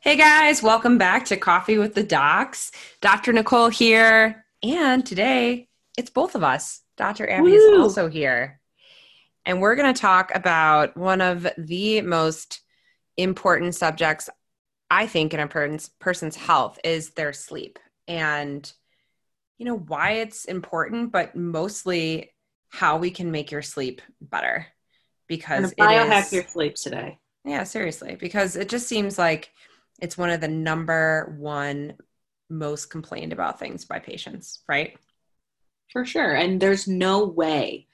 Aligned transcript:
Hey 0.00 0.16
guys, 0.16 0.62
welcome 0.62 0.98
back 0.98 1.26
to 1.26 1.36
Coffee 1.36 1.78
with 1.78 1.94
the 1.94 2.02
Docs. 2.02 2.72
Dr. 3.00 3.32
Nicole 3.32 3.68
here, 3.68 4.44
and 4.62 5.04
today 5.04 5.68
it's 5.96 6.10
both 6.10 6.34
of 6.34 6.42
us. 6.42 6.82
Dr. 6.96 7.28
Abby 7.28 7.54
is 7.54 7.78
also 7.78 8.08
here. 8.08 8.60
And 9.44 9.60
we're 9.60 9.74
going 9.74 9.92
to 9.92 10.00
talk 10.00 10.32
about 10.34 10.96
one 10.96 11.20
of 11.20 11.46
the 11.58 12.00
most 12.02 12.60
important 13.16 13.74
subjects, 13.74 14.28
I 14.90 15.06
think, 15.06 15.34
in 15.34 15.40
a 15.40 15.48
person's, 15.48 16.36
health 16.36 16.78
is 16.84 17.10
their 17.10 17.32
sleep. 17.32 17.78
And, 18.06 18.70
you 19.58 19.66
know, 19.66 19.76
why 19.76 20.12
it's 20.12 20.44
important, 20.44 21.12
but 21.12 21.34
mostly 21.34 22.30
how 22.68 22.98
we 22.98 23.10
can 23.10 23.30
make 23.30 23.50
your 23.50 23.62
sleep 23.62 24.00
better. 24.20 24.66
Because 25.28 25.74
biohack 25.74 26.32
your 26.32 26.46
sleep 26.46 26.74
today. 26.74 27.18
yeah, 27.44 27.64
seriously, 27.64 28.16
because 28.16 28.54
it 28.54 28.68
just 28.68 28.86
seems 28.86 29.18
like 29.18 29.50
it's 30.02 30.18
one 30.18 30.30
of 30.30 30.40
the 30.40 30.48
number 30.48 31.34
one 31.38 31.94
most 32.50 32.90
complained 32.90 33.32
about 33.32 33.58
things 33.58 33.84
by 33.84 34.00
patients, 34.00 34.62
right? 34.68 34.98
For 35.92 36.04
sure. 36.04 36.34
And 36.34 36.60
there's 36.60 36.88
no 36.88 37.24
way, 37.24 37.86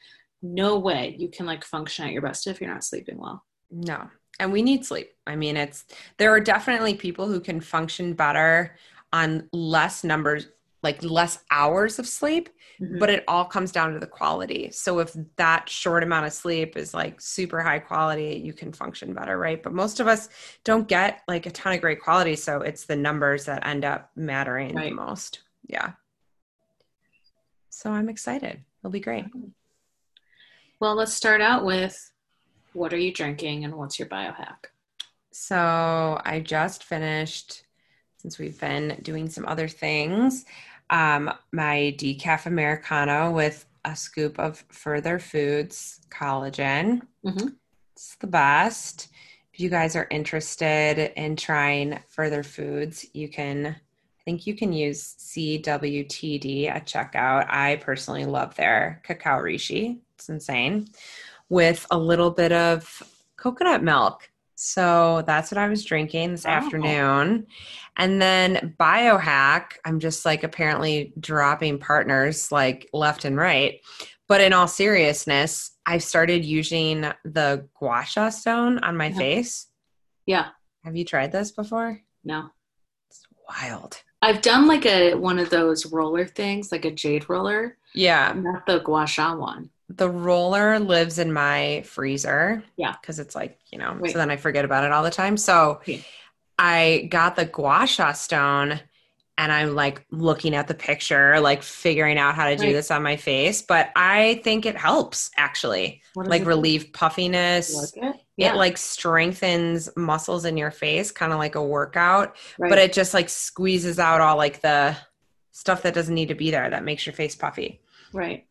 no 0.42 0.78
way 0.78 1.14
you 1.18 1.28
can 1.28 1.46
like 1.46 1.64
function 1.64 2.06
at 2.06 2.12
your 2.12 2.22
best 2.22 2.46
if 2.46 2.60
you're 2.60 2.72
not 2.72 2.82
sleeping 2.82 3.18
well. 3.18 3.44
No. 3.70 4.08
And 4.40 4.52
we 4.52 4.62
need 4.62 4.86
sleep. 4.86 5.10
I 5.26 5.36
mean, 5.36 5.56
it's 5.56 5.84
there 6.16 6.32
are 6.32 6.40
definitely 6.40 6.94
people 6.94 7.26
who 7.28 7.40
can 7.40 7.60
function 7.60 8.14
better 8.14 8.76
on 9.12 9.48
less 9.52 10.02
numbers, 10.02 10.48
like 10.82 11.02
less 11.02 11.38
hours 11.50 11.98
of 11.98 12.06
sleep, 12.06 12.48
Mhm. 12.80 13.00
but 13.00 13.10
it 13.10 13.24
all 13.26 13.44
comes 13.44 13.72
down 13.72 13.92
to 13.92 13.98
the 13.98 14.06
quality. 14.06 14.70
So 14.70 15.00
if 15.00 15.12
that 15.36 15.68
short 15.68 16.04
amount 16.04 16.26
of 16.26 16.32
sleep 16.32 16.76
is 16.76 16.94
like 16.94 17.20
super 17.20 17.60
high 17.62 17.80
quality, 17.80 18.40
you 18.44 18.52
can 18.52 18.72
function 18.72 19.12
better, 19.12 19.36
right? 19.36 19.60
But 19.60 19.72
most 19.72 19.98
of 19.98 20.06
us 20.06 20.28
don't 20.62 20.86
get 20.86 21.22
like 21.26 21.46
a 21.46 21.50
ton 21.50 21.72
of 21.74 21.80
great 21.80 22.00
quality, 22.00 22.36
so 22.36 22.60
it's 22.60 22.84
the 22.84 22.94
numbers 22.94 23.46
that 23.46 23.66
end 23.66 23.84
up 23.84 24.10
mattering 24.14 24.74
the 24.74 24.90
most. 24.92 25.40
Yeah. 25.66 25.92
So 27.70 27.90
I'm 27.90 28.08
excited. 28.08 28.62
It'll 28.80 28.90
be 28.90 29.00
great. 29.00 29.24
Well, 30.80 30.94
let's 30.94 31.14
start 31.14 31.40
out 31.40 31.64
with 31.64 32.12
what 32.72 32.92
are 32.92 32.98
you 32.98 33.12
drinking 33.12 33.64
and 33.64 33.74
what's 33.74 33.98
your 33.98 34.08
biohack? 34.08 34.66
So 35.32 36.20
I 36.24 36.40
just 36.40 36.84
finished, 36.84 37.64
since 38.16 38.38
we've 38.38 38.58
been 38.60 38.98
doing 39.02 39.28
some 39.28 39.46
other 39.46 39.68
things, 39.68 40.44
um, 40.90 41.32
my 41.52 41.94
decaf 41.98 42.46
Americano 42.46 43.30
with 43.30 43.66
a 43.84 43.94
scoop 43.94 44.38
of 44.38 44.64
Further 44.70 45.18
Foods 45.18 46.00
collagen. 46.10 47.02
Mhm. 47.24 47.54
It's 47.92 48.16
the 48.16 48.26
best. 48.26 49.08
If 49.52 49.60
you 49.60 49.70
guys 49.70 49.96
are 49.96 50.06
interested 50.10 51.12
in 51.16 51.36
trying 51.36 51.98
Further 52.08 52.42
Foods, 52.42 53.06
you 53.12 53.28
can, 53.28 53.66
I 53.66 54.22
think 54.24 54.46
you 54.46 54.54
can 54.54 54.72
use 54.72 55.16
CWTD 55.18 56.68
at 56.68 56.86
checkout. 56.86 57.46
I 57.50 57.76
personally 57.76 58.24
love 58.24 58.54
their 58.54 59.00
cacao 59.04 59.40
reishi. 59.40 60.00
It's 60.14 60.28
insane. 60.28 60.88
With 61.48 61.86
a 61.90 61.98
little 61.98 62.30
bit 62.30 62.52
of 62.52 63.02
coconut 63.36 63.82
milk. 63.82 64.30
So 64.60 65.22
that's 65.24 65.52
what 65.52 65.58
I 65.58 65.68
was 65.68 65.84
drinking 65.84 66.32
this 66.32 66.44
Wow. 66.44 66.50
afternoon. 66.50 67.46
And 67.96 68.20
then 68.20 68.74
biohack, 68.80 69.74
I'm 69.84 70.00
just 70.00 70.24
like 70.24 70.42
apparently 70.42 71.12
dropping 71.20 71.78
partners 71.78 72.50
like 72.50 72.88
left 72.92 73.24
and 73.24 73.36
right. 73.36 73.80
But 74.26 74.40
in 74.40 74.52
all 74.52 74.66
seriousness, 74.66 75.70
I've 75.86 76.02
started 76.02 76.44
using 76.44 77.02
the 77.24 77.68
gua 77.78 78.04
sha 78.04 78.30
stone 78.30 78.78
on 78.80 78.96
my 78.96 79.06
Yeah. 79.10 79.16
face. 79.18 79.68
Yeah, 80.26 80.48
Have 80.84 80.96
you 80.96 81.04
tried 81.04 81.30
this 81.30 81.52
before? 81.52 82.00
no. 82.24 82.50
It's 83.10 83.22
wild. 83.48 84.02
I've 84.22 84.42
done 84.42 84.66
like 84.66 84.84
a 84.86 85.14
one 85.14 85.38
of 85.38 85.50
those 85.50 85.86
roller 85.86 86.26
things, 86.26 86.72
like 86.72 86.84
a 86.84 86.90
jade 86.90 87.30
roller, 87.30 87.78
Yeah. 87.94 88.32
not 88.36 88.66
the 88.66 88.80
gua 88.80 89.06
sha 89.06 89.36
one. 89.36 89.70
The 89.88 90.08
roller 90.10 90.78
lives 90.78 91.18
in 91.18 91.32
my 91.32 91.82
freezer. 91.86 92.62
Yeah. 92.76 92.94
Because 93.00 93.18
it's 93.18 93.34
like, 93.34 93.58
you 93.72 93.78
know, 93.78 93.94
Right. 93.94 94.12
so 94.12 94.18
then 94.18 94.30
I 94.30 94.36
forget 94.36 94.64
about 94.64 94.84
it 94.84 94.92
all 94.92 95.02
the 95.02 95.10
time. 95.10 95.36
So 95.36 95.80
Yeah. 95.86 95.98
I 96.58 97.08
got 97.10 97.36
the 97.36 97.44
gua 97.46 97.86
sha 97.86 98.12
stone 98.12 98.80
and 99.38 99.52
I'm 99.52 99.74
like 99.76 100.04
looking 100.10 100.54
at 100.56 100.66
the 100.66 100.74
picture, 100.74 101.38
like 101.40 101.62
figuring 101.62 102.18
out 102.18 102.34
how 102.34 102.48
to 102.48 102.56
do 102.56 102.64
Right. 102.64 102.72
this 102.72 102.90
on 102.90 103.02
my 103.04 103.16
face. 103.16 103.62
But 103.62 103.90
I 103.94 104.40
think 104.42 104.66
it 104.66 104.76
helps 104.76 105.30
actually, 105.36 106.02
like 106.16 106.42
do? 106.42 106.48
relieve 106.48 106.92
puffiness. 106.92 107.74
Like 107.96 108.04
it? 108.16 108.20
Yeah, 108.36 108.52
It 108.54 108.56
like 108.56 108.76
strengthens 108.76 109.88
muscles 109.96 110.44
in 110.44 110.56
your 110.56 110.70
face, 110.72 111.10
kind 111.12 111.32
of 111.32 111.38
like 111.38 111.54
a 111.54 111.62
workout, 111.62 112.36
right. 112.58 112.68
but 112.68 112.78
it 112.78 112.92
just 112.92 113.14
like 113.14 113.28
squeezes 113.28 113.98
out 113.98 114.20
all 114.20 114.36
like 114.36 114.60
the 114.60 114.96
stuff 115.52 115.82
that 115.82 115.94
doesn't 115.94 116.14
need 116.14 116.28
to 116.28 116.34
be 116.34 116.50
there 116.50 116.68
that 116.70 116.84
makes 116.84 117.06
your 117.06 117.12
face 117.14 117.34
puffy 117.34 117.80
right. 118.12 118.46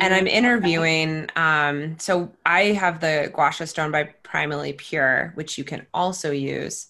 And. 0.00 0.14
I'm 0.14 0.26
interviewing. 0.26 1.28
Um, 1.36 1.98
so 1.98 2.32
I 2.46 2.66
have 2.72 3.00
the 3.00 3.30
Gua 3.34 3.50
Sha 3.52 3.64
Stone 3.64 3.90
by 3.90 4.14
Primally 4.24 4.76
Pure, 4.76 5.32
which 5.34 5.58
you 5.58 5.64
can 5.64 5.86
also 5.92 6.30
use 6.30 6.88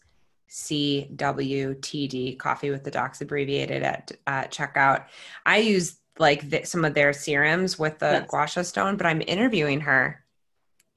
CWTD, 0.51 2.39
Coffee 2.39 2.71
with 2.71 2.85
the 2.85 2.91
Docs 2.91 3.21
abbreviated 3.21 3.83
at 3.83 4.13
uh, 4.27 4.45
checkout. 4.45 5.07
I 5.47 5.59
use 5.59 5.97
like 6.19 6.67
some 6.67 6.85
of 6.85 6.95
their 6.95 7.13
serums 7.13 7.79
with 7.79 7.99
the 7.99 8.13
Yes. 8.13 8.31
Gua 8.31 8.47
Sha 8.47 8.63
Stone, 8.63 8.97
but 8.97 9.07
I'm 9.07 9.23
interviewing 9.27 9.81
her 9.81 10.23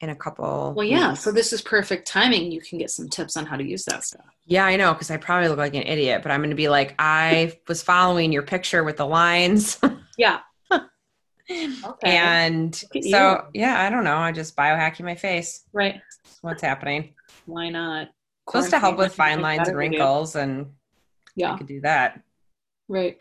in 0.02 0.10
a 0.10 0.16
couple. 0.16 0.74
Well, 0.76 0.86
yeah. 0.86 1.12
weeks. 1.12 1.22
So 1.22 1.32
this 1.32 1.54
is 1.54 1.62
perfect 1.62 2.08
timing. 2.08 2.52
You 2.52 2.62
can 2.62 2.78
get 2.78 2.92
some 2.92 3.08
tips 3.08 3.38
on 3.38 3.46
how 3.46 3.56
to 3.56 3.64
use 3.64 3.86
that 3.86 4.04
stuff. 4.04 4.26
Yeah, 4.46 4.66
I 4.66 4.76
know 4.76 4.94
because 4.94 5.10
I 5.10 5.18
probably 5.18 5.48
look 5.48 5.58
like 5.58 5.74
an 5.74 5.84
idiot, 5.84 6.22
but 6.22 6.32
I'm 6.32 6.42
going 6.42 6.50
to 6.50 6.56
be 6.56 6.68
like, 6.70 6.96
I 7.00 7.58
was 7.68 7.82
following 7.82 8.32
your 8.32 8.44
picture 8.44 8.84
with 8.84 8.98
the 8.98 9.08
lines. 9.08 9.80
Yeah. 10.18 10.40
Okay. 11.50 12.18
And 12.18 12.76
so, 12.76 13.46
yeah, 13.54 13.82
I 13.82 13.90
don't 13.90 14.04
know. 14.04 14.18
I 14.18 14.32
just 14.32 14.56
biohacking 14.56 15.06
my 15.06 15.16
face. 15.16 15.64
right. 15.74 16.02
That's 16.24 16.38
what's 16.42 16.62
happening. 16.62 17.14
Why 17.46 17.70
not? 17.70 18.10
Supposed 18.50 18.72
to 18.72 18.80
help 18.80 18.98
with 18.98 19.14
fine 19.16 19.42
lines 19.42 19.68
and 19.68 19.76
better 19.76 19.82
to 19.82 19.90
do. 19.90 19.98
wrinkles, 19.98 20.36
and 20.36 20.66
I 20.66 20.70
Yeah. 21.36 21.58
could 21.58 21.68
do 21.68 21.82
that. 21.82 22.22
Right. 22.88 23.18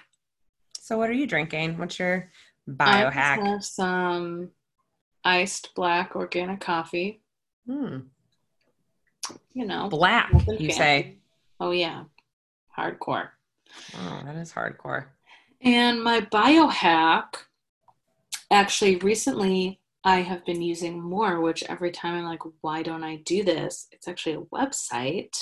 So, 0.79 0.97
what 0.99 1.11
are 1.11 1.15
you 1.15 1.27
drinking? 1.27 1.79
What's 1.79 1.99
your 1.99 2.31
I 2.69 2.71
biohack? 3.05 3.47
have 3.47 3.65
some 3.65 4.51
iced 5.25 5.75
black 5.75 6.15
organic 6.17 6.61
coffee. 6.61 7.23
Hmm. 7.67 8.01
You 9.55 9.65
know. 9.67 9.89
Black, 9.89 10.31
you 10.33 10.41
fancy. 10.69 10.71
say? 10.73 11.17
Oh 11.61 11.71
yeah. 11.71 12.05
Hardcore. 12.77 13.29
Oh, 13.97 14.23
that 14.25 14.37
is 14.37 14.53
hardcore. 14.53 15.07
And 15.63 16.03
my 16.03 16.21
biohack, 16.21 17.35
actually, 18.51 18.97
recently 18.97 19.81
I 20.05 20.21
have 20.21 20.45
been 20.45 20.61
using 20.61 21.01
more, 21.01 21.41
which 21.41 21.63
every 21.65 21.91
time 21.91 22.15
I'm 22.15 22.25
like, 22.25 22.43
why 22.61 22.83
don't 22.83 23.05
I 23.05 23.17
do 23.25 23.43
this? 23.43 23.89
It's 23.91 24.07
actually 24.07 24.35
a 24.35 24.57
website, 24.57 25.37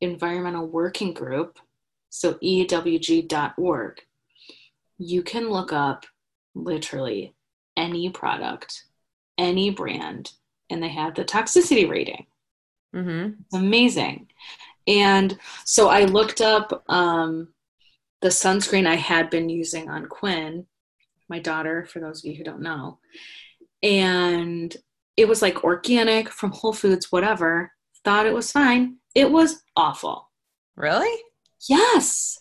Environmental 0.00 0.66
Working 0.66 1.14
Group, 1.14 1.58
so 2.10 2.34
ewg.org. 2.34 4.00
You 4.98 5.22
can 5.22 5.48
look 5.48 5.72
up 5.72 6.06
literally 6.54 7.34
any 7.76 8.10
product, 8.10 8.84
any 9.38 9.70
brand, 9.70 10.32
and 10.68 10.82
they 10.82 10.88
have 10.88 11.14
the 11.14 11.24
toxicity 11.24 11.88
rating. 11.88 12.26
Mm-hmm. 12.94 13.40
It's 13.40 13.54
amazing. 13.54 14.28
And 14.86 15.38
so 15.64 15.88
I 15.88 16.04
looked 16.04 16.40
up 16.40 16.84
um, 16.88 17.48
the 18.20 18.28
sunscreen 18.28 18.86
I 18.86 18.96
had 18.96 19.30
been 19.30 19.48
using 19.48 19.88
on 19.88 20.06
Quinn, 20.06 20.66
my 21.32 21.38
daughter, 21.40 21.86
for 21.86 21.98
those 21.98 22.18
of 22.22 22.30
you 22.30 22.36
who 22.36 22.44
don't 22.44 22.60
know. 22.60 22.98
And 23.82 24.74
it 25.16 25.26
was 25.26 25.42
like 25.42 25.64
organic 25.64 26.28
from 26.28 26.52
Whole 26.52 26.72
Foods, 26.74 27.10
whatever. 27.10 27.72
Thought 28.04 28.26
it 28.26 28.34
was 28.34 28.52
fine. 28.52 28.96
It 29.14 29.30
was 29.30 29.62
awful. 29.76 30.30
Really? 30.76 31.20
Yes, 31.68 32.38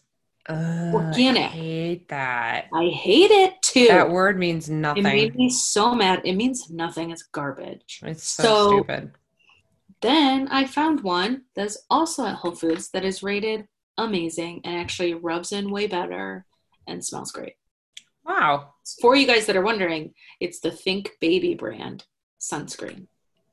Ugh, 0.50 0.94
Organic. 0.96 1.44
I 1.52 1.56
hate 1.56 2.08
that. 2.10 2.66
I 2.74 2.88
hate 2.88 3.30
it 3.32 3.54
too. 3.62 3.88
That 3.88 4.10
word 4.10 4.40
means 4.40 4.70
nothing. 4.70 5.06
it 5.06 5.08
made 5.08 5.36
me 5.36 5.50
so 5.50 5.94
mad. 5.94 6.22
It 6.26 6.34
means 6.34 6.70
nothing. 6.70 7.12
It's 7.12 7.24
garbage. 7.24 8.02
it's 8.04 8.24
so, 8.28 8.44
So- 8.44 8.70
stupid. 8.78 9.12
Then 10.02 10.48
I 10.48 10.66
found 10.66 11.02
one 11.04 11.44
that's 11.56 11.78
also 11.88 12.26
at 12.26 12.36
Whole 12.36 12.56
Foods 12.56 12.90
that 12.90 13.06
is 13.06 13.22
rated 13.22 13.68
amazing 14.00 14.62
and 14.64 14.76
actually 14.76 15.14
rubs 15.14 15.52
in 15.52 15.70
way 15.70 15.86
better 15.86 16.46
and 16.88 17.06
smells 17.06 17.32
great. 17.32 17.54
Wow. 18.26 18.74
For 19.02 19.16
you 19.16 19.28
guys 19.28 19.46
that 19.46 19.56
are 19.56 19.62
wondering, 19.62 20.14
it's 20.40 20.60
the 20.60 20.72
Think 20.72 21.12
Baby 21.20 21.56
brand 21.56 22.06
sunscreen. 22.40 23.08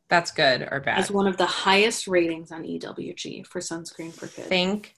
That's 0.09 0.31
good 0.31 0.67
or 0.71 0.81
bad. 0.81 0.97
Has 0.97 1.11
one 1.11 1.27
of 1.27 1.37
the 1.37 1.47
highest 1.47 2.09
ratings 2.09 2.51
on 2.51 2.65
EWG 2.65 3.47
for 3.47 3.61
sunscreen 3.61 4.13
for 4.13 4.27
kids. 4.27 4.49
Think 4.49 4.95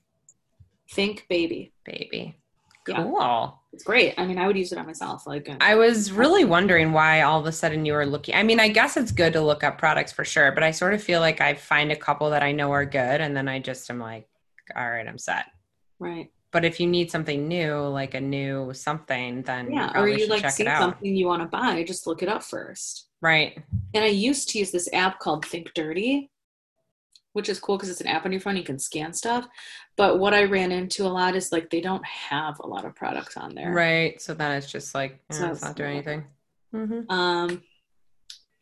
Think 0.93 1.27
Baby. 1.29 1.73
baby. 1.85 2.37
Yeah. 2.89 3.03
Cool. 3.03 3.61
It's 3.73 3.85
great. 3.85 4.15
I 4.19 4.27
mean, 4.27 4.39
I 4.39 4.47
would 4.47 4.57
use 4.57 4.73
it 4.73 4.79
on 4.79 4.87
myself. 4.87 5.27
Like, 5.27 5.49
uh, 5.49 5.57
I 5.61 5.77
was 5.77 6.11
really 6.11 6.45
wondering 6.45 6.93
why 6.93 7.23
all 7.23 7.39
of 7.39 7.47
a 7.47 7.53
sudden 7.53 7.85
you 7.85 7.93
were 7.93 8.07
looking. 8.07 8.35
I 8.35 8.43
mean, 8.43 8.59
I 8.59 8.69
guess 8.69 8.97
it's 8.97 9.13
good 9.13 9.33
to 9.35 9.41
look 9.41 9.63
up 9.63 9.79
products 9.79 10.13
for 10.13 10.25
sure, 10.25 10.51
but 10.51 10.63
I 10.65 10.73
sort 10.73 10.95
of 10.95 11.03
feel 11.03 11.21
like 11.21 11.41
I 11.41 11.55
find 11.55 11.93
a 11.93 11.97
couple 11.97 12.31
that 12.31 12.43
I 12.43 12.53
know 12.53 12.73
are 12.73 12.85
good, 12.85 13.21
and 13.21 13.37
then 13.37 13.49
I 13.49 13.61
just 13.61 13.89
am 13.91 14.01
like, 14.01 14.29
all 14.75 14.89
right, 14.91 15.07
I'm 15.07 15.19
set. 15.19 15.47
Right. 16.01 16.31
But 16.53 16.65
if 16.65 16.81
you 16.81 16.87
need 16.87 17.11
something 17.11 17.47
new, 17.47 17.77
like 17.89 18.15
a 18.15 18.21
new 18.21 18.73
something, 18.75 19.43
then 19.43 19.73
Yeah. 19.73 19.93
Or 19.99 20.09
you 20.09 20.27
like 20.27 20.51
see 20.51 20.65
something 20.65 21.15
you 21.15 21.27
want 21.27 21.43
to 21.43 21.49
buy, 21.49 21.83
just 21.85 22.07
look 22.07 22.23
it 22.23 22.29
up 22.29 22.43
first. 22.43 23.09
Right. 23.23 23.59
And 23.95 24.03
I 24.03 24.09
used 24.09 24.49
to 24.51 24.59
use 24.59 24.71
this 24.71 24.89
app 24.93 25.21
called 25.21 25.47
Think 25.47 25.73
Dirty, 25.75 26.31
which 27.35 27.49
is 27.49 27.61
cool 27.61 27.77
because 27.77 27.91
it's 27.91 28.01
an 28.01 28.09
app 28.09 28.25
on 28.25 28.33
your 28.33 28.41
phone. 28.41 28.57
You 28.57 28.65
can 28.65 28.79
scan 28.79 29.13
stuff. 29.13 29.47
But 29.97 30.19
what 30.19 30.35
I 30.35 30.45
ran 30.45 30.73
into 30.73 31.07
a 31.07 31.09
lot 31.09 31.37
is 31.37 31.53
like 31.53 31.71
they 31.71 31.81
don't 31.81 32.05
have 32.05 32.59
a 32.61 32.67
lot 32.67 32.85
of 32.85 32.97
products 32.97 33.37
on 33.37 33.55
there. 33.55 33.73
Right. 33.73 34.21
So 34.21 34.35
then 34.35 34.53
it's 34.53 34.71
just 34.71 34.95
like, 34.95 35.21
eh, 35.31 35.35
So 35.35 35.51
it's 35.51 35.63
not 35.63 35.77
doing 35.77 35.93
anything. 35.93 36.25
hmm 36.73 37.01
Um, 37.09 37.63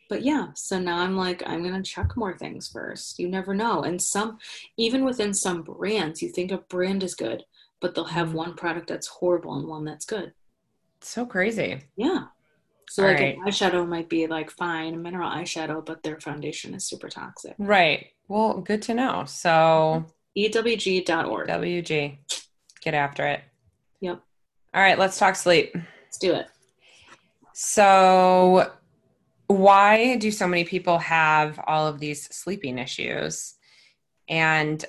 but 0.09 0.23
yeah, 0.23 0.49
so 0.55 0.79
now 0.79 0.99
I'm 0.99 1.17
like, 1.17 1.43
I'm 1.47 1.63
gonna 1.63 1.83
check 1.83 2.17
more 2.17 2.37
things 2.37 2.69
first. 2.69 3.19
You 3.19 3.29
never 3.29 3.55
know. 3.55 3.83
And 3.83 4.01
some, 4.01 4.39
even 4.79 5.05
within 5.05 5.35
some 5.35 5.63
brands, 5.63 6.23
you 6.23 6.31
think 6.31 6.51
a 6.51 6.59
brand 6.59 7.03
is 7.03 7.15
good, 7.15 7.45
but 7.81 7.95
they'll 7.95 8.05
have 8.05 8.35
one 8.35 8.55
product 8.55 8.89
that's 8.89 9.07
horrible 9.07 9.59
and 9.59 9.69
one 9.69 9.85
that's 9.85 10.05
good. 10.05 10.33
So 11.01 11.27
crazy. 11.27 11.83
Yeah. 11.97 12.25
So 12.91 13.03
All 13.03 13.11
like 13.11 13.21
right. 13.21 13.37
an 13.37 13.45
eyeshadow 13.45 13.87
might 13.87 14.09
be 14.09 14.27
like 14.27 14.51
fine, 14.51 14.95
a 14.95 14.97
mineral 14.97 15.31
eyeshadow, 15.31 15.85
but 15.85 16.03
their 16.03 16.19
foundation 16.21 16.75
is 16.75 16.87
super 16.87 17.09
toxic. 17.09 17.55
Right. 17.59 18.07
Well, 18.29 18.61
good 18.61 18.83
to 18.83 18.95
know. 18.95 19.25
So 19.27 19.49
mm-hmm. 19.51 20.11
E 20.35 20.49
EWG.org. 20.49 21.49
WG, 21.49 22.19
get 22.81 22.95
after 22.95 23.27
it. 23.27 23.43
Yep. 24.01 24.21
All 24.73 24.83
right, 24.83 24.99
let's 24.99 25.19
talk 25.19 25.35
sleep. 25.35 25.75
Let's 25.75 26.19
do 26.19 26.35
it. 26.35 26.47
So, 27.55 28.71
why 29.49 30.17
do 30.17 30.31
so 30.31 30.47
many 30.47 30.63
people 30.63 30.99
have 30.99 31.59
all 31.67 31.89
of 31.89 31.99
these 31.99 32.27
sleeping 32.27 32.79
issues? 32.79 33.55
And 34.29 34.85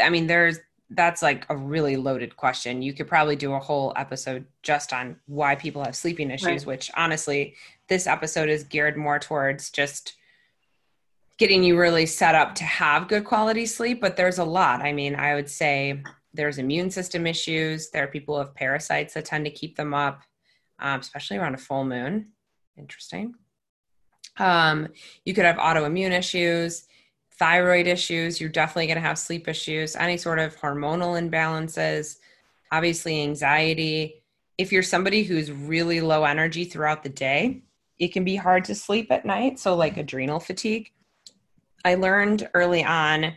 I 0.00 0.10
mean, 0.10 0.26
there's 0.26 0.58
that's 0.90 1.22
like 1.22 1.46
a 1.48 1.56
really 1.56 1.96
loaded 1.96 2.36
question. 2.36 2.82
You 2.82 2.92
could 2.92 3.06
probably 3.06 3.36
do 3.36 3.52
a 3.54 3.60
whole 3.60 3.92
episode 3.96 4.44
just 4.62 4.92
on 4.92 5.16
why 5.26 5.54
people 5.54 5.84
have 5.84 5.94
sleeping 5.94 6.30
issues, 6.30 6.46
Right. 6.46 6.66
which 6.66 6.90
honestly, 6.96 7.54
this 7.88 8.06
episode 8.06 8.48
is 8.48 8.64
geared 8.64 8.96
more 8.96 9.18
towards 9.18 9.70
just 9.70 10.14
getting 11.38 11.62
you 11.62 11.78
really 11.78 12.06
set 12.06 12.34
up 12.34 12.54
to 12.56 12.64
have 12.64 13.08
good 13.08 13.24
quality 13.24 13.66
sleep. 13.66 14.00
But 14.00 14.16
there's 14.16 14.38
a 14.38 14.44
lot. 14.44 14.82
I 14.82 14.92
mean, 14.92 15.14
I 15.14 15.34
would 15.34 15.48
say 15.48 16.02
there's 16.34 16.58
immune 16.58 16.90
system 16.90 17.26
issues. 17.26 17.90
There 17.90 18.04
are 18.04 18.08
people 18.08 18.38
with 18.38 18.54
parasites 18.54 19.14
that 19.14 19.24
tend 19.24 19.44
to 19.46 19.50
keep 19.50 19.76
them 19.76 19.94
up, 19.94 20.22
um, 20.80 21.00
especially 21.00 21.38
around 21.38 21.54
a 21.54 21.58
full 21.58 21.84
moon. 21.84 22.32
Interesting. 22.76 23.34
Um, 24.38 24.88
you 25.24 25.34
could 25.34 25.44
have 25.44 25.56
autoimmune 25.56 26.12
issues, 26.16 26.84
thyroid 27.40 27.86
issues. 27.86 28.38
You're 28.38 28.50
definitely 28.50 28.86
going 28.86 29.02
to 29.02 29.08
have 29.08 29.18
sleep 29.18 29.48
issues, 29.48 29.96
any 29.96 30.18
sort 30.18 30.38
of 30.38 30.56
hormonal 30.60 31.18
imbalances, 31.18 32.18
obviously, 32.70 33.22
anxiety. 33.22 34.22
If 34.58 34.70
you're 34.70 34.82
somebody 34.82 35.24
who's 35.24 35.50
really 35.50 36.02
low 36.02 36.24
energy 36.24 36.66
throughout 36.66 37.02
the 37.02 37.08
day, 37.08 37.62
it 37.98 38.08
can 38.08 38.24
be 38.24 38.36
hard 38.36 38.66
to 38.66 38.74
sleep 38.74 39.10
at 39.10 39.24
night. 39.24 39.58
So, 39.58 39.74
like 39.74 39.96
adrenal 39.96 40.38
fatigue. 40.38 40.92
I 41.82 41.94
learned 41.94 42.48
early 42.52 42.84
on 42.84 43.32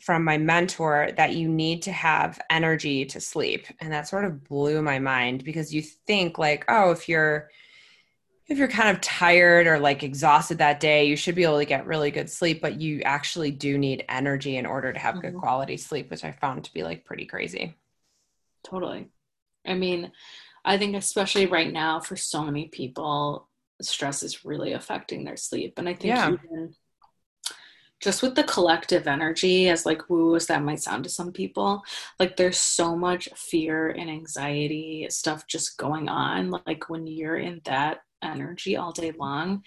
from 0.00 0.24
my 0.24 0.36
mentor 0.36 1.10
that 1.16 1.36
you 1.36 1.48
need 1.48 1.80
to 1.82 1.92
have 1.92 2.40
energy 2.50 3.04
to 3.04 3.20
sleep. 3.20 3.68
And 3.80 3.92
that 3.92 4.08
sort 4.08 4.24
of 4.24 4.42
blew 4.42 4.82
my 4.82 4.98
mind 4.98 5.44
because 5.44 5.72
you 5.72 5.80
think, 5.80 6.38
like, 6.38 6.64
oh, 6.68 6.90
if 6.90 7.08
you're 7.08 7.50
if 8.48 8.58
you're 8.58 8.68
kind 8.68 8.88
of 8.94 9.00
tired 9.00 9.66
or 9.66 9.78
like 9.78 10.02
exhausted 10.02 10.58
that 10.58 10.80
day, 10.80 11.04
you 11.06 11.16
should 11.16 11.34
be 11.34 11.44
able 11.44 11.58
to 11.58 11.64
get 11.64 11.86
really 11.86 12.10
good 12.10 12.30
sleep, 12.30 12.60
but 12.60 12.80
you 12.80 13.00
actually 13.02 13.50
do 13.50 13.78
need 13.78 14.04
energy 14.08 14.56
in 14.56 14.66
order 14.66 14.92
to 14.92 14.98
have 14.98 15.20
good 15.20 15.34
Mhm. 15.34 15.36
quality 15.36 15.76
sleep, 15.76 16.10
which 16.10 16.24
I 16.24 16.32
found 16.32 16.64
to 16.64 16.72
be 16.74 16.82
like 16.82 17.04
pretty 17.04 17.26
crazy. 17.26 17.76
Totally. 18.64 19.08
I 19.66 19.74
mean, 19.74 20.12
I 20.64 20.78
think 20.78 20.96
especially 20.96 21.46
right 21.46 21.72
now 21.72 22.00
for 22.00 22.16
so 22.16 22.44
many 22.44 22.68
people, 22.68 23.48
stress 23.82 24.22
is 24.22 24.44
really 24.44 24.72
affecting 24.72 25.24
their 25.24 25.36
sleep. 25.36 25.74
And 25.78 25.88
I 25.88 25.94
think 25.94 26.18
Yeah. 26.18 26.26
even 26.26 26.74
just 28.00 28.22
with 28.22 28.34
the 28.34 28.42
collective 28.44 29.06
energy, 29.06 29.68
as 29.68 29.86
like 29.86 30.10
woo 30.10 30.34
as 30.34 30.46
that 30.46 30.62
might 30.62 30.80
sound 30.82 31.04
to 31.04 31.10
some 31.10 31.32
people, 31.32 31.82
like 32.18 32.36
there's 32.36 32.58
so 32.58 32.96
much 32.96 33.28
fear 33.36 33.90
and 33.90 34.10
anxiety 34.10 35.06
stuff 35.08 35.46
just 35.46 35.78
going 35.78 36.08
on. 36.08 36.50
Like 36.66 36.88
when 36.90 37.06
you're 37.06 37.36
in 37.36 37.60
that 37.64 38.00
energy 38.22 38.76
all 38.76 38.92
day 38.92 39.12
long, 39.12 39.62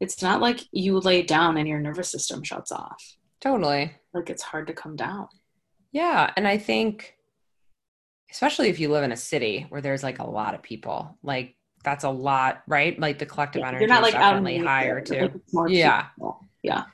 it's 0.00 0.22
not 0.22 0.40
like 0.40 0.60
you 0.72 0.98
lay 0.98 1.22
down 1.22 1.56
and 1.56 1.68
your 1.68 1.80
nervous 1.80 2.10
system 2.10 2.42
shuts 2.42 2.72
off. 2.72 3.02
Totally. 3.40 3.92
Like 4.14 4.30
it's 4.30 4.42
hard 4.42 4.66
to 4.68 4.72
come 4.72 4.96
down. 4.96 5.28
Yeah. 5.92 6.30
And 6.36 6.46
I 6.46 6.58
think, 6.58 7.14
especially 8.30 8.68
if 8.68 8.80
you 8.80 8.90
live 8.90 9.04
in 9.04 9.12
a 9.12 9.16
city 9.16 9.66
where 9.68 9.80
there's 9.80 10.02
like 10.02 10.18
a 10.18 10.26
lot 10.26 10.54
of 10.54 10.62
people, 10.62 11.16
like 11.22 11.54
that's 11.84 12.04
a 12.04 12.10
lot, 12.10 12.62
right? 12.66 12.98
Like 12.98 13.18
the 13.18 13.26
collective 13.26 13.62
energy 13.62 13.82
You're 13.84 13.88
not 13.88 13.98
is 14.06 14.12
like 14.12 14.14
definitely 14.14 14.58
higher 14.58 15.00
too. 15.00 15.40
more 15.52 15.68
Yeah. 15.68 16.06
people. 16.16 16.44
Yeah. 16.62 16.84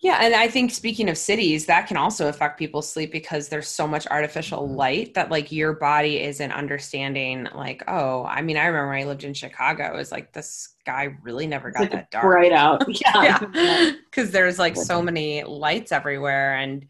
Yeah, 0.00 0.20
and 0.22 0.32
I 0.32 0.46
think 0.46 0.70
speaking 0.70 1.08
of 1.08 1.18
cities, 1.18 1.66
that 1.66 1.88
can 1.88 1.96
also 1.96 2.28
affect 2.28 2.56
people's 2.56 2.88
sleep 2.88 3.10
because 3.10 3.48
there's 3.48 3.66
so 3.66 3.86
much 3.88 4.06
artificial 4.06 4.62
mm-hmm. 4.62 4.76
light 4.76 5.14
that 5.14 5.28
like 5.28 5.50
your 5.50 5.72
body 5.72 6.22
isn't 6.22 6.52
understanding. 6.52 7.48
Like, 7.52 7.82
oh, 7.88 8.24
I 8.24 8.42
mean, 8.42 8.56
I 8.56 8.66
remember 8.66 8.90
when 8.90 9.02
I 9.02 9.06
lived 9.06 9.24
in 9.24 9.34
Chicago, 9.34 9.86
it 9.92 9.96
was 9.96 10.12
like 10.12 10.32
the 10.32 10.42
sky 10.42 11.16
really 11.22 11.48
never 11.48 11.72
got 11.72 11.84
It's 11.84 11.94
that 11.94 12.10
dark. 12.12 12.24
bright 12.24 12.52
out. 12.52 12.84
Yeah. 12.88 13.44
Yeah, 13.54 13.92
because 14.10 14.30
there's 14.30 14.58
like 14.58 14.76
so 14.76 15.02
many 15.02 15.42
lights 15.42 15.90
everywhere, 15.90 16.54
and 16.54 16.86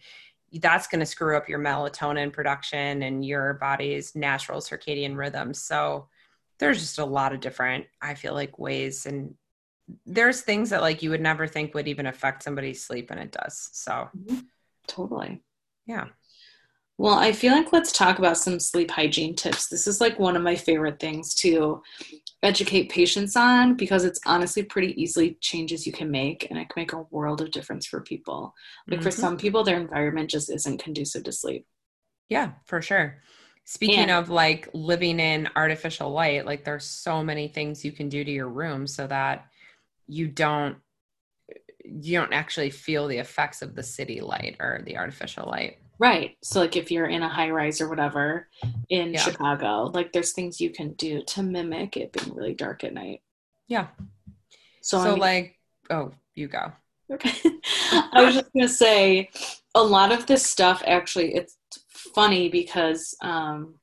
that's 0.52 0.87
going 0.87 1.00
to 1.00 1.06
screw 1.06 1.37
up 1.37 1.49
your 1.49 1.58
melatonin 1.58 2.31
production 2.31 3.02
and 3.02 3.25
your 3.25 3.54
body's 3.54 4.14
natural 4.14 4.61
circadian 4.61 5.16
rhythm. 5.16 5.54
So 5.54 6.08
there's 6.58 6.81
just 6.81 6.99
a 6.99 7.04
lot 7.04 7.32
of 7.32 7.40
different, 7.40 7.87
I 8.02 8.14
feel 8.14 8.34
like, 8.34 8.58
ways 8.58 9.06
and 9.06 9.34
there's 10.06 10.40
things 10.43 10.70
that 10.70 10.82
like 10.82 11.02
you 11.02 11.11
would 11.11 11.20
never 11.20 11.46
think 11.46 11.75
would 11.75 11.88
even 11.88 12.06
affect 12.06 12.43
somebody's 12.43 12.85
sleep 12.85 13.11
and 13.11 13.20
it 13.20 13.32
does 13.32 13.70
so 13.73 14.08
Totally. 14.87 15.43
yeah 15.87 16.06
Well, 16.99 17.14
I 17.19 17.32
feel 17.32 17.52
like 17.52 17.73
let's 17.73 17.93
talk 17.93 18.19
about 18.19 18.37
some 18.38 18.58
sleep 18.58 18.90
hygiene 18.90 19.37
tips. 19.37 19.69
This 19.69 19.87
is 19.87 20.00
like 20.00 20.19
one 20.19 20.35
of 20.37 20.43
my 20.43 20.56
favorite 20.56 20.99
things 20.99 21.32
to 21.37 21.82
educate 22.43 22.90
patients 22.90 23.37
on 23.37 23.75
because 23.76 24.05
it's 24.05 24.20
honestly 24.26 24.62
pretty 24.62 25.00
easily 25.00 25.37
changes 25.40 25.87
you 25.87 25.93
can 25.93 26.11
make 26.11 26.49
and 26.50 26.58
it 26.58 26.69
can 26.69 26.81
make 26.81 26.93
a 26.93 27.02
world 27.11 27.40
of 27.40 27.50
difference 27.50 27.87
for 27.87 28.00
people. 28.00 28.55
Like 28.88 29.02
for 29.02 29.11
Mhm. 29.11 29.20
some 29.20 29.37
people 29.37 29.62
their 29.62 29.81
environment 29.81 30.29
just 30.31 30.50
isn't 30.50 30.82
conducive 30.82 31.25
to 31.25 31.32
sleep. 31.32 31.66
yeah 32.30 32.52
for 32.66 32.83
sure 32.83 33.23
speaking 33.64 34.00
And- 34.00 34.11
of 34.11 34.28
like 34.28 34.68
living 34.75 35.18
in 35.21 35.49
artificial 35.57 36.11
light 36.11 36.45
like 36.47 36.62
there's 36.64 36.85
so 36.85 37.23
many 37.25 37.49
things 37.49 37.85
you 37.87 37.92
can 37.92 38.09
do 38.11 38.23
to 38.25 38.30
your 38.30 38.49
room 38.49 38.87
so 38.87 39.07
that 39.07 39.47
you 40.09 40.29
don't 40.29 40.77
you 41.85 42.19
don't 42.19 42.33
actually 42.33 42.71
feel 42.71 43.07
the 43.07 43.19
effects 43.19 43.62
of 43.62 43.75
the 43.75 43.83
city 43.83 44.21
light 44.21 44.57
or 44.61 44.83
the 44.85 44.97
artificial 44.97 45.47
light 45.47 45.79
Right. 46.00 46.37
So 46.45 46.61
like 46.61 46.77
if 46.77 46.93
you're 46.93 47.09
in 47.09 47.23
a 47.25 47.29
high 47.29 47.50
rise 47.50 47.81
or 47.81 47.88
whatever 47.88 48.49
in 48.88 49.15
Yeah. 49.15 49.19
Chicago, 49.25 49.91
like 49.93 50.12
there's 50.12 50.33
things 50.33 50.61
you 50.61 50.71
can 50.71 50.93
do 50.93 51.23
to 51.25 51.43
mimic 51.43 51.97
it 51.97 52.12
being 52.12 52.37
really 52.37 52.55
dark 52.55 52.85
at 52.85 52.95
night. 52.95 53.23
yeah 53.67 53.88
So, 54.81 54.99
so 54.99 55.03
I 55.03 55.11
mean, 55.11 55.21
like 55.21 55.59
oh 55.91 56.12
you 56.37 56.47
go 56.47 56.73
Okay. 57.12 57.33
I 58.12 58.23
was 58.23 58.35
just 58.35 58.53
gonna 58.55 58.69
say 58.69 59.31
a 59.75 59.83
lot 59.83 60.12
of 60.12 60.27
this 60.27 60.45
stuff 60.45 60.83
actually 60.87 61.35
it's 61.35 61.57
funny 62.15 62.49
because 62.49 63.17
um 63.23 63.75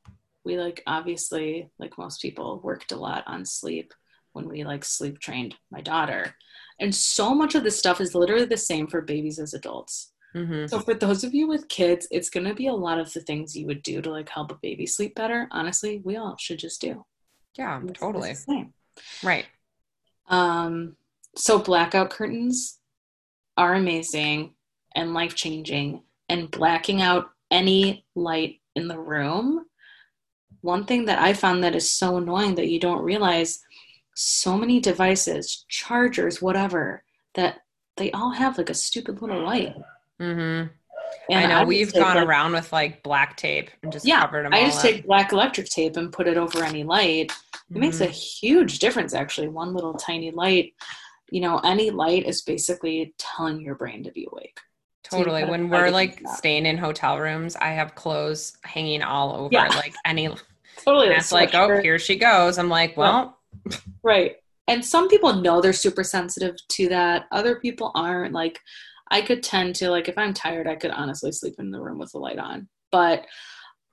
we 0.46 0.58
like 0.58 0.84
obviously 0.88 1.70
like 1.80 1.98
most 1.98 2.22
people 2.22 2.62
worked 2.64 2.92
a 2.92 2.98
lot 2.98 3.24
on 3.28 3.46
sleep 3.46 3.94
when 4.36 4.50
we 4.50 4.64
like 4.66 4.84
sleep 4.84 5.20
trained 5.20 5.56
my 5.72 5.80
daughter. 5.82 6.36
And 6.80 6.94
so 6.94 7.34
much 7.34 7.56
of 7.56 7.64
this 7.64 7.80
stuff 7.80 8.02
is 8.02 8.14
literally 8.14 8.46
the 8.46 8.58
same 8.58 8.86
for 8.88 9.02
babies 9.02 9.40
as 9.40 9.54
adults. 9.54 10.12
hmm 10.34 10.66
So 10.68 10.80
for 10.82 10.94
those 10.94 11.24
of 11.24 11.34
you 11.34 11.48
with 11.48 11.70
kids, 11.70 12.06
it's 12.12 12.30
gonna 12.30 12.54
be 12.54 12.68
a 12.68 12.74
lot 12.74 13.00
of 13.00 13.12
the 13.14 13.22
things 13.22 13.56
you 13.56 13.66
would 13.68 13.82
do 13.82 14.02
to 14.02 14.12
like 14.12 14.28
help 14.30 14.52
a 14.52 14.56
baby 14.62 14.86
sleep 14.86 15.16
better. 15.16 15.48
Honestly, 15.52 16.02
we 16.04 16.18
all 16.18 16.36
should 16.38 16.60
just 16.60 16.82
do. 16.82 17.06
yeah 17.58 17.78
It's- 17.78 17.92
it's 17.92 18.00
totally 18.00 18.34
same. 18.36 18.74
right 19.24 19.46
Um, 20.28 20.98
so 21.36 21.60
blackout 21.60 22.10
curtains 22.10 22.80
are 23.58 23.74
amazing 23.76 24.56
and 24.96 25.14
life 25.14 25.36
changing, 25.36 26.04
and 26.30 26.50
blacking 26.50 27.02
out 27.02 27.30
any 27.52 28.06
light 28.16 28.60
in 28.76 28.88
the 28.88 29.00
room. 29.00 29.66
One 30.62 30.86
thing 30.86 31.06
that 31.06 31.20
I 31.20 31.34
found 31.34 31.64
that 31.64 31.76
is 31.76 31.90
so 31.90 32.18
annoying 32.18 32.56
that 32.56 32.70
you 32.70 32.80
don't 32.80 33.04
realize 33.04 33.60
so 34.16 34.58
many 34.58 34.80
devices, 34.80 35.66
chargers, 35.70 36.42
whatever, 36.42 37.04
that 37.36 37.60
they 37.98 38.12
all 38.12 38.32
have 38.32 38.58
like 38.58 38.70
a 38.70 38.74
stupid 38.74 39.22
little 39.22 39.44
light. 39.44 39.76
Mm-hmm. 40.20 40.68
And 41.30 41.40
i 41.40 41.46
know 41.48 41.60
just 41.60 41.68
we've 41.68 41.94
gone 41.94 42.16
like- 42.16 42.28
around 42.28 42.54
with 42.54 42.74
like 42.74 43.04
black 43.04 43.38
tape 43.38 43.70
and 43.84 43.92
just 43.92 44.06
Yeah, 44.06 44.22
covered 44.22 44.46
them 44.46 44.54
I 44.54 44.66
just 44.66 44.78
up. 44.80 44.84
take 44.84 45.06
black 45.06 45.32
electric 45.32 45.68
tape 45.68 45.98
and 45.98 46.12
put 46.12 46.28
it 46.28 46.38
over 46.38 46.64
any 46.64 46.84
light. 46.84 47.32
It 47.70 47.78
makes 47.78 48.02
a 48.02 48.06
huge 48.08 48.80
difference, 48.80 49.14
actually. 49.14 49.48
One 49.48 49.74
little 49.74 49.94
tiny 49.94 50.32
light, 50.32 50.74
you 51.30 51.42
know, 51.42 51.60
any 51.60 51.90
light 51.92 52.26
is 52.26 52.42
basically 52.42 53.14
telling 53.18 53.60
your 53.62 53.76
brain 53.76 54.04
to 54.04 54.12
be 54.12 54.28
awake. 54.32 54.60
Totally. 55.04 55.42
gotta 55.42 55.52
When 55.52 55.70
we're 55.70 55.90
like 55.92 56.20
staying 56.36 56.66
in 56.66 56.78
hotel 56.78 57.20
rooms, 57.20 57.56
I 57.56 57.70
have 57.70 57.96
clothes 57.96 58.58
hanging 58.64 59.02
all 59.04 59.36
over. 59.36 59.50
Yeah. 59.52 59.68
Like 59.68 59.94
any 60.06 60.30
totally 60.84 61.10
that's 61.10 61.32
like, 61.32 61.54
oh, 61.54 61.82
here 61.82 62.00
she 62.00 62.16
goes. 62.18 62.58
I'm 62.58 62.70
like, 62.70 62.98
well, 62.98 63.35
Right. 64.04 64.36
And 64.68 64.84
some 64.84 65.08
people 65.10 65.34
know 65.34 65.62
they're 65.62 65.74
super 65.74 66.04
sensitive 66.04 66.56
to 66.70 66.90
that. 66.90 67.26
Other 67.32 67.60
people 67.60 67.92
aren't. 67.96 68.34
Like, 68.34 68.60
I 69.12 69.22
could 69.22 69.44
tend 69.44 69.76
to, 69.76 69.90
like, 69.92 70.08
if 70.10 70.18
I'm 70.18 70.34
tired, 70.34 70.68
I 70.68 70.76
could 70.76 70.92
honestly 70.92 71.32
sleep 71.32 71.56
in 71.60 71.70
the 71.72 71.80
room 71.80 72.00
with 72.00 72.12
the 72.12 72.18
light 72.20 72.40
on. 72.40 72.68
But 72.92 73.26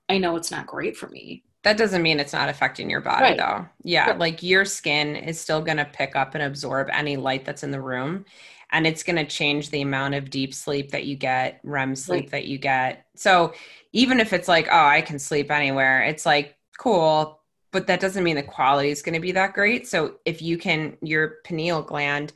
I 0.09 0.19
know 0.19 0.37
it's 0.37 0.51
not 0.51 0.67
great 0.67 0.97
for 0.97 1.09
me. 1.09 1.45
that 1.65 1.77
doesn't 1.79 2.03
mean 2.03 2.19
it's 2.19 2.33
not 2.33 2.49
affecting 2.49 2.91
your 2.91 3.01
body 3.01 3.23
Right. 3.23 3.39
though. 3.39 3.65
Yeah. 3.85 4.11
Right. 4.11 4.19
Like 4.19 4.43
your 4.43 4.65
skin 4.65 5.15
is 5.15 5.39
still 5.39 5.61
going 5.63 5.77
to 5.77 5.85
pick 5.85 6.17
up 6.17 6.35
and 6.35 6.43
absorb 6.43 6.89
any 6.93 7.17
light 7.17 7.45
that's 7.45 7.63
in 7.63 7.71
the 7.71 7.81
room. 7.81 8.25
And 8.73 8.85
it's 8.85 9.05
going 9.05 9.15
to 9.17 9.25
change 9.25 9.71
the 9.71 9.83
amount 9.83 10.15
of 10.15 10.29
deep 10.29 10.55
sleep 10.55 10.91
that 10.91 11.05
you 11.05 11.15
get, 11.15 11.61
REM 11.63 11.95
sleep 11.95 12.23
Right. 12.25 12.31
that 12.33 12.47
you 12.47 12.59
get. 12.59 13.07
So 13.15 13.53
even 13.93 14.19
if 14.19 14.33
it's 14.33 14.49
like, 14.49 14.67
oh, 14.73 14.87
I 14.87 15.03
can 15.03 15.21
sleep 15.21 15.51
anywhere, 15.53 16.03
it's 16.03 16.27
like, 16.27 16.57
cool. 16.79 17.42
But 17.73 17.87
that 17.87 18.01
doesn't 18.01 18.23
mean 18.23 18.37
the 18.37 18.43
quality 18.43 18.91
is 18.91 19.03
going 19.03 19.15
to 19.15 19.21
be 19.21 19.33
that 19.33 19.55
great. 19.55 19.89
So 19.89 20.17
if 20.25 20.43
you 20.43 20.59
can, 20.59 20.97
your 21.03 21.37
pineal 21.45 21.83
gland, 21.83 22.33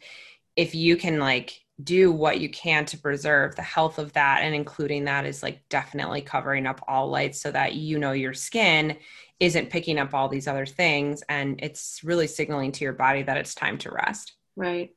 if 0.57 0.75
you 0.75 0.97
can 0.97 1.19
like 1.19 1.62
do 1.85 2.11
what 2.11 2.40
you 2.40 2.49
can 2.49 2.87
to 2.87 2.97
preserve 2.97 3.55
the 3.55 3.62
health 3.62 3.99
of 3.99 4.12
that 4.14 4.40
and 4.43 4.55
including 4.55 5.05
that 5.05 5.26
is 5.26 5.43
like 5.43 5.61
definitely 5.69 6.23
covering 6.23 6.66
up 6.66 6.83
all 6.88 7.11
lights 7.11 7.38
so 7.40 7.50
that 7.50 7.75
you 7.75 7.99
know 7.99 8.12
your 8.12 8.33
skin 8.33 8.97
isn't 9.40 9.69
picking 9.69 9.99
up 9.99 10.14
all 10.14 10.26
these 10.26 10.49
other 10.49 10.64
things 10.64 11.23
and 11.28 11.61
it's 11.62 12.00
really 12.02 12.26
signaling 12.26 12.73
to 12.73 12.83
your 12.83 12.95
body 12.95 13.23
that 13.23 13.37
it's 13.37 13.55
time 13.55 13.76
to 13.76 13.93
rest 13.93 14.37
Right. 14.57 14.90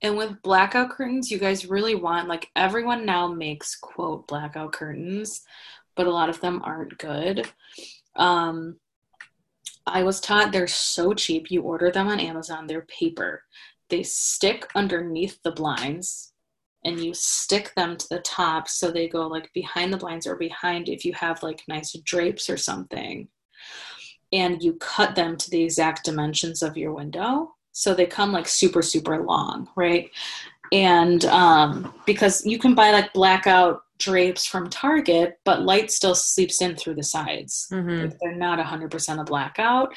And 0.00 0.16
with 0.16 0.42
blackout 0.42 0.90
curtains, 0.90 1.30
you 1.30 1.38
guys 1.38 1.66
really 1.66 1.94
want, 1.94 2.28
like, 2.28 2.48
everyone 2.56 3.04
now 3.04 3.28
makes, 3.28 3.76
quote, 3.76 4.26
blackout 4.26 4.72
curtains, 4.72 5.42
but 5.96 6.06
a 6.06 6.10
lot 6.10 6.28
of 6.28 6.40
them 6.40 6.60
aren't 6.64 6.98
good. 6.98 7.48
Um, 8.16 8.76
I 9.86 10.02
was 10.02 10.20
taught 10.20 10.52
they're 10.52 10.66
so 10.66 11.12
cheap. 11.12 11.50
You 11.50 11.62
order 11.62 11.90
them 11.90 12.08
on 12.08 12.20
Amazon, 12.20 12.66
they're 12.66 12.82
paper. 12.82 13.42
They 13.88 14.02
stick 14.02 14.68
underneath 14.74 15.42
the 15.42 15.52
blinds 15.52 16.32
and 16.84 16.98
you 16.98 17.14
stick 17.14 17.72
them 17.76 17.96
to 17.96 18.08
the 18.08 18.20
top 18.20 18.68
so 18.68 18.90
they 18.90 19.08
go 19.08 19.26
like 19.26 19.52
behind 19.52 19.92
the 19.92 19.96
blinds 19.96 20.26
or 20.26 20.36
behind 20.36 20.88
if 20.88 21.04
you 21.04 21.12
have 21.12 21.42
like 21.42 21.62
nice 21.68 21.92
drapes 22.04 22.50
or 22.50 22.56
something. 22.56 23.28
And 24.32 24.62
you 24.62 24.74
cut 24.74 25.14
them 25.14 25.36
to 25.36 25.50
the 25.50 25.62
exact 25.62 26.04
dimensions 26.04 26.62
of 26.62 26.76
your 26.76 26.92
window. 26.92 27.54
So 27.72 27.94
they 27.94 28.06
come 28.06 28.32
like 28.32 28.48
super, 28.48 28.82
super 28.82 29.22
long, 29.22 29.68
right? 29.76 30.10
And 30.72 31.24
um, 31.26 31.94
because 32.06 32.46
you 32.46 32.58
can 32.58 32.74
buy 32.74 32.90
like 32.92 33.12
blackout 33.12 33.82
drapes 34.02 34.46
from 34.46 34.68
Target, 34.68 35.38
but 35.44 35.62
light 35.62 35.90
still 35.90 36.14
sleeps 36.14 36.60
in 36.60 36.76
through 36.76 36.94
the 36.96 37.02
sides. 37.02 37.68
Mhm. 37.70 38.02
Like, 38.10 38.18
they're 38.20 38.34
not 38.34 38.58
100% 38.58 39.20
a 39.20 39.24
blackout. 39.24 39.94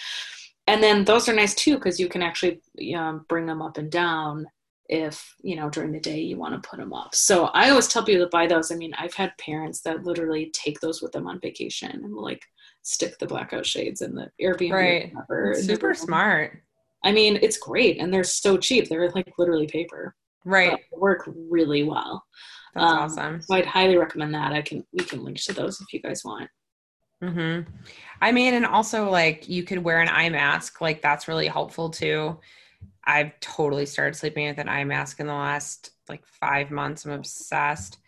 And 0.67 0.81
then 0.81 1.03
those 1.05 1.29
are 1.29 1.33
nice 1.33 1.53
too 1.53 1.75
because 1.75 1.99
you 1.99 2.07
can 2.07 2.21
actually 2.21 2.61
um, 2.95 3.25
bring 3.29 3.45
them 3.45 3.61
up 3.61 3.77
and 3.77 3.91
down 3.91 4.47
if 4.87 5.33
you 5.41 5.55
know 5.55 5.67
during 5.67 5.91
the 5.91 5.99
day 5.99 6.19
you 6.19 6.37
want 6.37 6.53
to 6.61 6.67
put 6.69 6.79
them 6.79 6.93
up. 6.93 7.13
So 7.15 7.45
I 7.45 7.69
always 7.69 7.87
tell 7.87 8.03
people 8.03 8.25
to 8.25 8.29
buy 8.29 8.47
those. 8.47 8.71
I 8.71 8.75
mean, 8.75 8.93
I've 8.97 9.13
had 9.13 9.37
parents 9.37 9.81
that 9.81 10.03
literally 10.03 10.51
take 10.53 10.79
those 10.79 11.01
with 11.01 11.11
them 11.11 11.27
on 11.27 11.39
vacation 11.39 11.91
and 11.91 12.13
like 12.15 12.43
stick 12.81 13.17
the 13.19 13.25
blackout 13.27 13.65
shades 13.65 14.01
in 14.01 14.15
the 14.15 14.29
Airbnb. 14.41 14.71
Right. 14.71 15.13
the 15.55 15.61
super 15.63 15.93
smart 15.93 16.61
I 17.03 17.11
mean, 17.11 17.37
it's 17.41 17.59
great 17.59 17.99
and 17.99 18.11
they're 18.11 18.23
so 18.23 18.57
cheap. 18.57 18.89
They're 18.89 19.11
like 19.11 19.31
literally 19.37 19.67
paper. 19.67 20.15
right 20.43 20.79
work 20.91 21.29
really 21.49 21.83
well. 21.83 22.23
That's 22.75 22.93
Um, 22.93 22.93
awesome 22.93 23.41
So 23.41 23.55
I'd 23.55 23.65
highly 23.65 23.97
recommend 23.97 24.33
that. 24.33 24.53
I 24.53 24.61
can 24.61 24.85
we 24.93 25.03
can 25.05 25.23
link 25.23 25.37
to 25.43 25.53
those 25.53 25.81
if 25.81 25.93
you 25.93 26.01
guys 26.01 26.23
want. 26.25 26.49
hmm 27.21 27.61
I 28.21 28.31
mean, 28.31 28.53
and 28.53 28.65
also 28.65 29.09
like 29.09 29.47
you 29.49 29.63
could 29.63 29.79
wear 29.83 30.01
an 30.01 30.09
eye 30.09 30.29
mask. 30.29 30.81
Like 30.81 31.01
that's 31.01 31.27
really 31.27 31.47
helpful 31.47 31.89
too. 31.89 32.39
I've 33.05 33.39
totally 33.41 33.85
started 33.87 34.15
sleeping 34.17 34.47
with 34.47 34.59
an 34.59 34.69
eye 34.69 34.83
mask 34.85 35.19
in 35.19 35.27
the 35.27 35.33
last 35.33 35.91
like 36.09 36.25
five 36.27 36.71
months. 36.71 37.05
I'm 37.05 37.13
obsessed. 37.13 37.99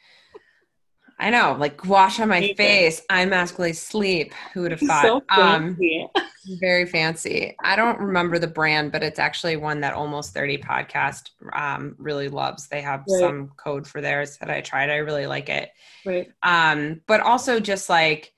I 1.19 1.29
know, 1.31 1.55
like 1.59 1.85
wash 1.85 2.19
on 2.19 2.29
my 2.29 2.53
face, 2.53 3.01
eye 3.09 3.25
mask 3.25 3.57
while 3.57 3.73
sleep. 3.73 4.33
Who 4.53 4.61
would 4.61 4.71
have 4.71 4.81
thought? 4.81 5.23
So 5.29 5.35
um, 5.35 5.77
very 6.59 6.85
fancy. 6.85 7.55
I 7.63 7.75
don't 7.75 7.99
remember 7.99 8.39
the 8.39 8.47
brand, 8.47 8.91
but 8.91 9.03
it's 9.03 9.19
actually 9.19 9.57
one 9.57 9.81
that 9.81 9.93
Almost 9.93 10.33
30 10.33 10.59
podcast 10.59 11.31
um, 11.53 11.95
really 11.97 12.29
loves. 12.29 12.67
They 12.67 12.81
have 12.81 12.99
Right. 13.07 13.19
some 13.19 13.51
code 13.57 13.87
for 13.87 13.99
theirs 13.99 14.37
that 14.37 14.49
I 14.49 14.61
tried. 14.61 14.89
I 14.89 14.97
really 14.97 15.27
like 15.27 15.49
it 15.49 15.71
right. 16.05 16.31
um 16.43 17.01
but 17.07 17.19
also 17.19 17.59
just 17.59 17.89
like 17.89 18.33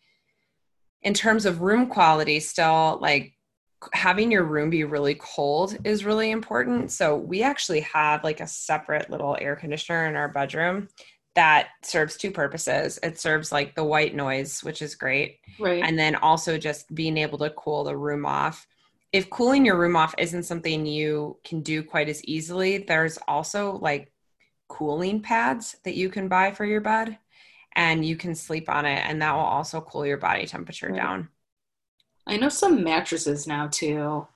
in 1.02 1.14
terms 1.14 1.46
of 1.46 1.62
room 1.62 1.88
quality 1.88 2.40
still 2.40 2.98
like 3.02 3.34
having 3.94 4.32
your 4.32 4.44
room 4.44 4.70
be 4.70 4.84
really 4.84 5.16
cold 5.16 5.78
is 5.86 6.04
really 6.04 6.32
important 6.32 6.92
so 6.92 7.16
we 7.16 7.42
actually 7.44 7.80
have 7.82 8.24
like 8.24 8.42
a 8.42 8.48
separate 8.48 9.10
little 9.10 9.38
air 9.40 9.56
conditioner 9.56 10.06
in 10.08 10.16
our 10.16 10.28
bedroom 10.28 10.88
that 11.36 11.70
serves 11.84 12.18
two 12.18 12.32
purposes 12.32 13.00
it 13.04 13.20
serves 13.20 13.52
like 13.52 13.76
the 13.76 13.84
white 13.84 14.16
noise 14.16 14.64
which 14.64 14.82
is 14.82 14.96
great 14.96 15.38
Right. 15.60 15.84
and 15.84 15.98
then 15.98 16.16
also 16.16 16.58
just 16.58 16.94
being 16.94 17.18
able 17.18 17.38
to 17.40 17.50
cool 17.52 17.84
the 17.84 17.96
room 17.96 18.26
off 18.26 18.68
if 19.12 19.30
cooling 19.30 19.66
your 19.66 19.78
room 19.78 19.96
off 19.96 20.14
isn't 20.18 20.44
something 20.44 20.86
you 20.86 21.38
can 21.44 21.62
do 21.62 21.84
quite 21.84 22.10
as 22.10 22.24
easily 22.26 22.80
there's 22.80 23.18
also 23.28 23.74
like 23.78 24.12
cooling 24.68 25.22
pads 25.22 25.78
that 25.84 25.96
you 25.96 26.10
can 26.10 26.28
buy 26.28 26.52
for 26.52 26.66
your 26.66 26.82
bed 26.82 27.18
and 27.76 28.06
you 28.06 28.16
can 28.16 28.36
sleep 28.36 28.70
on 28.70 28.86
it 28.86 29.04
and 29.06 29.22
that 29.22 29.34
will 29.34 29.40
also 29.42 29.82
cool 29.82 30.06
your 30.06 30.18
body 30.18 30.46
temperature 30.46 30.90
Right. 30.90 30.98
down 30.98 31.30
I 32.28 32.38
know 32.38 32.50
some 32.50 32.84
mattresses 32.84 33.48
now 33.48 33.68
too 33.68 34.28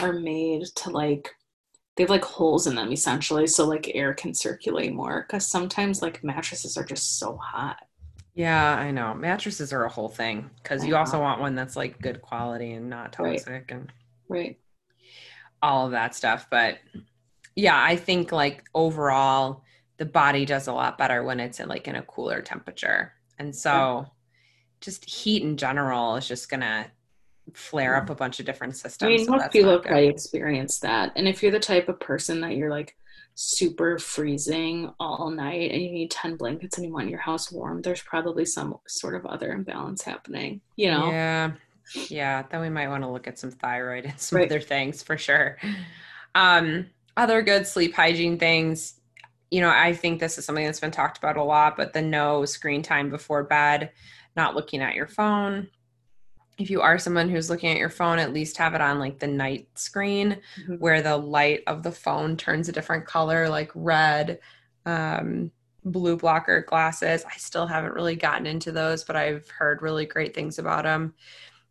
are 0.00 0.12
made 0.12 0.64
to 0.76 0.90
like 0.90 1.34
they 1.98 2.04
have 2.04 2.10
like 2.10 2.24
holes 2.24 2.66
in 2.68 2.76
them 2.76 2.92
essentially 2.92 3.46
so 3.46 3.66
like 3.66 3.90
air 3.94 4.14
can 4.14 4.32
circulate 4.32 4.94
more 4.94 5.26
because 5.26 5.46
sometimes 5.46 6.00
like 6.00 6.22
mattresses 6.24 6.76
are 6.78 6.84
just 6.84 7.18
so 7.18 7.36
hot. 7.36 7.76
yeah 8.34 8.76
i 8.76 8.90
know 8.92 9.12
mattresses 9.14 9.72
are 9.72 9.84
a 9.84 9.88
whole 9.90 10.08
thing 10.08 10.48
because 10.62 10.86
you 10.86 10.94
also 10.96 11.20
want 11.20 11.40
one 11.40 11.54
that's 11.56 11.74
like 11.76 12.00
good 12.00 12.22
quality 12.22 12.72
and 12.72 12.88
not 12.88 13.14
Right. 13.18 13.38
toxic 13.38 13.70
and 13.72 13.92
Right. 14.28 14.58
all 15.60 15.86
of 15.86 15.92
that 15.92 16.14
stuff. 16.14 16.46
But 16.50 16.78
yeah, 17.56 17.82
I 17.82 17.96
think 17.96 18.30
like 18.30 18.64
overall, 18.74 19.64
the 19.96 20.04
body 20.04 20.44
does 20.44 20.68
a 20.68 20.72
lot 20.72 20.98
better 20.98 21.24
when 21.24 21.40
it's 21.40 21.58
in 21.58 21.68
like 21.68 21.88
in 21.88 21.96
a 21.96 22.02
cooler 22.02 22.40
temperature. 22.42 23.12
And 23.38 23.54
so 23.56 24.06
just 24.80 25.04
heat 25.04 25.42
in 25.42 25.56
general 25.56 26.14
is 26.16 26.28
just 26.28 26.48
gonna 26.48 26.86
flare 27.54 27.96
up 27.96 28.10
a 28.10 28.14
bunch 28.14 28.40
of 28.40 28.46
different 28.46 28.76
systems. 28.76 29.06
I 29.06 29.16
mean 29.16 29.24
so 29.26 29.32
most 29.32 29.50
people 29.50 29.70
have 29.72 29.82
probably 29.82 30.08
experienced 30.08 30.82
that. 30.82 31.12
And 31.16 31.26
if 31.28 31.42
you're 31.42 31.52
the 31.52 31.60
type 31.60 31.88
of 31.88 32.00
person 32.00 32.40
that 32.42 32.56
you're 32.56 32.70
like 32.70 32.96
super 33.34 33.98
freezing 33.98 34.92
all 34.98 35.30
night 35.30 35.70
and 35.70 35.80
you 35.80 35.90
need 35.92 36.10
10 36.10 36.36
blankets 36.36 36.76
and 36.76 36.86
you 36.86 36.92
want 36.92 37.08
your 37.08 37.20
house 37.20 37.52
warm, 37.52 37.82
there's 37.82 38.02
probably 38.02 38.44
some 38.44 38.76
sort 38.88 39.14
of 39.14 39.24
other 39.26 39.52
imbalance 39.52 40.02
happening, 40.02 40.60
you 40.76 40.90
know? 40.90 41.10
Yeah. 41.10 41.52
Yeah. 42.08 42.42
Then 42.50 42.60
we 42.60 42.68
might 42.68 42.88
want 42.88 43.04
to 43.04 43.08
look 43.08 43.26
at 43.28 43.38
some 43.38 43.50
thyroid 43.50 44.04
and 44.06 44.18
some 44.20 44.38
Right. 44.38 44.46
other 44.50 44.60
things 44.60 45.02
for 45.02 45.16
sure. 45.16 45.56
Um, 46.34 46.86
other 47.16 47.42
good 47.42 47.66
sleep 47.66 47.94
hygiene 47.94 48.38
things. 48.38 49.00
You 49.50 49.60
know, 49.60 49.70
I 49.70 49.94
think 49.94 50.20
this 50.20 50.36
is 50.36 50.44
something 50.44 50.64
that's 50.66 50.80
been 50.80 50.90
talked 50.90 51.18
about 51.18 51.36
a 51.36 51.42
lot, 51.42 51.76
but 51.76 51.92
the 51.92 52.02
no 52.02 52.44
screen 52.44 52.82
time 52.82 53.08
before 53.08 53.44
bed, 53.44 53.90
not 54.36 54.54
looking 54.54 54.82
at 54.82 54.94
your 54.94 55.06
phone. 55.06 55.68
If 56.58 56.70
you 56.70 56.80
are 56.80 56.98
someone 56.98 57.28
who's 57.28 57.48
looking 57.50 57.70
at 57.70 57.78
your 57.78 57.88
phone, 57.88 58.18
at 58.18 58.32
least 58.32 58.56
have 58.56 58.74
it 58.74 58.80
on 58.80 58.98
like 58.98 59.20
the 59.20 59.28
night 59.28 59.68
screen 59.76 60.40
Mhm. 60.58 60.80
where 60.80 61.00
the 61.02 61.16
light 61.16 61.62
of 61.68 61.82
the 61.84 61.92
phone 61.92 62.36
turns 62.36 62.68
a 62.68 62.72
different 62.72 63.06
color, 63.06 63.48
like 63.48 63.70
red, 63.74 64.40
um, 64.84 65.52
blue 65.84 66.16
blocker 66.16 66.62
glasses. 66.62 67.24
I 67.24 67.36
still 67.38 67.66
haven't 67.66 67.94
really 67.94 68.16
gotten 68.16 68.46
into 68.46 68.72
those, 68.72 69.04
but 69.04 69.14
I've 69.16 69.48
heard 69.50 69.82
really 69.82 70.04
great 70.04 70.34
things 70.34 70.58
about 70.58 70.82
them. 70.84 71.14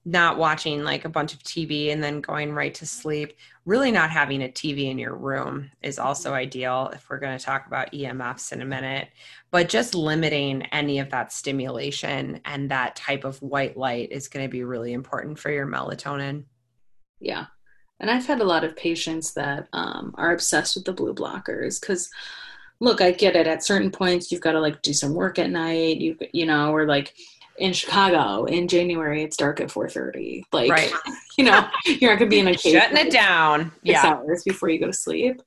Not 0.07 0.37
watching 0.37 0.85
like 0.85 1.03
a 1.03 1.09
bunch 1.09 1.33
of 1.33 1.43
TV 1.43 1.91
and 1.91 2.01
then 2.01 2.21
going 2.21 2.53
right 2.53 2.73
to 2.75 2.85
sleep. 2.85 3.33
Really, 3.65 3.91
not 3.91 4.09
having 4.09 4.41
a 4.41 4.47
TV 4.47 4.89
in 4.89 4.97
your 4.97 5.17
room 5.17 5.69
is 5.81 5.99
also 5.99 6.33
ideal 6.33 6.89
if 6.93 7.09
we're 7.09 7.19
going 7.19 7.37
to 7.37 7.43
talk 7.43 7.67
about 7.67 7.91
EMFs 7.91 8.53
in 8.53 8.61
a 8.61 8.65
minute. 8.65 9.09
But 9.51 9.67
just 9.67 9.95
limiting 9.95 10.61
any 10.67 10.99
of 10.99 11.09
that 11.09 11.33
stimulation 11.33 12.39
and 12.45 12.71
that 12.71 12.95
type 12.95 13.25
of 13.25 13.41
white 13.41 13.75
light 13.75 14.13
is 14.13 14.29
going 14.29 14.45
to 14.45 14.51
be 14.51 14.63
really 14.63 14.93
important 14.93 15.39
for 15.39 15.51
your 15.51 15.67
melatonin. 15.67 16.45
Yeah. 17.19 17.47
And 17.99 18.09
I've 18.09 18.27
had 18.27 18.39
a 18.39 18.45
lot 18.45 18.63
of 18.63 18.77
patients 18.77 19.33
that 19.33 19.67
um, 19.73 20.15
are 20.17 20.31
obsessed 20.31 20.75
with 20.75 20.85
the 20.85 20.93
blue 20.93 21.13
blockers 21.13 21.81
because, 21.81 22.09
look, 22.79 23.01
I 23.01 23.11
get 23.11 23.35
it. 23.35 23.47
At 23.47 23.65
certain 23.65 23.91
points, 23.91 24.31
you've 24.31 24.39
got 24.39 24.53
to 24.53 24.61
like 24.61 24.81
do 24.83 24.93
some 24.93 25.13
work 25.13 25.37
at 25.37 25.49
night. 25.49 25.97
You 25.97 26.15
you 26.31 26.45
know, 26.45 26.73
or 26.73 26.85
like 26.85 27.13
in 27.57 27.73
Chicago 27.73 28.45
in 28.45 28.67
January, 28.67 29.23
it's 29.23 29.37
dark 29.37 29.59
at 29.59 29.71
four 29.71 29.89
thirty. 29.89 30.43
Like, 30.51 30.71
Right. 30.71 30.91
you 31.37 31.43
know, 31.43 31.67
you're 31.85 32.11
not 32.11 32.19
gonna 32.19 32.29
be 32.29 32.39
in 32.39 32.47
a 32.47 32.55
cave 32.55 32.73
Shutting 32.81 32.97
it 32.97 33.11
down. 33.11 33.71
Yeah. 33.83 34.05
hours 34.05 34.43
before 34.45 34.69
you 34.69 34.79
go 34.79 34.87
to 34.87 34.93
sleep. 34.93 35.41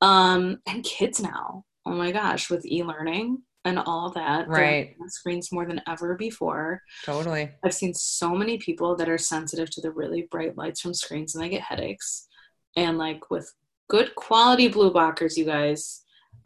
Um, 0.00 0.58
and 0.66 0.84
kids 0.84 1.20
now, 1.20 1.64
oh 1.86 1.92
my 1.92 2.12
gosh, 2.12 2.50
with 2.50 2.66
e-learning, 2.66 3.38
and 3.64 3.78
all 3.78 4.10
that. 4.10 4.48
Right. 4.48 4.94
Screens 5.08 5.50
more 5.50 5.66
than 5.66 5.80
ever 5.88 6.16
before. 6.16 6.82
Totally. 7.04 7.50
I've 7.64 7.74
seen 7.74 7.94
so 7.94 8.34
many 8.34 8.58
people 8.58 8.94
that 8.96 9.08
are 9.08 9.18
sensitive 9.18 9.70
to 9.70 9.80
the 9.80 9.90
really 9.90 10.28
bright 10.30 10.56
lights 10.56 10.80
from 10.80 10.94
screens 10.94 11.34
and 11.34 11.42
they 11.42 11.48
get 11.48 11.62
headaches. 11.62 12.28
And 12.76 12.98
like 12.98 13.30
with 13.30 13.50
good 13.88 14.14
quality 14.16 14.68
blue 14.68 14.92
blockers, 14.92 15.36
you 15.36 15.44
guys, 15.44 16.02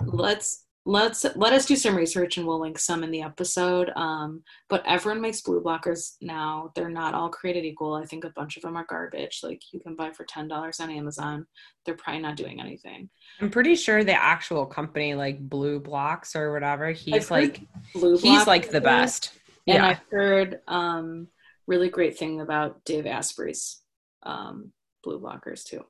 let's 0.07 0.67
let's 0.89 1.27
let 1.37 1.53
us 1.53 1.67
do 1.67 1.77
some 1.77 1.95
research 1.95 2.39
and 2.39 2.47
we'll 2.47 2.61
link 2.61 2.79
some 2.79 3.05
in 3.05 3.11
the 3.11 3.21
episode. 3.21 3.91
Um, 3.95 4.43
but 4.71 4.83
everyone 4.87 5.21
makes 5.21 5.43
blue 5.43 5.61
blockers 5.63 6.17
now. 6.23 6.73
They're 6.75 6.89
not 6.89 7.13
all 7.13 7.29
created 7.29 7.67
equal. 7.67 7.93
I 7.93 8.07
think 8.07 8.25
a 8.25 8.31
bunch 8.31 8.57
of 8.57 8.63
them 8.63 8.75
are 8.75 8.87
garbage. 8.89 9.41
Like 9.43 9.61
you 9.71 9.81
can 9.81 9.97
buy 9.97 10.13
for 10.13 10.25
$10 10.25 10.81
on 10.81 10.91
amazon. 10.91 11.47
They're 11.85 11.95
probably 11.95 12.23
not 12.23 12.37
doing 12.37 12.59
anything. 12.59 13.11
I'm 13.39 13.51
pretty 13.51 13.75
sure 13.77 14.03
the 14.03 14.15
actual 14.15 14.65
company 14.65 15.15
like 15.15 15.47
BLUblox 15.47 16.35
or 16.35 16.55
whatever 16.55 16.91
he's 16.91 17.31
like 17.31 17.61
blue 17.93 18.17
he's 18.17 18.47
like 18.47 18.71
the 18.71 18.81
best. 18.81 19.33
and 19.67 19.77
yeah. 19.77 19.87
i've 19.89 20.01
heard 20.11 20.61
um, 20.69 21.29
really 21.67 21.91
great 21.91 22.17
thing 22.17 22.41
about 22.41 22.83
dave 22.87 23.05
asprey's 23.05 23.83
um, 24.23 24.73
blue 25.05 25.21
blockers 25.21 25.65
too. 25.65 25.85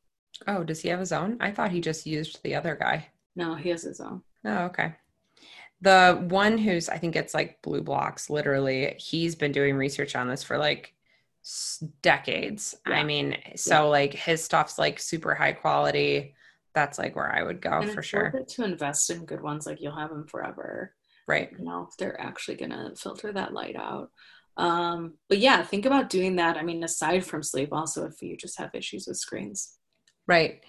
Oh 0.49 0.65
does 0.65 0.81
he 0.81 0.89
have 0.89 0.99
his 0.99 1.13
own? 1.13 1.37
I 1.41 1.53
thought 1.53 1.71
he 1.71 1.81
just 1.81 2.05
used 2.05 2.43
the 2.43 2.57
other 2.57 2.75
guy. 2.75 3.07
No 3.37 3.55
he 3.55 3.69
has 3.69 3.83
his 3.83 4.01
own 4.01 4.23
Oh, 4.45 4.65
okay. 4.67 4.95
The 5.81 6.27
one 6.29 6.59
who's, 6.59 6.89
I 6.89 6.99
think 6.99 7.15
it's 7.15 7.35
like 7.35 7.63
BLUblox, 7.63 8.31
literally, 8.31 8.95
he's 8.99 9.35
been 9.35 9.53
doing 9.53 9.77
research 9.77 10.17
on 10.17 10.29
this 10.29 10.43
for 10.43 10.59
like 10.59 10.95
decades. 12.03 12.77
Yeah. 12.87 12.95
I 12.95 13.05
mean, 13.05 13.37
so 13.57 13.75
yeah. 13.75 13.81
like 13.83 14.15
his 14.15 14.45
stuff's 14.45 14.79
like 14.79 14.99
super 14.99 15.35
high 15.35 15.53
quality. 15.53 16.35
That's 16.75 16.99
like 16.99 17.17
where 17.17 17.35
I 17.35 17.43
would 17.43 17.61
go 17.61 17.81
and 17.81 17.91
for 17.91 18.03
sure. 18.03 18.45
to 18.47 18.65
invest 18.65 19.11
in 19.11 19.25
good 19.25 19.41
ones, 19.41 19.67
like 19.67 19.81
you'll 19.81 19.97
have 19.97 20.11
them 20.11 20.27
forever. 20.27 20.95
Right. 21.27 21.51
You 21.57 21.65
know, 21.65 21.89
they're 21.99 22.21
actually 22.21 22.57
going 22.57 22.71
to 22.71 22.93
filter 22.97 23.33
that 23.33 23.53
light 23.53 23.77
out. 23.77 24.11
Um, 24.57 25.15
but 25.29 25.39
yeah, 25.39 25.63
think 25.63 25.87
about 25.87 26.11
doing 26.11 26.37
that. 26.37 26.57
I 26.57 26.63
mean, 26.63 26.83
aside 26.83 27.25
from 27.25 27.43
sleep, 27.43 27.73
also 27.73 28.07
if 28.07 28.21
you 28.21 28.37
just 28.37 28.59
have 28.59 28.75
issues 28.75 29.07
with 29.07 29.17
screens. 29.17 29.77
Right. 30.27 30.65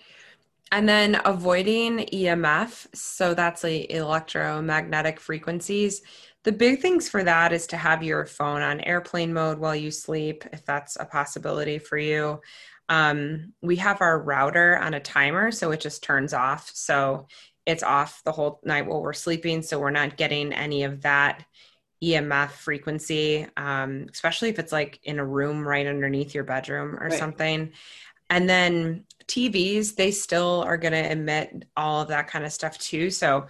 And 0.72 0.88
then 0.88 1.20
avoiding 1.26 2.00
EMF. 2.14 2.88
So 2.94 3.34
that's 3.34 3.64
like 3.64 3.90
electromagnetic 3.90 5.20
frequencies. 5.20 6.02
The 6.44 6.52
big 6.52 6.80
things 6.82 7.10
for 7.10 7.24
that 7.24 7.52
is 7.52 7.68
to 7.68 7.78
have 7.78 8.04
your 8.04 8.26
phone 8.26 8.62
on 8.62 8.80
airplane 8.82 9.34
mode 9.34 9.60
while 9.60 9.76
you 9.76 9.92
sleep, 9.92 10.46
if 10.54 10.66
that's 10.66 10.96
a 11.00 11.06
possibility 11.06 11.80
for 11.80 11.98
you. 11.98 12.40
Um, 12.88 13.54
we 13.62 13.76
have 13.78 14.02
our 14.02 14.20
router 14.20 14.78
on 14.78 14.94
a 14.94 15.00
timer, 15.00 15.52
so 15.52 15.72
it 15.72 15.80
just 15.80 16.02
turns 16.02 16.34
off. 16.34 16.72
So 16.74 17.28
it's 17.66 17.84
off 17.84 18.24
the 18.24 18.32
whole 18.32 18.60
night 18.64 18.88
while 18.88 19.02
we're 19.02 19.14
sleeping. 19.14 19.62
So 19.62 19.80
we're 19.80 19.92
not 19.92 20.18
getting 20.18 20.54
any 20.54 20.84
of 20.84 21.02
that 21.02 21.46
EMF 22.04 22.52
frequency, 22.52 23.46
um, 23.58 24.08
especially 24.12 24.50
if 24.50 24.60
it's 24.60 24.72
like 24.72 25.00
in 25.04 25.20
a 25.20 25.26
room 25.26 25.68
right 25.68 25.86
underneath 25.86 26.34
your 26.34 26.46
bedroom 26.46 26.96
or 26.96 27.10
right. 27.10 27.20
something. 27.20 27.72
And 28.30 28.50
then 28.50 29.06
TVs, 29.28 29.96
they 29.96 30.12
still 30.12 30.64
are 30.66 30.78
going 30.78 30.94
to 30.94 31.12
emit 31.12 31.66
all 31.78 32.02
of 32.02 32.10
that 32.10 32.28
kind 32.28 32.46
of 32.46 32.52
stuff 32.52 32.78
too. 32.78 33.10
So 33.10 33.48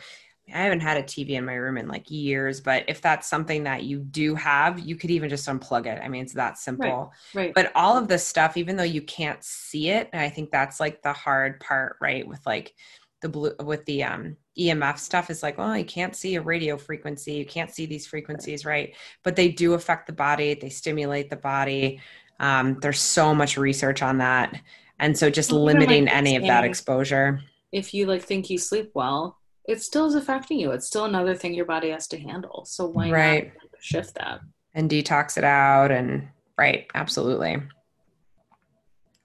I 0.53 0.63
haven't 0.63 0.79
had 0.79 0.97
a 0.97 1.03
TV 1.03 1.31
in 1.31 1.45
my 1.45 1.53
room 1.53 1.77
in 1.77 1.87
like 1.87 2.09
years, 2.09 2.59
but 2.59 2.85
if 2.87 3.01
that's 3.01 3.27
something 3.27 3.63
that 3.63 3.83
you 3.83 3.99
do 3.99 4.35
have, 4.35 4.79
you 4.79 4.95
could 4.95 5.11
even 5.11 5.29
just 5.29 5.47
unplug 5.47 5.85
it. 5.85 6.01
I 6.03 6.07
mean, 6.07 6.23
it's 6.23 6.33
that 6.33 6.57
simple. 6.57 7.13
Right. 7.33 7.45
right. 7.45 7.53
But 7.53 7.71
all 7.75 7.97
of 7.97 8.07
this 8.07 8.25
stuff, 8.25 8.57
even 8.57 8.75
though 8.75 8.83
you 8.83 9.01
can't 9.01 9.43
see 9.43 9.89
it, 9.89 10.09
and 10.11 10.21
I 10.21 10.29
think 10.29 10.51
that's 10.51 10.79
like 10.79 11.01
the 11.01 11.13
hard 11.13 11.59
part, 11.59 11.97
right? 12.01 12.27
With 12.27 12.43
like 12.45 12.73
the 13.21 13.29
blue, 13.29 13.53
with 13.63 13.85
the 13.85 14.03
um, 14.03 14.37
EMF 14.57 14.97
stuff 14.97 15.29
is 15.29 15.43
like, 15.43 15.57
well, 15.57 15.77
you 15.77 15.85
can't 15.85 16.15
see 16.15 16.35
a 16.35 16.41
radio 16.41 16.77
frequency, 16.77 17.33
you 17.33 17.45
can't 17.45 17.71
see 17.71 17.85
these 17.85 18.07
frequencies, 18.07 18.65
right? 18.65 18.95
But 19.23 19.35
they 19.35 19.49
do 19.49 19.73
affect 19.73 20.07
the 20.07 20.13
body, 20.13 20.53
they 20.55 20.69
stimulate 20.69 21.29
the 21.29 21.35
body. 21.35 22.01
Um, 22.39 22.79
there's 22.81 22.99
so 22.99 23.35
much 23.35 23.57
research 23.57 24.01
on 24.01 24.19
that. 24.19 24.61
And 24.99 25.17
so 25.17 25.29
just 25.29 25.51
limiting 25.51 26.05
like 26.05 26.13
any 26.13 26.35
of 26.35 26.43
that 26.43 26.63
exposure. 26.63 27.41
If 27.71 27.93
you 27.93 28.05
like 28.05 28.23
think 28.23 28.49
you 28.49 28.57
sleep 28.57 28.91
well 28.93 29.39
it 29.69 29.83
still 29.83 30.07
is 30.07 30.15
affecting 30.15 30.59
you. 30.59 30.71
It's 30.71 30.87
still 30.87 31.05
another 31.05 31.35
thing 31.35 31.53
your 31.53 31.65
body 31.65 31.91
has 31.91 32.07
to 32.07 32.17
handle. 32.17 32.65
So 32.65 32.87
why 32.87 33.11
right. 33.11 33.45
not 33.45 33.53
shift 33.79 34.15
that? 34.15 34.41
And 34.73 34.89
detox 34.89 35.37
it 35.37 35.43
out 35.43 35.91
and 35.91 36.27
right 36.57 36.87
absolutely. 36.95 37.57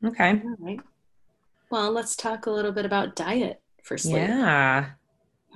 Okay. 0.04 0.42
All 0.44 0.56
right. 0.58 0.80
Well 1.70 1.90
let's 1.92 2.14
talk 2.14 2.44
a 2.44 2.50
little 2.50 2.72
bit 2.72 2.84
about 2.84 3.16
diet 3.16 3.62
for 3.82 3.96
sleep. 3.96 4.28
Yeah. 4.28 4.90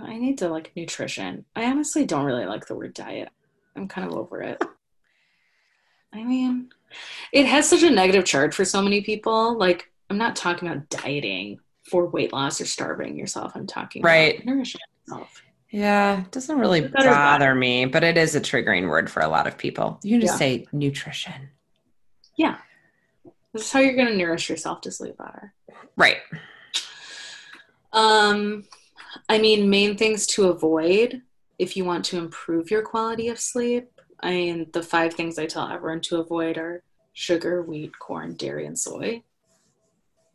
I 0.01 0.17
need 0.17 0.39
to 0.39 0.49
like 0.49 0.73
nutrition. 0.75 1.45
I 1.55 1.65
honestly 1.65 2.07
don't 2.07 2.25
really 2.25 2.47
like 2.47 2.67
the 2.67 2.75
word 2.75 2.95
diet. 2.95 3.29
I'm 3.77 3.89
kind 3.89 4.11
of 4.11 4.17
over 4.17 4.41
it 4.41 4.63
i 6.13 6.23
mean 6.23 6.69
it 7.33 7.47
has 7.47 7.69
such 7.69 7.83
a 7.83 7.91
negative 7.91 8.25
charge 8.25 8.55
for 8.55 8.65
so 8.65 8.81
many 8.81 9.01
people 9.03 9.57
like 9.59 9.91
I'm 10.11 10.19
not 10.19 10.37
talking 10.37 10.69
about 10.69 10.89
dieting 10.89 11.61
for 11.89 12.07
weight 12.07 12.33
loss 12.33 12.61
or 12.61 12.67
starving 12.67 13.17
yourself. 13.17 13.53
I'm 13.55 13.67
talking 13.67 14.03
right. 14.03 14.37
about 14.37 14.47
nourishing 14.47 14.81
yourself. 15.07 15.43
Yeah, 15.71 16.23
it 16.23 16.31
doesn't 16.31 16.59
really 16.59 16.89
bother 16.89 17.55
me, 17.55 17.85
but 17.85 18.03
it 18.03 18.17
is 18.17 18.35
a 18.35 18.41
triggering 18.41 18.89
word 18.89 19.11
for 19.11 19.21
a 19.21 19.29
lot 19.29 19.47
of 19.47 19.59
people. 19.59 19.99
You 20.03 20.13
can 20.13 20.21
just 20.23 20.35
yeah. 20.35 20.39
say 20.39 20.67
nutrition. 20.73 21.51
Yeah. 22.37 22.57
This 23.53 23.65
is 23.65 23.73
how 23.73 23.81
you're 23.81 23.97
going 23.97 24.09
to 24.09 24.17
nourish 24.17 24.49
yourself 24.49 24.81
to 24.83 24.91
sleep 24.91 25.19
better. 25.19 25.53
Right. 25.97 26.19
Um, 27.93 28.65
I 29.29 29.39
mean, 29.39 29.69
main 29.69 29.97
things 29.97 30.27
to 30.29 30.49
avoid 30.49 31.23
if 31.59 31.77
you 31.77 31.85
want 31.85 32.05
to 32.07 32.19
improve 32.19 32.71
your 32.71 32.83
quality 32.83 33.29
of 33.29 33.39
sleep. 33.39 33.91
I 34.21 34.31
mean, 34.31 34.67
the 34.73 34.83
five 34.83 35.15
things 35.15 35.39
I 35.39 35.47
tell 35.47 35.69
everyone 35.69 36.01
to 36.03 36.21
avoid 36.21 36.59
are 36.59 36.83
sugar, 37.13 37.63
wheat, 37.63 37.99
corn, 37.99 38.35
dairy, 38.35 38.67
and 38.67 38.79
soy 38.79 39.23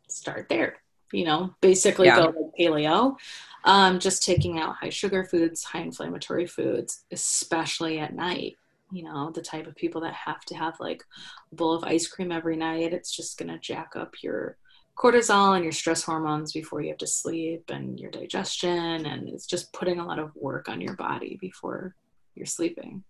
start 0.08 0.48
there. 0.48 0.76
You 1.12 1.24
know, 1.24 1.54
basically 1.60 2.06
yeah. 2.06 2.16
go 2.16 2.26
like 2.26 2.58
paleo. 2.58 3.16
Um, 3.64 3.98
just 3.98 4.22
taking 4.22 4.58
out 4.58 4.76
high 4.76 4.90
sugar 4.90 5.24
foods, 5.24 5.64
high 5.64 5.80
inflammatory 5.80 6.46
foods, 6.46 7.04
especially 7.12 7.98
at 7.98 8.14
night. 8.14 8.56
You 8.92 9.04
know, 9.04 9.30
the 9.30 9.42
type 9.42 9.66
of 9.66 9.74
people 9.74 10.00
that 10.02 10.12
have 10.12 10.44
to 10.46 10.54
have 10.54 10.78
like 10.80 11.02
a 11.50 11.54
bowl 11.54 11.74
of 11.74 11.84
ice 11.84 12.06
cream 12.06 12.30
every 12.30 12.56
night, 12.56 12.92
it's 12.92 13.14
just 13.14 13.38
going 13.38 13.50
to 13.50 13.58
jack 13.58 13.92
up 13.96 14.14
your 14.22 14.56
cortisol 14.96 15.54
and 15.54 15.64
your 15.64 15.72
stress 15.72 16.02
hormones 16.02 16.52
before 16.52 16.80
you 16.80 16.88
have 16.88 16.98
to 16.98 17.06
sleep 17.06 17.64
and 17.68 17.98
your 17.98 18.10
digestion. 18.10 19.06
And 19.06 19.28
it's 19.28 19.46
just 19.46 19.72
putting 19.72 19.98
a 19.98 20.06
lot 20.06 20.18
of 20.18 20.34
work 20.36 20.68
on 20.68 20.80
your 20.80 20.94
body 20.94 21.38
before 21.40 21.94
you're 22.34 22.46
sleeping. 22.46 23.02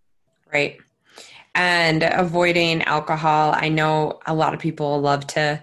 Right. 0.54 0.78
And 1.54 2.02
avoiding 2.02 2.82
alcohol. 2.82 3.52
I 3.54 3.68
know 3.68 4.20
a 4.26 4.34
lot 4.34 4.54
of 4.54 4.60
people 4.60 5.00
love 5.00 5.26
to 5.28 5.62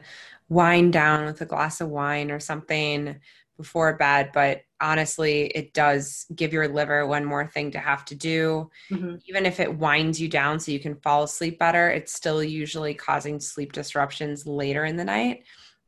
wind 0.49 0.91
down 0.91 1.25
with 1.25 1.39
a 1.41 1.45
glass 1.45 1.79
of 1.79 1.89
wine 1.89 2.29
or 2.29 2.39
something 2.39 3.17
before 3.61 3.95
bed 3.95 4.31
but 4.33 4.63
honestly 4.81 5.43
it 5.43 5.71
does 5.71 6.25
give 6.35 6.51
your 6.51 6.67
liver 6.67 7.05
one 7.05 7.23
more 7.23 7.45
thing 7.45 7.69
to 7.69 7.77
have 7.77 8.03
to 8.03 8.15
do 8.15 8.69
mm-hmm. 8.89 9.15
even 9.27 9.45
if 9.45 9.59
it 9.59 9.77
winds 9.77 10.19
you 10.19 10.27
down 10.27 10.59
so 10.59 10.71
you 10.71 10.79
can 10.79 10.95
fall 10.95 11.23
asleep 11.23 11.59
better 11.59 11.89
it's 11.89 12.13
still 12.13 12.43
usually 12.43 12.93
causing 12.93 13.39
sleep 13.39 13.71
disruptions 13.71 14.47
later 14.47 14.83
in 14.83 14.97
the 14.97 15.05
night 15.05 15.43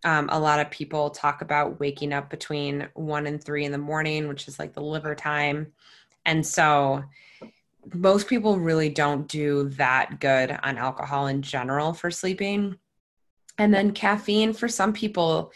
um, 0.05 0.29
a 0.31 0.39
lot 0.39 0.59
of 0.59 0.69
people 0.69 1.09
talk 1.09 1.41
about 1.41 1.79
waking 1.79 2.13
up 2.13 2.29
between 2.29 2.87
one 2.93 3.25
and 3.25 3.43
three 3.43 3.65
in 3.65 3.71
the 3.71 3.77
morning 3.77 4.27
which 4.27 4.47
is 4.47 4.59
like 4.59 4.73
the 4.73 4.81
liver 4.81 5.15
time 5.15 5.73
and 6.25 6.45
so 6.45 7.03
most 7.93 8.28
people 8.28 8.60
really 8.60 8.89
don't 8.89 9.28
do 9.28 9.69
that 9.69 10.19
good 10.19 10.58
on 10.63 10.78
alcohol 10.78 11.28
in 11.28 11.41
general 11.41 11.93
for 11.93 12.12
sleeping 12.12 12.78
and 13.58 13.74
then 13.74 13.91
caffeine 13.91 14.54
for 14.54 14.67
some 14.67 14.93
people, 14.93 15.52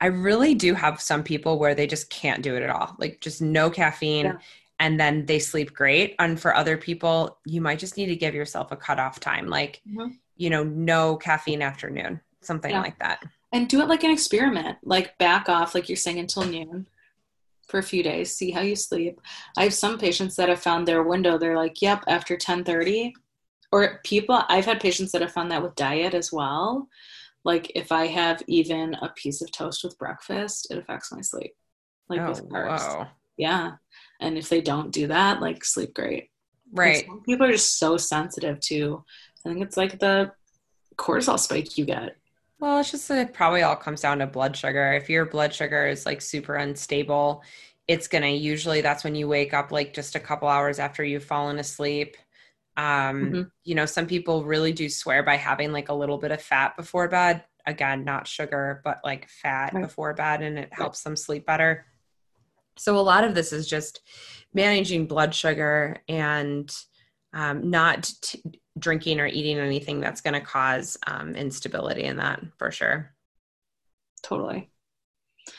I 0.00 0.06
really 0.06 0.54
do 0.54 0.74
have 0.74 1.00
some 1.00 1.22
people 1.22 1.58
where 1.58 1.74
they 1.74 1.86
just 1.86 2.10
can't 2.10 2.42
do 2.42 2.56
it 2.56 2.62
at 2.62 2.70
all. 2.70 2.94
Like 2.98 3.20
just 3.20 3.42
no 3.42 3.70
caffeine. 3.70 4.26
Yeah. 4.26 4.38
And 4.78 4.98
then 4.98 5.26
they 5.26 5.38
sleep 5.38 5.72
great. 5.72 6.14
And 6.18 6.40
for 6.40 6.54
other 6.54 6.76
people, 6.76 7.38
you 7.44 7.60
might 7.60 7.78
just 7.78 7.96
need 7.96 8.06
to 8.06 8.16
give 8.16 8.34
yourself 8.34 8.72
a 8.72 8.76
cutoff 8.76 9.20
time, 9.20 9.46
like, 9.46 9.80
mm-hmm. 9.88 10.12
you 10.36 10.50
know, 10.50 10.64
no 10.64 11.16
caffeine 11.16 11.62
afternoon, 11.62 12.20
something 12.40 12.72
yeah. 12.72 12.80
like 12.80 12.98
that. 12.98 13.22
And 13.52 13.68
do 13.68 13.80
it 13.80 13.88
like 13.88 14.02
an 14.02 14.10
experiment, 14.10 14.78
like 14.82 15.16
back 15.18 15.48
off, 15.48 15.74
like 15.74 15.88
you're 15.88 15.96
saying, 15.96 16.18
until 16.18 16.44
noon 16.44 16.86
for 17.68 17.78
a 17.78 17.82
few 17.82 18.02
days, 18.02 18.36
see 18.36 18.50
how 18.50 18.60
you 18.60 18.76
sleep. 18.76 19.20
I 19.56 19.64
have 19.64 19.74
some 19.74 19.98
patients 19.98 20.36
that 20.36 20.48
have 20.48 20.62
found 20.62 20.86
their 20.86 21.02
window. 21.02 21.38
They're 21.38 21.56
like, 21.56 21.80
yep, 21.80 22.04
after 22.08 22.34
1030, 22.34 23.14
or 23.70 24.00
people, 24.04 24.42
I've 24.48 24.66
had 24.66 24.80
patients 24.80 25.12
that 25.12 25.22
have 25.22 25.32
found 25.32 25.50
that 25.50 25.62
with 25.62 25.74
diet 25.74 26.14
as 26.14 26.32
well 26.32 26.88
like 27.44 27.72
if 27.74 27.90
I 27.90 28.06
have 28.06 28.42
even 28.46 28.94
a 28.94 29.08
piece 29.10 29.42
of 29.42 29.50
toast 29.50 29.82
with 29.82 29.98
breakfast, 29.98 30.68
it 30.70 30.78
affects 30.78 31.12
my 31.12 31.20
sleep. 31.20 31.54
Like 32.08 32.20
oh, 32.20 32.28
with 32.28 32.48
carbs. 32.48 32.78
Wow. 32.78 33.08
Yeah. 33.36 33.72
And 34.20 34.38
if 34.38 34.48
they 34.48 34.60
don't 34.60 34.92
do 34.92 35.08
that, 35.08 35.40
like 35.40 35.64
sleep 35.64 35.94
great. 35.94 36.30
Right. 36.72 37.06
People 37.26 37.46
are 37.46 37.52
just 37.52 37.78
so 37.78 37.96
sensitive 37.96 38.60
to 38.60 39.04
I 39.44 39.48
think 39.48 39.62
it's 39.62 39.76
like 39.76 39.98
the 39.98 40.32
cortisol 40.96 41.38
spike 41.38 41.76
you 41.76 41.84
get. 41.84 42.16
Well, 42.62 42.78
it's 42.78 42.92
just 42.92 43.08
that 43.08 43.18
it 43.18 43.34
probably 43.34 43.62
all 43.62 43.76
comes 43.76 44.00
down 44.00 44.20
to 44.20 44.26
blood 44.26 44.56
sugar. 44.56 44.92
If 44.92 45.10
your 45.10 45.26
blood 45.26 45.52
sugar 45.52 45.86
is 45.88 46.06
like 46.06 46.22
super 46.22 46.54
unstable, 46.54 47.42
it's 47.88 48.08
going 48.08 48.22
to 48.22 48.30
usually 48.30 48.80
that's 48.80 49.04
when 49.04 49.14
you 49.14 49.28
wake 49.28 49.52
up 49.52 49.72
like 49.72 49.92
just 49.92 50.14
a 50.14 50.20
couple 50.20 50.48
hours 50.48 50.78
after 50.78 51.04
you've 51.04 51.24
fallen 51.24 51.58
asleep 51.58 52.16
um 52.76 52.84
mm-hmm. 52.84 53.42
you 53.64 53.74
know 53.74 53.84
some 53.84 54.06
people 54.06 54.44
really 54.44 54.72
do 54.72 54.88
swear 54.88 55.22
by 55.22 55.36
having 55.36 55.72
like 55.72 55.90
a 55.90 55.94
little 55.94 56.16
bit 56.16 56.30
of 56.30 56.40
fat 56.40 56.74
before 56.74 57.06
bed 57.06 57.44
again 57.66 58.02
not 58.02 58.26
sugar 58.26 58.80
but 58.82 58.98
like 59.04 59.28
fat 59.28 59.74
right. 59.74 59.82
before 59.82 60.14
bed 60.14 60.40
and 60.40 60.58
it 60.58 60.72
helps 60.72 61.02
them 61.02 61.14
sleep 61.14 61.44
better 61.44 61.84
so 62.78 62.96
a 62.96 63.00
lot 63.00 63.24
of 63.24 63.34
this 63.34 63.52
is 63.52 63.68
just 63.68 64.00
managing 64.54 65.06
blood 65.06 65.34
sugar 65.34 65.98
and 66.08 66.74
um, 67.34 67.68
not 67.68 68.10
t- 68.22 68.42
drinking 68.78 69.20
or 69.20 69.26
eating 69.26 69.58
anything 69.58 70.00
that's 70.00 70.20
going 70.20 70.34
to 70.34 70.40
cause 70.40 70.96
um, 71.06 71.34
instability 71.34 72.04
in 72.04 72.16
that 72.16 72.40
for 72.58 72.70
sure. 72.70 73.14
Totally. 74.22 74.70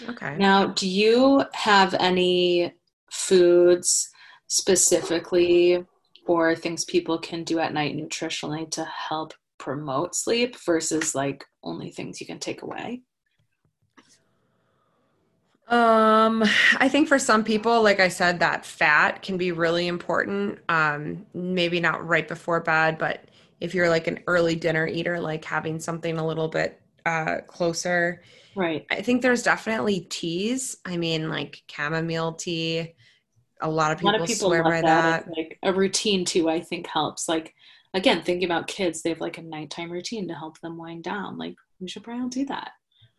Okay. 0.07 0.37
Now 0.37 0.67
do 0.67 0.87
you 0.87 1.43
have 1.53 1.93
any 1.99 2.73
foods 3.11 4.09
specifically 4.47 5.85
or 6.25 6.55
things 6.55 6.85
people 6.85 7.17
can 7.19 7.43
do 7.43 7.59
at 7.59 7.73
night 7.73 7.95
nutritionally 7.95 8.69
to 8.71 8.85
help 8.85 9.33
promote 9.57 10.15
sleep 10.15 10.55
versus 10.65 11.13
like 11.13 11.45
only 11.63 11.89
things 11.89 12.19
you 12.19 12.27
can 12.27 12.39
take 12.39 12.61
away? 12.61 13.01
Um, 15.67 16.43
I 16.77 16.89
think 16.89 17.07
for 17.07 17.17
some 17.17 17.43
people, 17.43 17.81
like 17.81 17.99
I 17.99 18.09
said, 18.09 18.39
that 18.39 18.65
fat 18.65 19.21
can 19.21 19.37
be 19.37 19.51
really 19.51 19.87
important. 19.87 20.59
Um, 20.69 21.25
maybe 21.33 21.79
not 21.79 22.05
right 22.05 22.27
before 22.27 22.59
bed, 22.59 22.97
but 22.97 23.25
if 23.59 23.73
you're 23.73 23.89
like 23.89 24.07
an 24.07 24.19
early 24.27 24.55
dinner 24.55 24.85
eater, 24.85 25.19
like 25.19 25.45
having 25.45 25.79
something 25.79 26.17
a 26.17 26.27
little 26.27 26.49
bit 26.49 26.81
uh, 27.05 27.37
closer. 27.47 28.21
Right. 28.55 28.85
I 28.91 29.01
think 29.01 29.21
there's 29.21 29.41
definitely 29.43 30.01
teas. 30.01 30.77
I 30.85 30.97
mean, 30.97 31.29
like 31.29 31.63
chamomile 31.67 32.33
tea, 32.33 32.93
a 33.61 33.69
lot 33.69 33.91
of 33.91 33.97
people, 33.97 34.11
lot 34.11 34.21
of 34.21 34.27
people 34.27 34.49
swear 34.49 34.63
by 34.63 34.81
that. 34.81 35.25
that. 35.25 35.37
Like 35.37 35.57
a 35.63 35.73
routine 35.73 36.25
too, 36.25 36.49
I 36.49 36.59
think 36.59 36.87
helps. 36.87 37.27
Like 37.29 37.53
again, 37.93 38.21
thinking 38.21 38.45
about 38.45 38.67
kids, 38.67 39.01
they 39.01 39.09
have 39.09 39.21
like 39.21 39.37
a 39.37 39.41
nighttime 39.43 39.91
routine 39.91 40.27
to 40.27 40.33
help 40.33 40.59
them 40.59 40.77
wind 40.77 41.03
down. 41.03 41.37
Like 41.37 41.55
we 41.79 41.87
should 41.87 42.03
probably 42.03 42.29
do 42.29 42.45
that. 42.45 42.71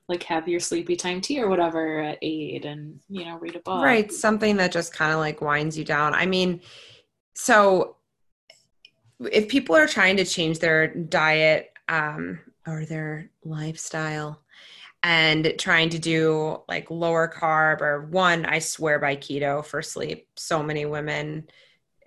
Like 0.08 0.22
have 0.24 0.48
your 0.48 0.60
sleepy 0.60 0.96
time 0.96 1.20
tea 1.20 1.40
or 1.40 1.48
whatever 1.48 2.00
at 2.00 2.18
eight, 2.20 2.64
and 2.64 3.00
you 3.08 3.24
know 3.24 3.38
read 3.38 3.56
a 3.56 3.60
book. 3.60 3.82
Right, 3.82 4.12
something 4.12 4.56
that 4.56 4.72
just 4.72 4.92
kind 4.92 5.12
of 5.12 5.18
like 5.18 5.40
winds 5.40 5.78
you 5.78 5.84
down. 5.84 6.14
I 6.14 6.26
mean, 6.26 6.60
so 7.34 7.96
if 9.32 9.48
people 9.48 9.76
are 9.76 9.86
trying 9.86 10.16
to 10.18 10.24
change 10.24 10.58
their 10.58 10.88
diet 10.88 11.72
um, 11.88 12.40
or 12.66 12.84
their 12.84 13.30
lifestyle 13.44 14.42
and 15.02 15.54
trying 15.58 15.90
to 15.90 15.98
do 15.98 16.62
like 16.66 16.90
lower 16.90 17.28
carb 17.28 17.82
or 17.82 18.06
one 18.06 18.46
i 18.46 18.58
swear 18.58 18.98
by 18.98 19.14
keto 19.14 19.64
for 19.64 19.82
sleep 19.82 20.26
so 20.34 20.62
many 20.62 20.86
women 20.86 21.46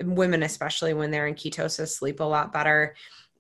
women 0.02 0.44
especially 0.44 0.94
when 0.94 1.12
they're 1.12 1.28
in 1.28 1.36
ketosis 1.36 1.90
sleep 1.90 2.20
a 2.20 2.24
lot 2.24 2.52
better 2.52 2.96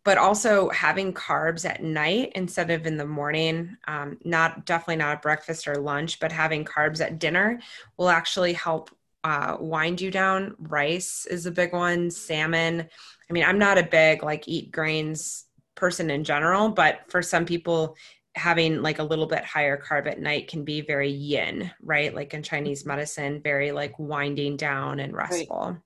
but 0.07 0.17
also 0.17 0.69
having 0.69 1.11
carbs 1.11 1.69
at 1.69 1.83
night 1.83 2.31
instead 2.33 2.71
of 2.71 2.87
in 2.87 2.95
the 2.95 3.05
morning 3.05 3.75
um, 3.89 4.17
not 4.23 4.65
definitely 4.65 4.95
not 4.95 5.17
at 5.17 5.21
breakfast 5.21 5.67
or 5.67 5.75
lunch 5.75 6.17
but 6.21 6.31
having 6.31 6.63
carbs 6.63 7.01
at 7.01 7.19
dinner 7.19 7.59
will 7.97 8.07
actually 8.07 8.53
help 8.53 8.89
uh, 9.25 9.57
wind 9.59 9.99
you 9.99 10.09
down 10.09 10.55
rice 10.59 11.27
is 11.29 11.45
a 11.45 11.51
big 11.51 11.73
one 11.73 12.09
salmon 12.09 12.87
i 13.29 13.33
mean 13.33 13.43
i'm 13.43 13.59
not 13.59 13.77
a 13.77 13.83
big 13.83 14.23
like 14.23 14.47
eat 14.47 14.71
grains 14.71 15.43
person 15.75 16.09
in 16.09 16.23
general 16.23 16.69
but 16.69 17.01
for 17.09 17.21
some 17.21 17.43
people 17.43 17.93
having 18.33 18.81
like 18.81 18.99
a 18.99 19.03
little 19.03 19.25
bit 19.25 19.43
higher 19.43 19.77
carb 19.77 20.07
at 20.07 20.21
night 20.21 20.47
can 20.47 20.63
be 20.63 20.81
very 20.81 21.09
yin, 21.09 21.71
right? 21.81 22.13
Like 22.13 22.35
in 22.35 22.43
Chinese 22.43 22.85
medicine, 22.85 23.41
very 23.41 23.71
like 23.71 23.97
winding 23.97 24.57
down 24.57 24.99
and 24.99 25.11
restful. 25.11 25.77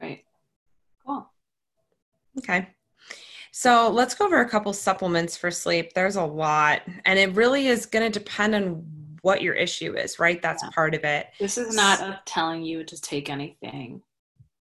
Right. 0.00 0.08
right. 0.08 0.24
Cool. 1.04 1.28
Okay. 2.38 2.68
So 3.58 3.88
let's 3.88 4.14
go 4.14 4.26
over 4.26 4.42
a 4.42 4.48
couple 4.48 4.74
supplements 4.74 5.34
for 5.34 5.50
sleep. 5.50 5.94
There's 5.94 6.16
a 6.16 6.22
lot, 6.22 6.82
and 7.06 7.18
it 7.18 7.32
really 7.32 7.68
is 7.68 7.86
going 7.86 8.04
to 8.04 8.18
depend 8.18 8.54
on 8.54 8.84
what 9.22 9.40
your 9.40 9.54
issue 9.54 9.96
is, 9.96 10.18
right? 10.18 10.42
That's 10.42 10.62
yeah. 10.62 10.68
part 10.74 10.94
of 10.94 11.04
it. 11.04 11.28
This 11.40 11.56
is 11.56 11.74
not 11.74 12.26
telling 12.26 12.64
you 12.64 12.84
to 12.84 13.00
take 13.00 13.30
anything. 13.30 14.02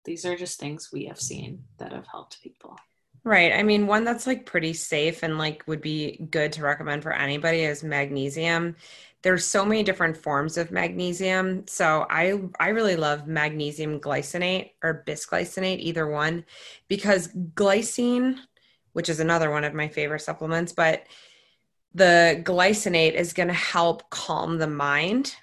These 0.04 0.24
are 0.24 0.36
just 0.36 0.60
things 0.60 0.90
we 0.92 1.06
have 1.06 1.20
seen 1.20 1.64
that 1.78 1.90
have 1.90 2.06
helped 2.06 2.40
people. 2.44 2.76
Right. 3.24 3.52
I 3.52 3.64
mean, 3.64 3.88
one 3.88 4.04
that's 4.04 4.24
like 4.24 4.46
pretty 4.46 4.72
safe 4.72 5.24
and 5.24 5.36
like 5.36 5.64
would 5.66 5.80
be 5.80 6.24
good 6.30 6.52
to 6.52 6.62
recommend 6.62 7.02
for 7.02 7.12
anybody 7.12 7.62
is 7.62 7.82
magnesium. 7.82 8.76
There's 9.22 9.44
so 9.44 9.64
many 9.64 9.82
different 9.82 10.16
forms 10.16 10.56
of 10.56 10.70
magnesium. 10.70 11.66
So 11.66 12.06
I 12.08 12.40
I 12.60 12.68
really 12.68 12.94
love 12.94 13.26
magnesium 13.26 13.98
glycinate 13.98 14.74
or 14.80 15.02
bisglycinate, 15.08 15.80
either 15.80 16.06
one, 16.06 16.44
because 16.86 17.26
glycine, 17.54 18.38
which 18.96 19.10
is 19.10 19.20
another 19.20 19.50
one 19.50 19.62
of 19.62 19.74
my 19.74 19.88
favorite 19.88 20.22
supplements, 20.22 20.72
but 20.72 21.04
the 21.92 22.40
glycinate 22.42 23.12
is 23.12 23.34
going 23.34 23.48
to 23.48 23.52
help 23.52 24.08
calm 24.08 24.56
the 24.56 24.66
mind. 24.66 25.36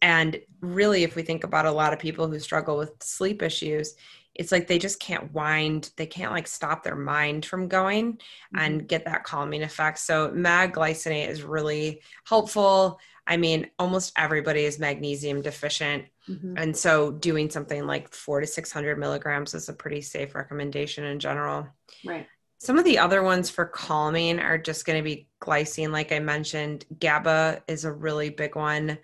And 0.00 0.40
really, 0.60 1.02
if 1.02 1.16
we 1.16 1.22
think 1.22 1.42
about 1.42 1.66
a 1.66 1.72
lot 1.72 1.92
of 1.92 1.98
people 1.98 2.28
who 2.28 2.38
struggle 2.38 2.78
with 2.78 2.92
sleep 3.02 3.42
issues, 3.42 3.96
it's 4.36 4.52
like 4.52 4.68
they 4.68 4.78
just 4.78 5.00
can't 5.00 5.34
wind 5.34 5.90
they 5.96 6.06
can't 6.06 6.30
like 6.30 6.46
stop 6.46 6.84
their 6.84 6.94
mind 6.94 7.44
from 7.44 7.66
going 7.66 8.12
mm-hmm. 8.12 8.58
and 8.58 8.86
get 8.86 9.04
that 9.04 9.24
calming 9.24 9.64
effect 9.64 9.98
so 9.98 10.30
mag 10.32 10.72
glycinate 10.72 11.28
is 11.28 11.42
really 11.42 12.00
helpful 12.24 13.00
i 13.26 13.36
mean 13.36 13.68
almost 13.80 14.12
everybody 14.16 14.64
is 14.64 14.78
magnesium 14.78 15.42
deficient 15.42 16.04
mm-hmm. 16.28 16.56
and 16.56 16.76
so 16.76 17.10
doing 17.10 17.50
something 17.50 17.88
like 17.88 18.14
four 18.14 18.40
to 18.40 18.46
600 18.46 18.96
milligrams 19.00 19.52
is 19.52 19.68
a 19.68 19.72
pretty 19.72 20.00
safe 20.00 20.36
recommendation 20.36 21.02
in 21.02 21.18
general 21.18 21.66
right 22.06 22.28
some 22.60 22.78
of 22.78 22.84
the 22.84 22.98
other 22.98 23.22
ones 23.22 23.50
for 23.50 23.64
calming 23.64 24.38
are 24.38 24.58
just 24.58 24.84
going 24.84 24.98
to 24.98 25.02
be 25.02 25.26
glycine 25.42 25.90
like 25.90 26.12
i 26.12 26.18
mentioned 26.18 26.84
gaba 26.98 27.62
is 27.66 27.84
a 27.84 27.92
really 27.92 28.30
big 28.30 28.54
one 28.54 28.98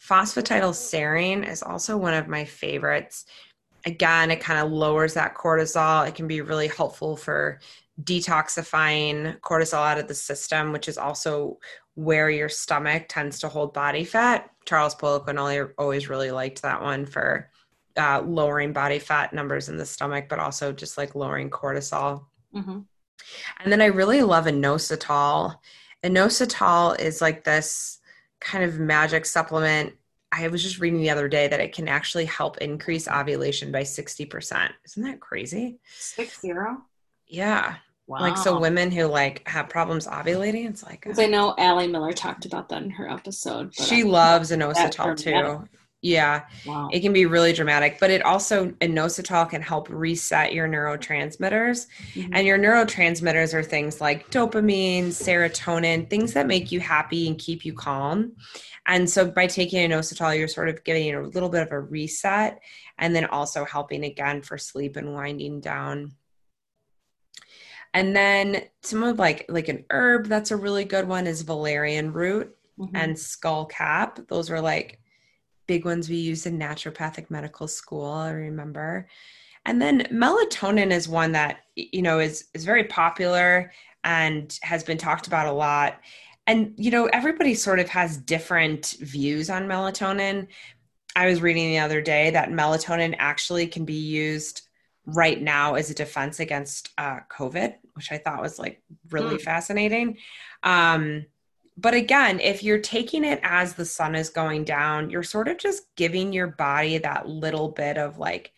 phosphatidylserine 0.00 1.48
is 1.48 1.62
also 1.62 1.96
one 1.96 2.14
of 2.14 2.28
my 2.28 2.44
favorites 2.44 3.24
again, 3.84 4.30
it 4.30 4.40
kind 4.40 4.60
of 4.60 4.70
lowers 4.70 5.14
that 5.14 5.34
cortisol. 5.34 6.06
It 6.06 6.14
can 6.14 6.26
be 6.26 6.40
really 6.40 6.68
helpful 6.68 7.16
for 7.16 7.60
detoxifying 8.02 9.40
cortisol 9.40 9.84
out 9.84 9.98
of 9.98 10.08
the 10.08 10.14
system, 10.14 10.72
which 10.72 10.88
is 10.88 10.98
also 10.98 11.58
where 11.94 12.30
your 12.30 12.48
stomach 12.48 13.06
tends 13.08 13.40
to 13.40 13.48
hold 13.48 13.74
body 13.74 14.04
fat. 14.04 14.50
Charles 14.66 14.94
Poliquin 14.94 15.72
always 15.78 16.08
really 16.08 16.30
liked 16.30 16.62
that 16.62 16.80
one 16.80 17.06
for 17.06 17.50
uh, 17.96 18.20
lowering 18.20 18.72
body 18.72 19.00
fat 19.00 19.32
numbers 19.32 19.68
in 19.68 19.76
the 19.76 19.86
stomach, 19.86 20.26
but 20.28 20.38
also 20.38 20.70
just 20.70 20.96
like 20.96 21.16
lowering 21.16 21.50
cortisol. 21.50 22.26
Mm-hmm. 22.54 22.80
And 23.60 23.72
then 23.72 23.80
I 23.80 23.86
really 23.86 24.22
love 24.22 24.46
inositol. 24.46 25.56
Inositol 26.04 26.98
is 27.00 27.20
like 27.20 27.44
this 27.44 27.98
kind 28.40 28.64
of 28.64 28.78
magic 28.78 29.26
supplement 29.26 29.94
I 30.30 30.48
was 30.48 30.62
just 30.62 30.78
reading 30.78 31.00
the 31.00 31.10
other 31.10 31.28
day 31.28 31.48
that 31.48 31.60
it 31.60 31.72
can 31.74 31.88
actually 31.88 32.26
help 32.26 32.58
increase 32.58 33.08
ovulation 33.08 33.72
by 33.72 33.82
60%. 33.82 34.70
Isn't 34.84 35.02
that 35.04 35.20
crazy? 35.20 35.78
Six 35.96 36.40
zero? 36.40 36.82
Yeah. 37.26 37.76
Wow. 38.06 38.20
Like 38.20 38.36
so 38.36 38.58
women 38.58 38.90
who 38.90 39.04
like 39.04 39.46
have 39.46 39.68
problems 39.68 40.06
ovulating, 40.06 40.68
it's 40.68 40.82
like 40.82 41.06
I 41.18 41.26
know 41.26 41.54
Allie 41.58 41.88
Miller 41.88 42.12
talked 42.12 42.46
about 42.46 42.68
that 42.70 42.82
in 42.82 42.90
her 42.90 43.08
episode. 43.08 43.74
She 43.74 44.00
I 44.00 44.06
loves 44.06 44.50
inositol 44.50 45.16
too. 45.16 45.68
Yeah. 46.00 46.44
Wow. 46.64 46.88
It 46.92 47.00
can 47.00 47.12
be 47.12 47.26
really 47.26 47.52
dramatic, 47.52 47.98
but 47.98 48.10
it 48.10 48.22
also 48.22 48.68
inositol 48.80 49.50
can 49.50 49.60
help 49.60 49.88
reset 49.90 50.52
your 50.52 50.68
neurotransmitters. 50.68 51.86
Mm-hmm. 52.14 52.34
And 52.34 52.46
your 52.46 52.58
neurotransmitters 52.58 53.52
are 53.52 53.64
things 53.64 54.00
like 54.00 54.30
dopamine, 54.30 55.06
serotonin, 55.06 56.08
things 56.08 56.34
that 56.34 56.46
make 56.46 56.70
you 56.70 56.78
happy 56.78 57.26
and 57.26 57.36
keep 57.36 57.64
you 57.64 57.72
calm. 57.72 58.36
And 58.86 59.10
so 59.10 59.28
by 59.28 59.48
taking 59.48 59.90
inositol, 59.90 60.38
you're 60.38 60.46
sort 60.46 60.68
of 60.68 60.84
getting 60.84 61.14
a 61.14 61.22
little 61.22 61.48
bit 61.48 61.62
of 61.62 61.72
a 61.72 61.80
reset 61.80 62.60
and 62.96 63.14
then 63.14 63.26
also 63.26 63.64
helping 63.64 64.04
again 64.04 64.42
for 64.42 64.56
sleep 64.56 64.96
and 64.96 65.14
winding 65.14 65.60
down. 65.60 66.12
And 67.92 68.14
then 68.14 68.62
some 68.82 69.02
of 69.02 69.18
like 69.18 69.46
like 69.48 69.68
an 69.68 69.84
herb 69.90 70.26
that's 70.26 70.50
a 70.52 70.56
really 70.56 70.84
good 70.84 71.08
one 71.08 71.26
is 71.26 71.42
valerian 71.42 72.12
root 72.12 72.54
mm-hmm. 72.78 72.94
and 72.94 73.16
skullcap. 73.16 74.28
Those 74.28 74.50
are 74.50 74.60
like 74.60 75.00
big 75.68 75.84
ones 75.84 76.08
we 76.08 76.16
use 76.16 76.46
in 76.46 76.58
naturopathic 76.58 77.30
medical 77.30 77.68
school, 77.68 78.10
I 78.10 78.30
remember. 78.30 79.06
And 79.64 79.80
then 79.80 80.08
melatonin 80.10 80.90
is 80.90 81.08
one 81.08 81.32
that 81.32 81.58
you 81.76 82.02
know 82.02 82.18
is 82.18 82.46
is 82.54 82.64
very 82.64 82.84
popular 82.84 83.70
and 84.02 84.58
has 84.62 84.82
been 84.82 84.98
talked 84.98 85.26
about 85.26 85.46
a 85.46 85.52
lot 85.52 86.00
and 86.48 86.72
you 86.76 86.90
know 86.90 87.06
everybody 87.12 87.54
sort 87.54 87.78
of 87.78 87.88
has 87.88 88.16
different 88.16 88.96
views 89.00 89.50
on 89.50 89.68
melatonin 89.68 90.48
i 91.14 91.26
was 91.26 91.42
reading 91.42 91.68
the 91.68 91.78
other 91.78 92.00
day 92.00 92.30
that 92.30 92.50
melatonin 92.50 93.14
actually 93.18 93.66
can 93.66 93.84
be 93.84 93.94
used 93.94 94.62
right 95.06 95.40
now 95.40 95.74
as 95.74 95.90
a 95.90 95.94
defense 95.94 96.40
against 96.40 96.90
uh, 96.98 97.18
covid 97.30 97.74
which 97.94 98.10
i 98.10 98.18
thought 98.18 98.42
was 98.42 98.58
like 98.58 98.82
really 99.10 99.36
mm. 99.36 99.42
fascinating 99.42 100.16
um, 100.62 101.24
but 101.80 101.94
again, 101.94 102.40
if 102.40 102.64
you're 102.64 102.80
taking 102.80 103.22
it 103.22 103.38
as 103.44 103.74
the 103.74 103.84
sun 103.84 104.16
is 104.16 104.30
going 104.30 104.64
down, 104.64 105.10
you're 105.10 105.22
sort 105.22 105.46
of 105.46 105.58
just 105.58 105.94
giving 105.94 106.32
your 106.32 106.48
body 106.48 106.98
that 106.98 107.28
little 107.28 107.68
bit 107.68 107.96
of 107.96 108.18
like, 108.18 108.52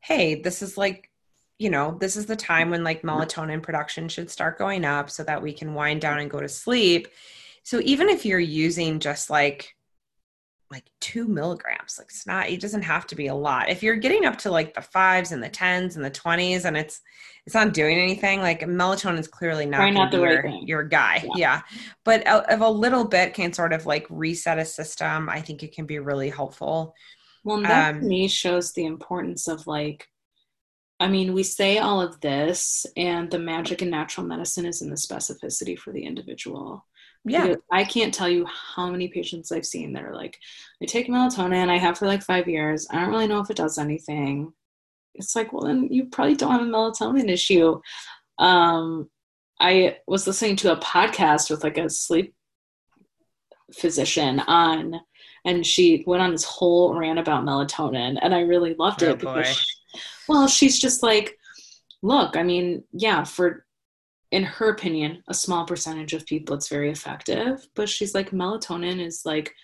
hey, 0.00 0.40
this 0.40 0.62
is 0.62 0.78
like, 0.78 1.10
you 1.58 1.68
know, 1.68 1.98
this 2.00 2.16
is 2.16 2.24
the 2.24 2.34
time 2.34 2.70
when 2.70 2.82
like 2.82 3.02
mm-hmm. 3.02 3.10
melatonin 3.10 3.62
production 3.62 4.08
should 4.08 4.30
start 4.30 4.56
going 4.56 4.86
up 4.86 5.10
so 5.10 5.22
that 5.22 5.42
we 5.42 5.52
can 5.52 5.74
wind 5.74 6.00
down 6.00 6.12
mm-hmm. 6.14 6.22
and 6.22 6.30
go 6.30 6.40
to 6.40 6.48
sleep. 6.48 7.08
So 7.62 7.78
even 7.84 8.08
if 8.08 8.24
you're 8.24 8.40
using 8.40 9.00
just 9.00 9.28
like 9.28 9.76
like 10.72 10.90
two 11.00 11.28
milligrams. 11.28 11.96
Like 11.98 12.08
it's 12.08 12.26
not, 12.26 12.48
it 12.48 12.60
doesn't 12.60 12.82
have 12.82 13.06
to 13.08 13.14
be 13.14 13.28
a 13.28 13.34
lot. 13.34 13.68
If 13.68 13.82
you're 13.82 13.94
getting 13.96 14.24
up 14.24 14.38
to 14.38 14.50
like 14.50 14.74
the 14.74 14.80
fives 14.80 15.30
and 15.30 15.42
the 15.42 15.48
tens 15.48 15.94
and 15.94 16.04
the 16.04 16.10
twenties 16.10 16.64
and 16.64 16.76
it's 16.76 17.00
it's 17.46 17.54
not 17.54 17.74
doing 17.74 17.98
anything, 17.98 18.40
like 18.40 18.60
melatonin 18.62 19.18
is 19.18 19.28
clearly 19.28 19.66
not, 19.66 19.92
not 19.92 20.10
the 20.10 20.18
your, 20.18 20.46
your 20.64 20.82
guy. 20.84 21.22
Yeah. 21.22 21.30
Yeah. 21.36 21.60
But 22.04 22.22
if 22.26 22.60
a 22.60 22.64
little 22.64 23.04
bit 23.04 23.34
can 23.34 23.52
sort 23.52 23.72
of 23.72 23.84
like 23.84 24.06
reset 24.10 24.58
a 24.58 24.64
system, 24.64 25.28
I 25.28 25.40
think 25.40 25.62
it 25.62 25.74
can 25.74 25.86
be 25.86 25.98
really 25.98 26.30
helpful. 26.30 26.94
Well, 27.44 27.60
that 27.62 27.92
to 27.92 27.98
Um, 27.98 28.08
me 28.08 28.28
shows 28.28 28.72
the 28.72 28.86
importance 28.86 29.48
of 29.48 29.66
like, 29.66 30.06
I 31.02 31.08
mean, 31.08 31.32
we 31.34 31.42
say 31.42 31.78
all 31.78 32.00
of 32.00 32.20
this, 32.20 32.86
and 32.96 33.30
the 33.30 33.38
magic 33.38 33.82
in 33.82 33.90
natural 33.90 34.26
medicine 34.26 34.66
is 34.66 34.82
in 34.82 34.88
the 34.90 34.96
specificity 34.96 35.76
for 35.76 35.92
the 35.92 36.04
individual. 36.04 36.86
Yeah. 37.24 37.46
Because 37.48 37.62
I 37.72 37.84
can't 37.84 38.14
tell 38.14 38.28
you 38.28 38.46
how 38.46 38.88
many 38.88 39.08
patients 39.08 39.50
I've 39.52 39.66
seen 39.66 39.92
that 39.92 40.04
are 40.04 40.14
like, 40.14 40.38
I 40.82 40.86
take 40.86 41.08
melatonin, 41.08 41.68
I 41.68 41.78
have 41.78 41.98
for 41.98 42.06
like 42.06 42.22
five 42.22 42.48
years. 42.48 42.86
I 42.90 43.00
don't 43.00 43.10
really 43.10 43.26
know 43.26 43.40
if 43.40 43.50
it 43.50 43.56
does 43.56 43.78
anything. 43.78 44.52
It's 45.14 45.34
like, 45.36 45.52
well, 45.52 45.64
then 45.66 45.88
you 45.90 46.06
probably 46.06 46.36
don't 46.36 46.52
have 46.52 46.62
a 46.62 46.64
melatonin 46.64 47.28
issue. 47.28 47.80
Um, 48.38 49.10
I 49.60 49.98
was 50.06 50.26
listening 50.26 50.56
to 50.56 50.72
a 50.72 50.80
podcast 50.80 51.50
with 51.50 51.62
like 51.64 51.78
a 51.78 51.90
sleep 51.90 52.34
physician 53.72 54.40
on, 54.40 55.00
and 55.44 55.66
she 55.66 56.04
went 56.06 56.22
on 56.22 56.30
this 56.32 56.44
whole 56.44 56.94
rant 56.94 57.18
about 57.18 57.44
melatonin, 57.44 58.18
and 58.22 58.34
I 58.34 58.40
really 58.40 58.74
loved 58.74 59.02
Oh, 59.02 59.10
it 59.10 59.18
because, 59.18 59.46
boy. 59.46 59.52
she- 59.52 59.71
well, 60.28 60.46
she's 60.48 60.78
just 60.78 61.02
like, 61.02 61.38
look, 62.02 62.36
I 62.36 62.42
mean, 62.42 62.84
yeah, 62.92 63.24
for 63.24 63.66
in 64.30 64.44
her 64.44 64.70
opinion, 64.70 65.22
a 65.28 65.34
small 65.34 65.66
percentage 65.66 66.14
of 66.14 66.26
people 66.26 66.56
it's 66.56 66.68
very 66.68 66.90
effective, 66.90 67.66
but 67.74 67.88
she's 67.88 68.14
like, 68.14 68.30
melatonin 68.30 69.04
is 69.04 69.22
like 69.24 69.54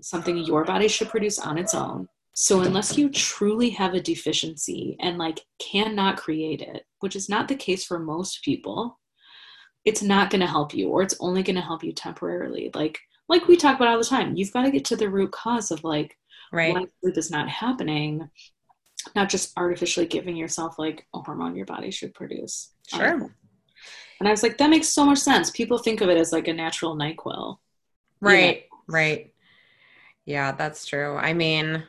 something 0.00 0.38
your 0.38 0.64
body 0.64 0.88
should 0.88 1.08
produce 1.08 1.38
on 1.38 1.58
its 1.58 1.74
own. 1.74 2.08
So 2.34 2.60
unless 2.60 2.96
you 2.96 3.08
truly 3.10 3.70
have 3.70 3.94
a 3.94 4.00
deficiency 4.00 4.96
and 5.00 5.18
like 5.18 5.40
cannot 5.58 6.18
create 6.18 6.62
it, 6.62 6.84
which 7.00 7.16
is 7.16 7.28
not 7.28 7.48
the 7.48 7.56
case 7.56 7.84
for 7.84 7.98
most 7.98 8.44
people, 8.44 9.00
it's 9.84 10.02
not 10.02 10.30
going 10.30 10.40
to 10.40 10.46
help 10.46 10.72
you 10.72 10.88
or 10.88 11.02
it's 11.02 11.16
only 11.20 11.42
going 11.42 11.56
to 11.56 11.62
help 11.62 11.82
you 11.82 11.92
temporarily. 11.92 12.70
Like 12.74 12.98
like 13.28 13.46
we 13.48 13.56
talk 13.56 13.76
about 13.76 13.88
all 13.88 13.98
the 13.98 14.04
time, 14.04 14.36
you've 14.36 14.52
got 14.52 14.62
to 14.62 14.70
get 14.70 14.84
to 14.86 14.96
the 14.96 15.08
root 15.10 15.32
cause 15.32 15.70
of 15.70 15.84
like 15.84 16.16
Right. 16.52 16.74
why 16.74 16.86
sleep 17.00 17.18
is 17.18 17.30
not 17.30 17.48
happening, 17.48 18.30
not 19.14 19.28
just 19.28 19.52
artificially 19.56 20.06
giving 20.06 20.36
yourself 20.36 20.78
like 20.78 21.06
a 21.14 21.20
hormone 21.20 21.56
your 21.56 21.66
body 21.66 21.90
should 21.90 22.14
produce. 22.14 22.72
Sure. 22.86 23.14
own. 23.14 23.34
And 24.20 24.28
I 24.28 24.30
was 24.30 24.42
like, 24.42 24.58
that 24.58 24.70
makes 24.70 24.88
so 24.88 25.04
much 25.04 25.18
sense. 25.18 25.50
People 25.50 25.78
think 25.78 26.00
of 26.00 26.08
it 26.08 26.18
as 26.18 26.32
like 26.32 26.48
a 26.48 26.52
natural 26.52 26.96
NyQuil. 26.96 27.58
Right. 28.20 28.64
Right. 28.88 29.32
Yeah, 30.24 30.52
that's 30.52 30.86
true. 30.86 31.16
I 31.16 31.32
mean, 31.32 31.84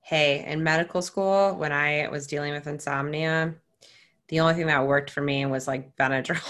hey, 0.00 0.44
in 0.46 0.62
medical 0.62 1.02
school, 1.02 1.54
when 1.56 1.72
I 1.72 2.08
was 2.08 2.26
dealing 2.26 2.52
with 2.52 2.66
insomnia, 2.66 3.54
the 4.28 4.40
only 4.40 4.54
thing 4.54 4.66
that 4.66 4.86
worked 4.86 5.10
for 5.10 5.20
me 5.20 5.46
was 5.46 5.68
like 5.68 5.94
Benadryl. 5.96 6.42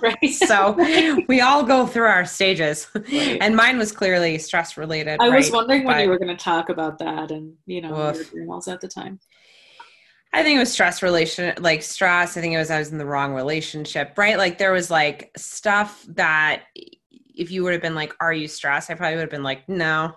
Right. 0.00 0.30
so 0.30 0.72
we 1.28 1.40
all 1.40 1.62
go 1.62 1.86
through 1.86 2.06
our 2.06 2.24
stages. 2.24 2.88
Right. 2.94 3.38
And 3.40 3.54
mine 3.54 3.78
was 3.78 3.92
clearly 3.92 4.38
stress 4.38 4.76
related. 4.76 5.18
I 5.20 5.28
was 5.28 5.50
right? 5.50 5.54
wondering 5.54 5.84
when 5.84 5.96
But 5.96 6.02
you 6.04 6.08
were 6.08 6.18
going 6.18 6.36
to 6.36 6.42
talk 6.42 6.70
about 6.70 6.98
that 6.98 7.30
and, 7.30 7.54
you 7.66 7.82
know, 7.82 7.96
your 7.96 8.22
adrenals 8.22 8.68
at 8.68 8.80
the 8.80 8.88
time. 8.88 9.20
I 10.32 10.42
think 10.42 10.56
it 10.56 10.60
was 10.60 10.72
stress 10.72 11.02
relation, 11.02 11.54
like 11.60 11.82
stress. 11.82 12.38
I 12.38 12.40
think 12.40 12.54
it 12.54 12.58
was 12.58 12.70
I 12.70 12.78
was 12.78 12.90
in 12.90 12.96
the 12.96 13.04
wrong 13.04 13.34
relationship, 13.34 14.14
right? 14.16 14.38
Like 14.38 14.56
there 14.56 14.72
was 14.72 14.90
like 14.90 15.30
stuff 15.36 16.06
that 16.08 16.62
if 16.74 17.50
you 17.50 17.62
would 17.62 17.72
have 17.72 17.82
been 17.82 17.94
like, 17.94 18.14
"Are 18.18 18.32
you 18.32 18.48
stressed?" 18.48 18.90
I 18.90 18.94
probably 18.94 19.16
would 19.16 19.22
have 19.22 19.30
been 19.30 19.42
like, 19.42 19.68
"No." 19.68 20.14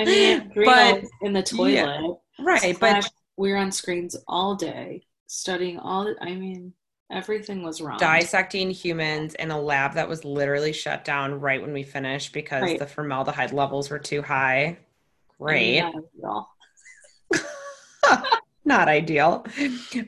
I 0.00 0.04
mean, 0.04 0.50
adrenals 0.56 1.08
in 1.22 1.32
the 1.32 1.44
toilet. 1.44 1.70
Yeah. 1.70 2.00
Right, 2.40 2.76
but 2.80 3.08
we're 3.36 3.56
on 3.56 3.70
screens 3.70 4.16
all 4.26 4.56
day 4.56 5.06
studying 5.26 5.78
all 5.78 6.04
the, 6.04 6.16
I 6.20 6.34
mean, 6.34 6.72
everything 7.10 7.62
was 7.62 7.80
wrong. 7.80 7.98
dissecting 7.98 8.70
humans 8.70 9.34
in 9.34 9.50
a 9.50 9.60
lab 9.60 9.94
that 9.94 10.08
was 10.08 10.24
literally 10.24 10.72
shut 10.72 11.04
down 11.04 11.40
right 11.40 11.60
when 11.60 11.72
we 11.72 11.82
finished 11.82 12.32
because 12.32 12.62
Right. 12.62 12.78
the 12.78 12.86
formaldehyde 12.86 13.52
levels 13.52 13.90
were 13.90 13.98
too 13.98 14.22
high. 14.22 14.78
I 15.46 15.52
mean, 15.52 15.74
Great. 15.74 15.80
not 15.80 15.94
ideal. 15.94 16.48
Not 18.64 18.88
ideal. 18.88 19.46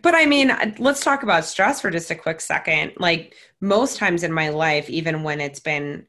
But 0.03 0.17
I 0.17 0.27
mean, 0.27 0.51
let's 0.79 1.05
talk 1.05 1.23
about 1.23 1.45
stress 1.45 1.81
for 1.81 1.93
just 1.93 2.11
a 2.11 2.17
quick 2.17 2.41
second. 2.41 2.93
Like 2.99 3.37
most 3.61 3.99
times 3.99 4.25
in 4.25 4.33
my 4.33 4.49
life, 4.49 4.91
even 4.91 5.23
when 5.23 5.41
it's 5.41 5.61
been 5.61 6.07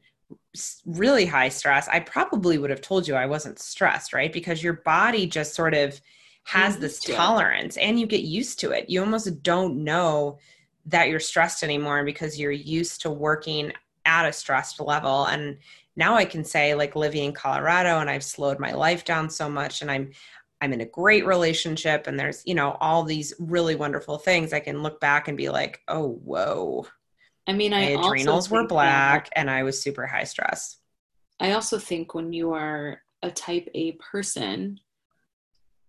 really 0.84 1.26
high 1.26 1.48
stress, 1.48 1.86
I 1.86 2.00
probably 2.00 2.58
would 2.58 2.70
have 2.70 2.80
told 2.80 3.06
you 3.06 3.14
I 3.14 3.26
wasn't 3.26 3.60
stressed, 3.60 4.12
right? 4.12 4.32
Because 4.32 4.64
your 4.64 4.72
body 4.84 5.26
just 5.28 5.54
sort 5.54 5.74
of 5.74 6.00
has 6.44 6.74
mm-hmm. 6.74 6.82
this 6.82 6.98
to 7.00 7.12
it. 7.12 7.16
tolerance 7.16 7.76
and 7.76 7.98
you 7.98 8.06
get 8.06 8.22
used 8.22 8.60
to 8.60 8.72
it. 8.72 8.88
You 8.88 9.00
almost 9.00 9.42
don't 9.42 9.84
know 9.84 10.38
that 10.86 11.08
you're 11.08 11.20
stressed 11.20 11.62
anymore 11.62 12.04
because 12.04 12.38
you're 12.38 12.50
used 12.50 13.02
to 13.02 13.10
working 13.10 13.72
at 14.06 14.28
a 14.28 14.32
stressed 14.32 14.80
level. 14.80 15.26
And 15.26 15.58
now 15.96 16.14
I 16.14 16.24
can 16.24 16.44
say, 16.44 16.74
like 16.74 16.96
living 16.96 17.24
in 17.24 17.32
Colorado, 17.32 17.98
and 17.98 18.08
I've 18.08 18.24
slowed 18.24 18.58
my 18.58 18.72
life 18.72 19.04
down 19.04 19.28
so 19.28 19.48
much, 19.48 19.82
and 19.82 19.90
I'm 19.90 20.10
I'm 20.62 20.72
in 20.72 20.80
a 20.80 20.86
great 20.86 21.26
relationship, 21.26 22.06
and 22.06 22.18
there's 22.18 22.42
you 22.46 22.54
know 22.54 22.76
all 22.80 23.02
these 23.04 23.34
really 23.38 23.74
wonderful 23.74 24.18
things. 24.18 24.52
I 24.52 24.60
can 24.60 24.82
look 24.82 25.00
back 25.00 25.28
and 25.28 25.36
be 25.36 25.48
like, 25.48 25.80
oh 25.88 26.12
whoa, 26.24 26.86
I 27.46 27.52
mean, 27.52 27.72
my 27.72 27.88
I 27.88 28.00
adrenals 28.00 28.50
were 28.50 28.66
black, 28.66 29.28
and 29.36 29.50
I 29.50 29.62
was 29.62 29.82
super 29.82 30.06
high 30.06 30.24
stress. 30.24 30.78
I 31.38 31.52
also 31.52 31.78
think 31.78 32.14
when 32.14 32.32
you 32.32 32.52
are 32.52 33.02
a 33.22 33.30
type 33.30 33.68
A 33.74 33.92
person, 33.92 34.80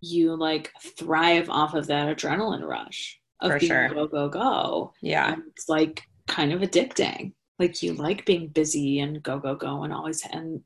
you 0.02 0.36
like 0.36 0.70
thrive 0.98 1.48
off 1.48 1.74
of 1.74 1.86
that 1.86 2.14
adrenaline 2.14 2.66
rush 2.68 3.18
of 3.40 3.52
For 3.52 3.58
being 3.58 3.70
sure. 3.70 3.88
go, 3.88 4.06
go, 4.06 4.28
go. 4.28 4.92
Yeah, 5.00 5.32
And 5.32 5.44
it's 5.48 5.68
like 5.70 6.02
kind 6.28 6.52
of 6.52 6.60
addicting. 6.60 7.32
Like 7.58 7.82
you 7.82 7.94
like 7.94 8.26
being 8.26 8.48
busy 8.48 9.00
and 9.00 9.22
go, 9.22 9.38
go, 9.38 9.54
go 9.54 9.84
and 9.84 9.92
always 9.94 10.26
and 10.30 10.62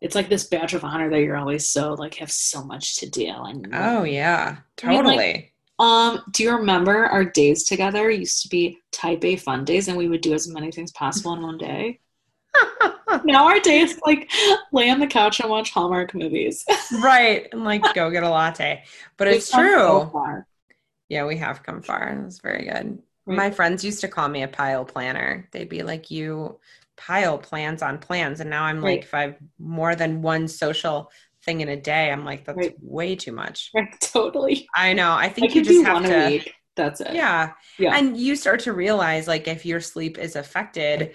it's 0.00 0.14
like 0.14 0.28
this 0.28 0.46
badge 0.46 0.74
of 0.74 0.84
honor 0.84 1.10
that 1.10 1.20
you're 1.22 1.36
always 1.36 1.68
so 1.68 1.94
like 1.94 2.14
have 2.16 2.30
so 2.32 2.64
much 2.64 2.96
to 2.98 3.10
do. 3.10 3.26
And 3.28 3.68
oh 3.74 4.04
yeah, 4.04 4.58
I 4.84 4.88
mean, 4.88 5.04
like- 5.04 5.16
totally. 5.18 5.52
um, 5.80 6.22
do 6.32 6.44
you 6.44 6.52
remember 6.56 7.06
our 7.06 7.24
days 7.24 7.64
together 7.64 8.10
used 8.10 8.42
to 8.42 8.48
be 8.48 8.78
type 8.92 9.24
A 9.24 9.36
fun 9.36 9.64
days 9.64 9.88
and 9.88 9.96
we 9.98 10.08
would 10.08 10.20
do 10.20 10.34
as 10.34 10.48
many 10.48 10.70
things 10.70 10.92
possible 10.92 11.34
in 11.34 11.42
one 11.42 11.58
day? 11.58 12.00
Now 13.24 13.46
our 13.46 13.58
days 13.60 13.98
like 14.06 14.30
lay 14.72 14.90
on 14.90 15.00
the 15.00 15.06
couch 15.06 15.40
and 15.40 15.48
watch 15.50 15.70
Hallmark 15.72 16.14
movies. 16.14 16.64
right, 17.02 17.46
and 17.52 17.64
like 17.64 17.82
go 17.94 18.10
get 18.10 18.22
a 18.22 18.28
latte. 18.28 18.84
But 19.16 19.28
it's 19.28 19.36
We've 19.36 19.42
so 19.42 19.58
true. 20.02 20.10
far. 20.12 20.46
Yeah, 21.08 21.24
we 21.26 21.36
have 21.38 21.62
come 21.62 21.80
far. 21.82 22.22
It's 22.26 22.38
very 22.40 22.64
good. 22.64 22.98
Right. 23.26 23.36
My 23.36 23.50
friends 23.50 23.82
used 23.84 24.00
to 24.02 24.08
call 24.08 24.28
me 24.28 24.42
a 24.42 24.48
pile 24.48 24.84
planner. 24.84 25.48
They'd 25.52 25.68
be 25.68 25.82
like, 25.82 26.10
"You 26.10 26.58
pile 26.96 27.38
plans 27.38 27.82
on 27.82 27.98
plans," 27.98 28.40
and 28.40 28.50
now 28.50 28.64
I'm 28.64 28.82
Right. 28.84 28.96
like, 28.98 29.02
if 29.04 29.14
I've 29.14 29.36
more 29.58 29.94
than 29.94 30.20
one 30.22 30.46
social 30.48 31.10
thing 31.44 31.60
in 31.62 31.68
a 31.68 31.76
day, 31.76 32.10
I'm 32.10 32.24
like, 32.26 32.44
that's 32.44 32.58
Right. 32.58 32.76
way 32.80 33.16
too 33.16 33.32
much. 33.32 33.70
Right, 33.74 33.88
totally. 34.00 34.68
I 34.76 34.92
know. 34.92 35.10
I 35.12 35.24
I 35.24 35.28
think 35.30 35.54
you 35.54 35.62
just 35.64 35.84
have 35.84 36.04
to. 36.04 36.26
week. 36.28 36.52
That's 36.76 37.00
it. 37.00 37.12
Yeah. 37.14 37.52
Yeah. 37.78 37.96
And 37.96 38.16
you 38.16 38.36
start 38.36 38.60
to 38.60 38.72
realize 38.72 39.26
like 39.26 39.48
if 39.48 39.64
your 39.66 39.80
sleep 39.80 40.16
is 40.18 40.36
affected 40.36 41.14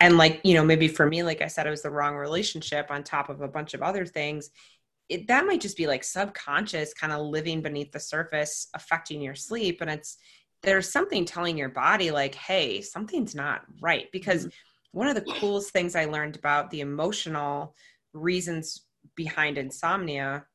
and 0.00 0.18
like, 0.18 0.40
you 0.44 0.54
know, 0.54 0.64
maybe 0.64 0.88
for 0.88 1.06
me, 1.06 1.22
like 1.22 1.40
I 1.40 1.46
said, 1.46 1.66
it 1.66 1.70
was 1.70 1.82
the 1.82 1.90
wrong 1.90 2.16
relationship 2.16 2.90
on 2.90 3.04
top 3.04 3.28
of 3.28 3.40
a 3.40 3.48
bunch 3.48 3.74
of 3.74 3.82
other 3.82 4.04
things. 4.04 4.50
It, 5.08 5.28
that 5.28 5.46
might 5.46 5.60
just 5.60 5.76
be 5.76 5.86
like 5.86 6.02
subconscious 6.02 6.94
kind 6.94 7.12
of 7.12 7.26
living 7.26 7.60
beneath 7.60 7.92
the 7.92 8.00
surface 8.00 8.68
affecting 8.74 9.20
your 9.20 9.34
sleep 9.34 9.82
and 9.82 9.90
it's 9.90 10.16
there's 10.62 10.90
something 10.90 11.26
telling 11.26 11.58
your 11.58 11.68
body 11.68 12.10
like 12.10 12.34
hey 12.34 12.80
something's 12.80 13.34
not 13.34 13.62
right 13.82 14.10
because 14.12 14.48
one 14.92 15.06
of 15.06 15.14
the 15.14 15.32
coolest 15.34 15.72
things 15.72 15.94
i 15.94 16.06
learned 16.06 16.36
about 16.36 16.70
the 16.70 16.80
emotional 16.80 17.76
reasons 18.14 18.86
behind 19.14 19.58
insomnia 19.58 20.46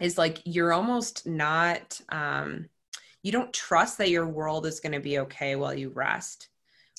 is 0.00 0.16
like 0.16 0.40
you're 0.44 0.72
almost 0.72 1.26
not 1.26 2.00
um 2.08 2.70
you 3.22 3.30
don't 3.30 3.52
trust 3.52 3.98
that 3.98 4.08
your 4.08 4.26
world 4.26 4.66
is 4.66 4.80
going 4.80 4.92
to 4.92 5.00
be 5.00 5.18
okay 5.18 5.54
while 5.56 5.74
you 5.74 5.90
rest 5.90 6.48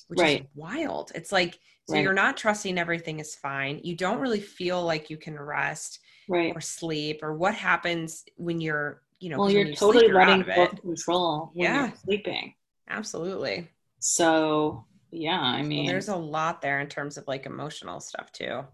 which 0.07 0.19
is 0.23 0.23
Right. 0.23 0.49
wild 0.55 1.11
it's 1.15 1.31
like 1.31 1.59
so 1.85 1.95
Right. 1.95 2.03
you're 2.03 2.13
not 2.13 2.37
trusting 2.37 2.77
everything 2.77 3.19
is 3.19 3.35
fine 3.35 3.79
you 3.83 3.95
don't 3.95 4.19
really 4.19 4.41
feel 4.41 4.83
like 4.83 5.09
you 5.09 5.17
can 5.17 5.39
rest 5.39 5.99
Right. 6.27 6.53
or 6.55 6.61
sleep 6.61 7.19
or 7.23 7.33
what 7.33 7.55
happens 7.55 8.23
when 8.37 8.59
you're 8.61 9.01
you 9.19 9.29
know 9.29 9.39
Well, 9.39 9.49
you're 9.49 9.63
when 9.63 9.67
you 9.67 9.75
sleep, 9.75 9.79
totally 9.93 10.07
you're 10.07 10.21
out 10.21 10.27
letting 10.29 10.41
of 10.41 10.47
go 10.55 10.67
control 10.81 11.51
when 11.55 11.73
Yeah. 11.73 11.87
you're 11.87 11.95
sleeping. 12.05 12.53
absolutely 12.89 13.69
So 13.99 14.85
yeah, 15.11 15.39
I 15.39 15.63
mean, 15.63 15.85
there's 15.85 16.09
a 16.09 16.15
lot 16.15 16.61
there 16.61 16.79
in 16.81 16.87
terms 16.87 17.17
of 17.17 17.27
like 17.27 17.45
emotional 17.45 17.99
stuff 18.01 18.31
too. 18.31 18.65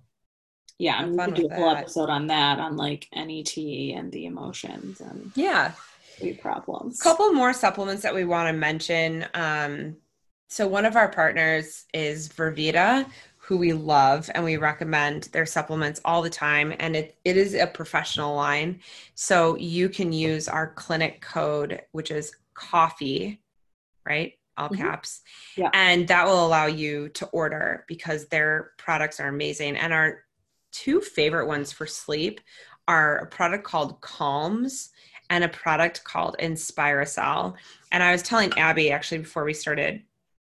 Yeah, 0.80 0.96
I 0.98 1.06
mean, 1.06 1.14
we 1.14 1.20
could 1.24 1.36
do 1.36 1.46
a 1.48 1.54
whole 1.54 1.70
that. 1.70 1.78
episode 1.78 2.10
on 2.10 2.28
that, 2.28 2.60
on 2.60 2.76
like 2.76 3.08
NET 3.14 3.58
and 3.58 4.12
the 4.12 4.26
emotions 4.26 5.00
and 5.02 5.32
yeah, 5.36 5.74
sleep 6.18 6.42
problems. 6.42 7.00
Couple 7.00 7.32
more 7.34 7.54
supplements 7.54 8.04
that 8.04 8.16
we 8.16 8.26
want 8.26 8.48
to 8.48 8.54
mention. 8.54 9.26
Um, 9.34 9.98
so 10.48 10.68
one 10.68 10.86
of 10.86 10.96
our 10.96 11.10
partners 11.10 11.86
is 11.94 12.30
Vervita, 12.30 13.10
who 13.38 13.58
we 13.58 13.74
love 13.74 14.30
and 14.34 14.44
we 14.44 14.56
recommend 14.56 15.24
their 15.34 15.46
supplements 15.46 16.00
all 16.06 16.22
the 16.22 16.30
time. 16.30 16.74
And 16.80 16.96
it, 16.96 17.18
it 17.26 17.36
is 17.36 17.56
a 17.56 17.68
professional 17.68 18.36
line. 18.36 18.80
So 19.16 19.58
you 19.58 19.90
can 19.90 20.14
use 20.14 20.48
our 20.48 20.74
clinic 20.74 21.22
code, 21.22 21.82
which 21.92 22.10
is 22.10 22.34
coffee, 22.54 23.42
right? 24.08 24.34
All 24.58 24.70
mm-hmm. 24.70 24.82
caps. 24.82 25.22
Yeah. 25.58 25.72
And 25.74 26.08
that 26.08 26.26
will 26.26 26.46
allow 26.46 26.68
you 26.68 27.10
to 27.10 27.26
order 27.28 27.84
because 27.88 28.28
their 28.28 28.72
products 28.78 29.20
are 29.20 29.28
amazing. 29.28 29.76
And 29.76 29.92
our 29.92 30.24
two 30.72 31.02
favorite 31.02 31.48
ones 31.48 31.72
for 31.72 31.86
sleep 31.86 32.40
are 32.88 33.18
a 33.18 33.28
product 33.28 33.66
called 33.66 34.00
Calms 34.00 34.92
and 35.30 35.44
a 35.44 35.50
product 35.50 36.04
called 36.04 36.38
Inspiracell. 36.40 37.56
And 37.92 38.04
I 38.04 38.12
was 38.12 38.24
telling 38.24 38.54
Abby 38.58 38.92
actually 38.92 39.20
before 39.20 39.44
we 39.44 39.54
started 39.54 40.02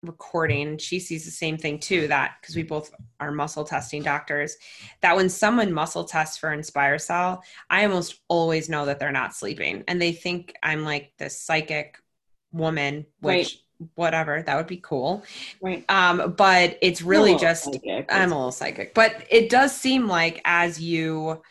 recording, 0.03 0.77
she 0.77 0.99
sees 0.99 1.25
the 1.25 1.31
same 1.31 1.57
thing 1.57 1.79
too, 1.79 2.07
that 2.07 2.35
because 2.41 2.55
we 2.55 2.63
both 2.63 2.91
are 3.19 3.31
muscle 3.31 3.63
testing 3.63 4.01
doctors, 4.01 4.57
that 5.01 5.15
when 5.15 5.29
someone 5.29 5.71
muscle 5.71 6.03
tests 6.03 6.37
for 6.37 6.49
Inspiracell, 6.49 7.41
I 7.69 7.85
almost 7.85 8.21
always 8.27 8.69
know 8.69 8.85
that 8.85 8.99
they're 8.99 9.11
not 9.11 9.35
sleeping. 9.35 9.83
And 9.87 10.01
they 10.01 10.11
think 10.11 10.53
I'm 10.63 10.83
like 10.83 11.13
this 11.17 11.39
psychic 11.39 11.97
woman, 12.51 13.05
which 13.19 13.35
right 13.35 13.57
whatever 13.95 14.43
that 14.43 14.55
would 14.55 14.67
be 14.67 14.77
cool 14.77 15.23
right 15.61 15.83
um 15.89 16.33
but 16.37 16.77
it's 16.81 17.01
really 17.01 17.35
just 17.35 17.63
psychic. 17.63 18.05
i'm 18.13 18.31
a 18.31 18.35
little 18.35 18.51
psychic 18.51 18.93
but 18.93 19.25
it 19.29 19.49
does 19.49 19.75
seem 19.75 20.07
like 20.07 20.39
as 20.45 20.79
you 20.79 21.41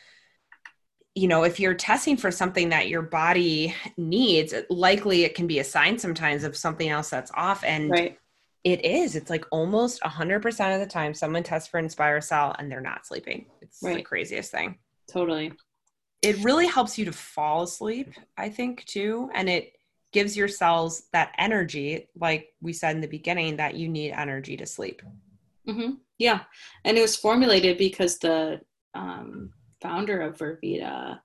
you 1.14 1.26
know 1.26 1.42
if 1.42 1.58
you're 1.58 1.74
testing 1.74 2.16
for 2.16 2.30
something 2.30 2.68
that 2.68 2.88
your 2.88 3.02
body 3.02 3.74
needs 3.96 4.54
likely 4.68 5.24
it 5.24 5.34
can 5.34 5.46
be 5.46 5.58
a 5.58 5.64
sign 5.64 5.98
sometimes 5.98 6.44
of 6.44 6.56
something 6.56 6.88
else 6.88 7.10
that's 7.10 7.32
off 7.34 7.64
and 7.64 7.90
right. 7.90 8.18
It 8.64 8.84
is 8.84 9.16
it's 9.16 9.30
like 9.30 9.44
almost 9.50 10.02
100% 10.02 10.74
of 10.74 10.80
the 10.80 10.86
time 10.86 11.14
someone 11.14 11.42
tests 11.42 11.68
for 11.68 11.80
Inspiracell 11.80 12.54
and 12.58 12.70
they're 12.70 12.80
not 12.80 13.06
sleeping 13.06 13.46
it's 13.62 13.78
right. 13.82 13.96
the 13.96 14.02
craziest 14.02 14.50
thing 14.50 14.78
totally 15.10 15.52
it 16.22 16.36
really 16.44 16.66
helps 16.66 16.98
you 16.98 17.04
to 17.04 17.12
fall 17.12 17.62
asleep 17.62 18.12
i 18.36 18.48
think 18.48 18.84
too 18.84 19.30
and 19.34 19.48
it 19.48 19.72
gives 20.12 20.36
your 20.36 20.48
cells 20.48 21.04
that 21.12 21.34
energy, 21.38 22.08
like 22.18 22.48
we 22.60 22.72
said 22.72 22.94
in 22.94 23.00
the 23.00 23.08
beginning, 23.08 23.56
that 23.56 23.74
you 23.74 23.88
need 23.88 24.12
energy 24.12 24.56
to 24.56 24.66
sleep. 24.66 25.02
Mm-hmm. 25.68 25.92
Yeah. 26.18 26.40
And 26.84 26.98
it 26.98 27.02
was 27.02 27.16
formulated 27.16 27.78
because 27.78 28.18
the 28.18 28.60
um, 28.94 29.52
founder 29.80 30.20
of 30.20 30.36
Vervita 30.36 31.20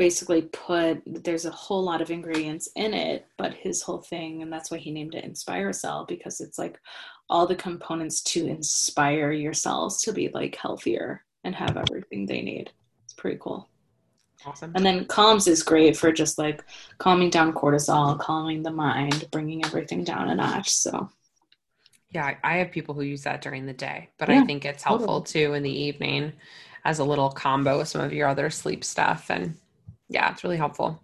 basically 0.00 0.40
put 0.40 1.02
there's 1.04 1.44
a 1.44 1.50
whole 1.50 1.82
lot 1.82 2.00
of 2.00 2.10
ingredients 2.10 2.70
in 2.74 2.94
it 2.94 3.26
but 3.36 3.52
his 3.52 3.82
whole 3.82 4.00
thing 4.00 4.40
and 4.40 4.50
that's 4.50 4.70
why 4.70 4.78
he 4.78 4.90
named 4.90 5.14
it 5.14 5.24
Inspire 5.24 5.74
Cell 5.74 6.06
because 6.06 6.40
it's 6.40 6.58
like 6.58 6.80
all 7.28 7.46
the 7.46 7.54
components 7.54 8.22
to 8.22 8.46
inspire 8.46 9.30
your 9.30 9.52
cells 9.52 10.00
to 10.00 10.12
be 10.14 10.30
like 10.32 10.56
healthier 10.56 11.22
and 11.44 11.54
have 11.54 11.76
everything 11.76 12.24
they 12.24 12.40
need 12.40 12.70
it's 13.04 13.12
pretty 13.12 13.36
cool 13.38 13.68
Awesome. 14.46 14.72
And 14.74 14.86
then 14.86 15.04
calms 15.04 15.46
is 15.46 15.62
great 15.62 15.98
for 15.98 16.10
just 16.12 16.38
like 16.38 16.64
calming 16.96 17.28
down 17.28 17.52
cortisol, 17.52 18.18
calming 18.18 18.62
the 18.62 18.70
mind, 18.70 19.28
bringing 19.30 19.62
everything 19.66 20.02
down 20.02 20.30
a 20.30 20.34
notch. 20.34 20.70
So, 20.70 21.10
yeah, 22.08 22.36
I 22.42 22.56
have 22.56 22.70
people 22.70 22.94
who 22.94 23.02
use 23.02 23.24
that 23.24 23.42
during 23.42 23.66
the 23.66 23.74
day, 23.74 24.08
but 24.18 24.30
yeah, 24.30 24.40
I 24.40 24.46
think 24.46 24.64
it's 24.64 24.82
helpful 24.82 25.20
totally. 25.20 25.44
too 25.44 25.52
in 25.52 25.62
the 25.62 25.70
evening 25.70 26.32
as 26.86 27.00
a 27.00 27.04
little 27.04 27.28
combo 27.28 27.76
with 27.76 27.88
some 27.88 28.00
of 28.00 28.14
your 28.14 28.28
other 28.28 28.48
sleep 28.48 28.82
stuff. 28.82 29.26
And 29.28 29.56
yeah, 30.10 30.32
it's 30.32 30.44
really 30.44 30.56
helpful. 30.56 31.02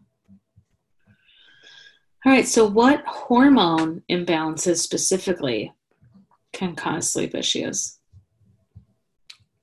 All 2.24 2.32
right. 2.32 2.46
So, 2.46 2.66
what 2.66 3.04
hormone 3.06 4.02
imbalances 4.10 4.78
specifically 4.78 5.72
can 6.52 6.74
cause 6.74 7.10
sleep 7.10 7.34
issues? 7.34 7.98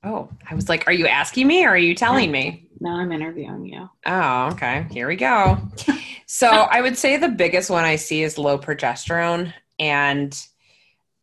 Oh, 0.03 0.29
I 0.49 0.55
was 0.55 0.69
like, 0.69 0.87
are 0.87 0.93
you 0.93 1.07
asking 1.07 1.47
me 1.47 1.65
or 1.65 1.69
are 1.69 1.77
you 1.77 1.93
telling 1.93 2.31
me? 2.31 2.67
No, 2.79 2.91
I'm 2.91 3.11
interviewing 3.11 3.65
you. 3.65 3.89
Oh, 4.05 4.47
okay. 4.53 4.85
Here 4.91 5.07
we 5.07 5.15
go. 5.15 5.57
so 6.25 6.47
I 6.47 6.81
would 6.81 6.97
say 6.97 7.17
the 7.17 7.29
biggest 7.29 7.69
one 7.69 7.85
I 7.85 7.95
see 7.95 8.23
is 8.23 8.37
low 8.37 8.57
progesterone. 8.57 9.53
And 9.79 10.37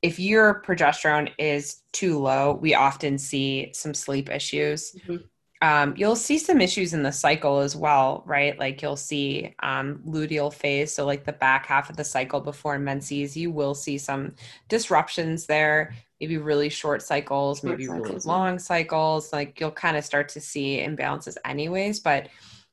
if 0.02 0.18
your 0.18 0.62
progesterone 0.62 1.30
is 1.38 1.83
too 1.92 2.18
low, 2.18 2.54
we 2.54 2.74
often 2.74 3.18
see 3.18 3.72
some 3.74 3.92
sleep 3.92 4.30
issues. 4.30 4.92
Mm-hmm. 4.92 5.16
Um, 5.62 5.94
you'll 5.96 6.16
see 6.16 6.38
some 6.38 6.60
issues 6.60 6.94
in 6.94 7.02
the 7.02 7.12
cycle 7.12 7.58
as 7.58 7.76
well, 7.76 8.22
right? 8.26 8.58
Like 8.58 8.80
you'll 8.80 8.96
see 8.96 9.54
um, 9.62 10.00
luteal 10.06 10.52
phase, 10.52 10.94
so 10.94 11.04
like 11.04 11.24
the 11.24 11.32
back 11.32 11.66
half 11.66 11.90
of 11.90 11.96
the 11.96 12.04
cycle 12.04 12.40
before 12.40 12.78
menses, 12.78 13.36
you 13.36 13.50
will 13.50 13.74
see 13.74 13.98
some 13.98 14.34
disruptions 14.68 15.46
there 15.46 15.94
maybe 16.20 16.36
really 16.36 16.68
short 16.68 17.02
cycles, 17.02 17.60
short 17.60 17.72
maybe 17.72 17.86
cycles, 17.86 18.08
really 18.08 18.20
long 18.24 18.58
cycles. 18.58 19.32
Like 19.32 19.58
you'll 19.58 19.70
kind 19.70 19.96
of 19.96 20.04
start 20.04 20.28
to 20.30 20.40
see 20.40 20.78
imbalances 20.78 21.36
anyways, 21.44 22.00
but 22.00 22.28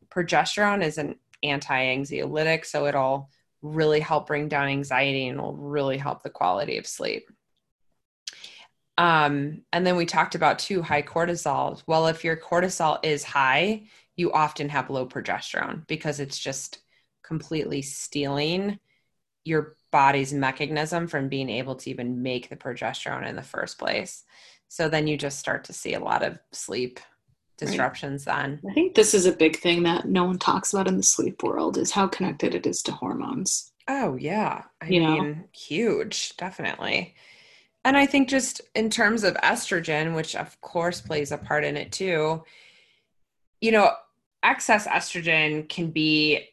progesterone 0.10 0.84
is 0.84 0.97
an 0.97 1.15
anti-anxiolytic, 1.43 2.65
so 2.65 2.86
it'll 2.88 3.30
really 3.62 4.00
help 4.00 4.28
bring 4.28 4.47
down 4.47 4.67
anxiety 4.67 5.28
and 5.28 5.41
will 5.41 5.56
really 5.56 5.97
help 5.97 6.23
the 6.23 6.30
quality 6.30 6.78
of 6.78 6.86
sleep. 6.86 7.30
Um, 8.98 9.62
and 9.72 9.86
then 9.86 9.96
we 9.96 10.06
talked 10.06 10.36
about 10.36 10.60
too 10.60 10.82
high 10.82 11.04
cortisol. 11.04 11.82
Well, 11.88 12.08
if 12.08 12.24
your 12.24 12.36
cortisol 12.36 13.00
is 13.04 13.24
high, 13.24 13.84
you 14.16 14.32
often 14.32 14.70
have 14.70 14.90
low 14.90 15.08
progesterone 15.08 15.86
because 15.88 16.20
it's 16.20 16.40
just 16.40 16.80
completely 17.24 17.82
stealing 17.82 18.80
your 19.44 19.76
body's 19.92 20.34
mechanism 20.34 21.08
from 21.08 21.30
being 21.30 21.50
able 21.50 21.76
to 21.76 21.90
even 21.90 22.22
make 22.22 22.50
the 22.50 22.56
progesterone 22.56 23.28
in 23.28 23.36
the 23.36 23.42
first 23.42 23.78
place. 23.78 24.24
So 24.68 24.90
then 24.90 25.08
you 25.08 25.18
just 25.18 25.40
start 25.40 25.64
to 25.66 25.74
see 25.74 25.94
a 25.94 26.00
lot 26.00 26.24
of 26.24 26.38
sleep 26.52 27.00
disruptions 27.58 28.28
right. 28.28 28.42
then. 28.42 28.62
I 28.70 28.74
think 28.74 28.96
this 28.96 29.14
is 29.14 29.26
a 29.26 29.32
big 29.32 29.58
thing 29.58 29.84
that 29.84 30.08
no 30.08 30.26
one 30.26 30.38
talks 30.38 30.74
about 30.74 30.88
in 30.88 30.98
the 30.98 31.04
sleep 31.04 31.44
world 31.44 31.78
is 31.78 31.92
how 31.92 32.08
connected 32.08 32.54
it 32.54 32.68
is 32.68 32.82
to 32.84 32.92
hormones. 32.92 33.72
Oh 33.88 34.18
yeah. 34.18 34.64
I 34.82 34.88
you 34.88 35.02
mean 35.02 35.32
know? 35.32 35.44
huge, 35.54 36.36
definitely. 36.38 37.16
And 37.86 37.96
I 37.96 38.06
think 38.06 38.28
just 38.28 38.62
in 38.76 38.90
terms 38.90 39.24
of 39.24 39.36
estrogen, 39.36 40.16
which 40.16 40.36
of 40.36 40.60
course 40.62 41.02
plays 41.02 41.32
a 41.32 41.38
part 41.38 41.63
in 41.63 41.78
it 41.78 41.92
too, 41.92 42.44
you 43.62 43.72
know, 43.72 43.92
excess 44.44 44.88
estrogen 44.88 45.68
can 45.68 45.92
be 45.92 46.50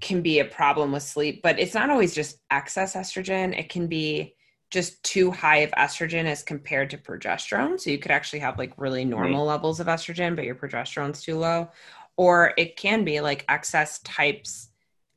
can 0.00 0.22
be 0.22 0.38
a 0.38 0.44
problem 0.44 0.92
with 0.92 1.02
sleep, 1.02 1.42
but 1.42 1.58
it's 1.58 1.74
not 1.74 1.90
always 1.90 2.14
just 2.14 2.38
excess 2.50 2.94
estrogen. 2.94 3.58
It 3.58 3.68
can 3.68 3.88
be 3.88 4.34
just 4.70 5.02
too 5.02 5.30
high 5.30 5.58
of 5.58 5.70
estrogen 5.72 6.24
as 6.24 6.42
compared 6.42 6.88
to 6.90 6.96
progesterone. 6.96 7.78
So 7.78 7.90
you 7.90 7.98
could 7.98 8.10
actually 8.10 8.38
have 8.38 8.58
like 8.58 8.72
really 8.78 9.04
normal 9.04 9.44
right. 9.44 9.52
levels 9.52 9.80
of 9.80 9.86
estrogen, 9.86 10.34
but 10.34 10.46
your 10.46 10.54
progesterone's 10.54 11.20
too 11.20 11.38
low. 11.38 11.68
Or 12.16 12.54
it 12.56 12.76
can 12.76 13.04
be 13.04 13.20
like 13.20 13.44
excess 13.48 13.98
types, 14.00 14.70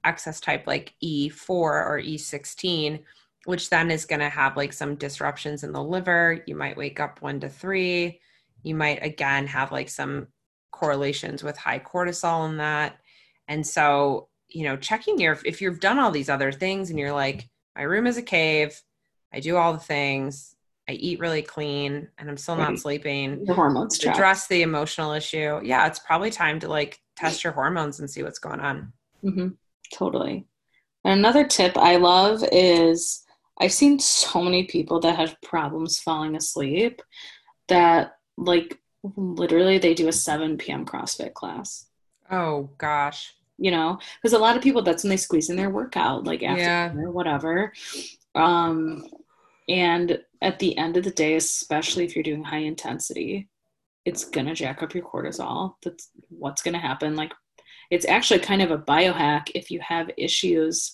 excess 0.04 0.42
type 0.42 0.68
like 0.68 0.94
E4 1.02 1.50
or 1.50 2.02
E16, 2.04 3.02
which 3.46 3.70
then 3.70 3.92
is 3.92 4.06
going 4.06 4.20
to 4.20 4.30
have 4.30 4.58
like 4.58 4.74
some 4.74 4.96
disruptions 4.96 5.64
in 5.64 5.72
the 5.72 5.84
liver. 5.84 6.44
You 6.46 6.56
might 6.56 6.78
wake 6.78 7.00
up 7.00 7.22
one 7.22 7.40
to 7.42 7.50
three. 7.50 8.20
You 8.64 8.76
might 8.76 9.04
again 9.04 9.48
have 9.48 9.72
like 9.72 9.90
some 9.90 10.28
correlations 10.72 11.44
with 11.44 11.58
high 11.58 11.80
cortisol 11.80 12.50
in 12.50 12.58
that. 12.58 12.98
And 13.48 13.66
so 13.66 14.30
you 14.50 14.64
know, 14.64 14.78
checking 14.78 15.20
your 15.20 15.38
if 15.46 15.62
you've 15.62 15.80
done 15.80 16.00
all 16.00 16.12
these 16.12 16.30
other 16.30 16.52
things 16.52 16.90
and 16.90 17.00
you're 17.00 17.14
like, 17.14 17.50
my 17.76 17.82
room 17.84 18.08
is 18.08 18.18
a 18.18 18.22
cave, 18.22 18.80
I 19.34 19.40
do 19.40 19.58
all 19.58 19.74
the 19.74 19.80
things, 19.80 20.56
I 20.88 20.94
eat 20.94 21.20
really 21.20 21.42
clean, 21.42 22.08
and 22.18 22.30
I'm 22.30 22.38
still 22.38 22.56
not 22.56 22.80
sleeping. 22.80 23.44
The 23.46 23.54
hormones 23.54 24.04
address 24.04 24.48
the 24.48 24.62
emotional 24.62 25.14
issue. 25.14 25.60
Yeah, 25.64 25.88
it's 25.88 26.00
probably 26.00 26.30
time 26.30 26.60
to 26.62 26.68
like 26.68 27.00
test 27.16 27.44
your 27.44 27.54
hormones 27.54 28.00
and 28.00 28.10
see 28.10 28.24
what's 28.24 28.40
going 28.40 28.60
on. 28.60 28.94
Mm-hmm. 29.24 29.50
Totally. 29.94 30.48
And 31.04 31.20
another 31.20 31.46
tip 31.46 31.78
I 31.78 31.98
love 31.98 32.44
is 32.52 33.25
I've 33.60 33.74
seen 33.74 34.00
so 34.00 34.42
many 34.42 34.66
people 34.66 35.00
that 35.02 35.16
have 35.16 35.42
problems 35.42 36.00
falling 36.00 36.36
asleep 36.36 37.02
that 37.68 38.18
like 38.38 38.80
literally 39.16 39.78
they 39.78 39.94
do 39.94 40.08
a 40.08 40.14
7 40.14 40.58
p.m. 40.58 40.86
CrossFit 40.86 41.34
class. 41.34 41.86
Oh 42.30 42.70
gosh 42.78 43.36
you 43.58 43.72
know 43.72 43.98
because 44.22 44.34
a 44.34 44.40
lot 44.40 44.56
of 44.56 44.64
people 44.64 44.82
that's 44.82 45.04
when 45.04 45.10
they 45.10 45.18
squeeze 45.18 45.50
in 45.50 45.56
their 45.56 45.70
workout 45.70 46.26
like 46.26 46.44
after 46.44 46.62
yeah. 46.62 46.94
or 46.96 47.12
whatever 47.12 47.72
um 48.36 49.04
and 49.70 50.20
at 50.42 50.60
the 50.60 50.78
end 50.78 50.98
of 50.98 51.04
the 51.04 51.12
day 51.12 51.36
especially 51.36 52.04
if 52.06 52.16
you're 52.16 52.24
doing 52.24 52.44
high 52.44 52.58
intensity 52.58 53.48
it's 54.04 54.26
gonna 54.26 54.54
jack 54.54 54.84
up 54.84 54.94
your 54.94 55.04
cortisol 55.04 55.76
that's 55.84 56.10
what's 56.30 56.62
gonna 56.62 56.80
happen 56.80 57.16
like 57.16 57.32
it's 57.92 58.06
actually 58.06 58.40
kind 58.40 58.62
of 58.62 58.72
a 58.72 58.78
biohack 58.78 59.50
if 59.56 59.72
you 59.72 59.80
have 59.80 60.10
issues 60.18 60.94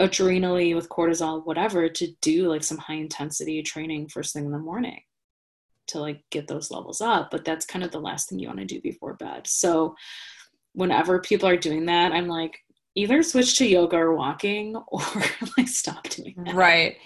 adrenally 0.00 0.74
with 0.74 0.88
cortisol, 0.88 1.44
whatever, 1.44 1.88
to 1.88 2.12
do 2.20 2.48
like 2.48 2.64
some 2.64 2.78
high 2.78 2.94
intensity 2.94 3.62
training 3.62 4.08
first 4.08 4.32
thing 4.32 4.46
in 4.46 4.52
the 4.52 4.58
morning 4.58 5.02
to 5.88 6.00
like 6.00 6.22
get 6.30 6.48
those 6.48 6.70
levels 6.70 7.00
up. 7.00 7.30
But 7.30 7.44
that's 7.44 7.66
kind 7.66 7.84
of 7.84 7.90
the 7.90 8.00
last 8.00 8.28
thing 8.28 8.38
you 8.38 8.48
want 8.48 8.60
to 8.60 8.64
do 8.64 8.80
before 8.80 9.14
bed. 9.14 9.46
So 9.46 9.94
whenever 10.72 11.20
people 11.20 11.48
are 11.48 11.56
doing 11.56 11.86
that, 11.86 12.12
I'm 12.12 12.28
like, 12.28 12.58
either 12.96 13.22
switch 13.22 13.56
to 13.56 13.66
yoga 13.66 13.96
or 13.96 14.14
walking 14.14 14.74
or 14.88 15.02
like 15.56 15.68
stop 15.68 16.08
doing 16.08 16.34
that. 16.44 16.54
Right. 16.54 16.96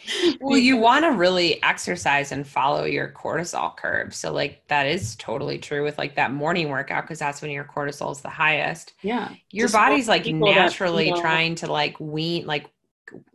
Well, 0.40 0.58
you 0.58 0.76
want 0.76 1.04
to 1.04 1.10
really 1.10 1.62
exercise 1.62 2.32
and 2.32 2.46
follow 2.46 2.84
your 2.84 3.12
cortisol 3.12 3.76
curve. 3.76 4.14
So 4.14 4.32
like 4.32 4.66
that 4.68 4.86
is 4.86 5.16
totally 5.16 5.58
true 5.58 5.84
with 5.84 5.98
like 5.98 6.14
that 6.16 6.32
morning 6.32 6.70
workout 6.70 7.04
because 7.04 7.18
that's 7.18 7.42
when 7.42 7.50
your 7.50 7.64
cortisol 7.64 8.12
is 8.12 8.20
the 8.20 8.30
highest. 8.30 8.94
Yeah. 9.02 9.30
Your 9.50 9.66
Just 9.66 9.74
body's 9.74 10.08
like 10.08 10.24
people 10.24 10.48
that, 10.48 10.54
naturally 10.54 11.08
you 11.08 11.14
know, 11.14 11.20
trying 11.20 11.54
to 11.56 11.70
like 11.70 11.98
wean 12.00 12.46
like 12.46 12.70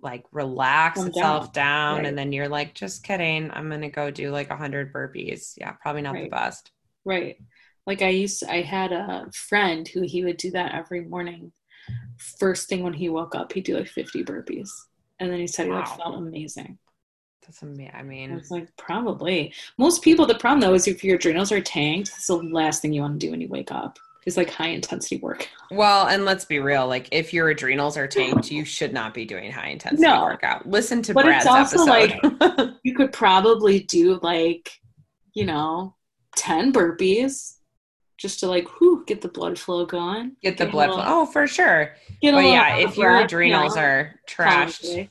like 0.02 0.24
relax 0.32 1.00
itself 1.04 1.54
down, 1.54 1.98
Right. 1.98 2.06
and 2.08 2.18
then 2.18 2.32
you're 2.34 2.50
like 2.50 2.74
just 2.74 3.04
kidding 3.04 3.52
i'm 3.52 3.70
gonna 3.70 3.90
go 3.90 4.10
do 4.12 4.32
like 4.32 4.50
100 4.50 4.92
burpees 4.94 5.54
yeah 5.58 5.72
probably 5.74 6.02
not 6.02 6.16
the 6.16 6.28
best 6.30 6.72
Right. 7.06 7.38
Like 7.88 8.02
I 8.02 8.10
used 8.10 8.44
I 8.44 8.62
had 8.62 8.92
a 8.92 9.28
friend 9.34 9.88
who 9.88 10.02
he 10.02 10.24
would 10.24 10.38
do 10.38 10.52
that 10.52 10.76
every 10.76 11.02
morning. 11.06 11.52
First 12.40 12.68
thing 12.70 12.84
when 12.84 12.94
he 12.94 13.10
woke 13.10 13.34
up, 13.36 13.52
he'd 13.54 13.64
do 13.64 13.78
like 13.78 13.88
50 13.88 14.24
burpees. 14.26 14.70
And 15.20 15.32
then 15.32 15.40
he 15.40 15.48
said 15.48 15.66
he 15.68 15.72
like 15.72 15.88
felt 15.88 16.16
amazing. 16.18 16.78
that's 17.42 17.62
amazing 17.64 17.92
i 17.96 18.00
I 18.00 18.04
mean 18.04 18.32
it's 18.32 18.52
like, 18.52 18.68
probably. 18.78 19.54
Most 19.78 20.04
people, 20.04 20.26
the 20.28 20.36
problem 20.36 20.60
though 20.60 20.76
is 20.76 20.88
if 20.88 21.04
your 21.04 21.16
adrenals 21.16 21.52
are 21.52 21.62
tanked, 21.62 22.12
that's 22.12 22.28
the 22.28 22.36
last 22.36 22.82
thing 22.82 22.94
you 22.94 23.02
want 23.02 23.20
to 23.20 23.26
do 23.26 23.32
when 23.32 23.42
you 23.42 23.48
wake 23.48 23.72
up. 23.72 23.98
Is 24.26 24.38
like 24.38 24.50
high 24.52 24.68
intensity 24.70 25.18
work. 25.18 25.48
well 25.72 26.08
and 26.08 26.26
let's 26.26 26.46
be 26.46 26.60
real 26.60 26.88
like 26.88 27.08
if 27.12 27.34
your 27.34 27.50
adrenals 27.50 27.98
are 27.98 28.08
tanked 28.08 28.52
you 28.52 28.64
should 28.66 28.94
not 28.94 29.14
be 29.14 29.26
doing 29.26 29.52
high 29.52 29.70
intensity 29.70 30.04
No. 30.08 30.24
workout 30.24 30.68
listen 30.68 31.02
to 31.04 31.14
But 31.14 31.26
it's 31.28 31.46
brad's 31.46 31.74
also, 31.76 31.92
episode 31.94 32.76
You 32.84 32.94
could 32.96 33.12
probably 33.14 33.80
do 33.82 34.20
like, 34.22 34.70
you 35.34 35.46
know, 35.46 35.96
10 36.36 36.72
burpees 36.74 37.56
just 38.18 38.42
to 38.42 38.48
like 38.48 38.68
whew, 38.80 39.04
get 39.08 39.22
the 39.22 39.30
blood 39.30 39.58
flow 39.58 39.86
going. 39.86 40.36
get 40.44 40.58
the 40.58 40.66
blood 40.68 40.92
flow 40.92 41.04
oh 41.06 41.26
for 41.26 41.48
sure 41.48 41.94
Get 42.22 42.34
but 42.34 42.44
yeah 42.44 42.76
if 42.78 42.98
your 42.98 43.12
breath, 43.12 43.26
adrenals 43.26 43.76
you 43.76 43.82
know, 43.82 43.88
are 43.88 44.16
trashed 44.30 44.82
probably. 44.82 45.10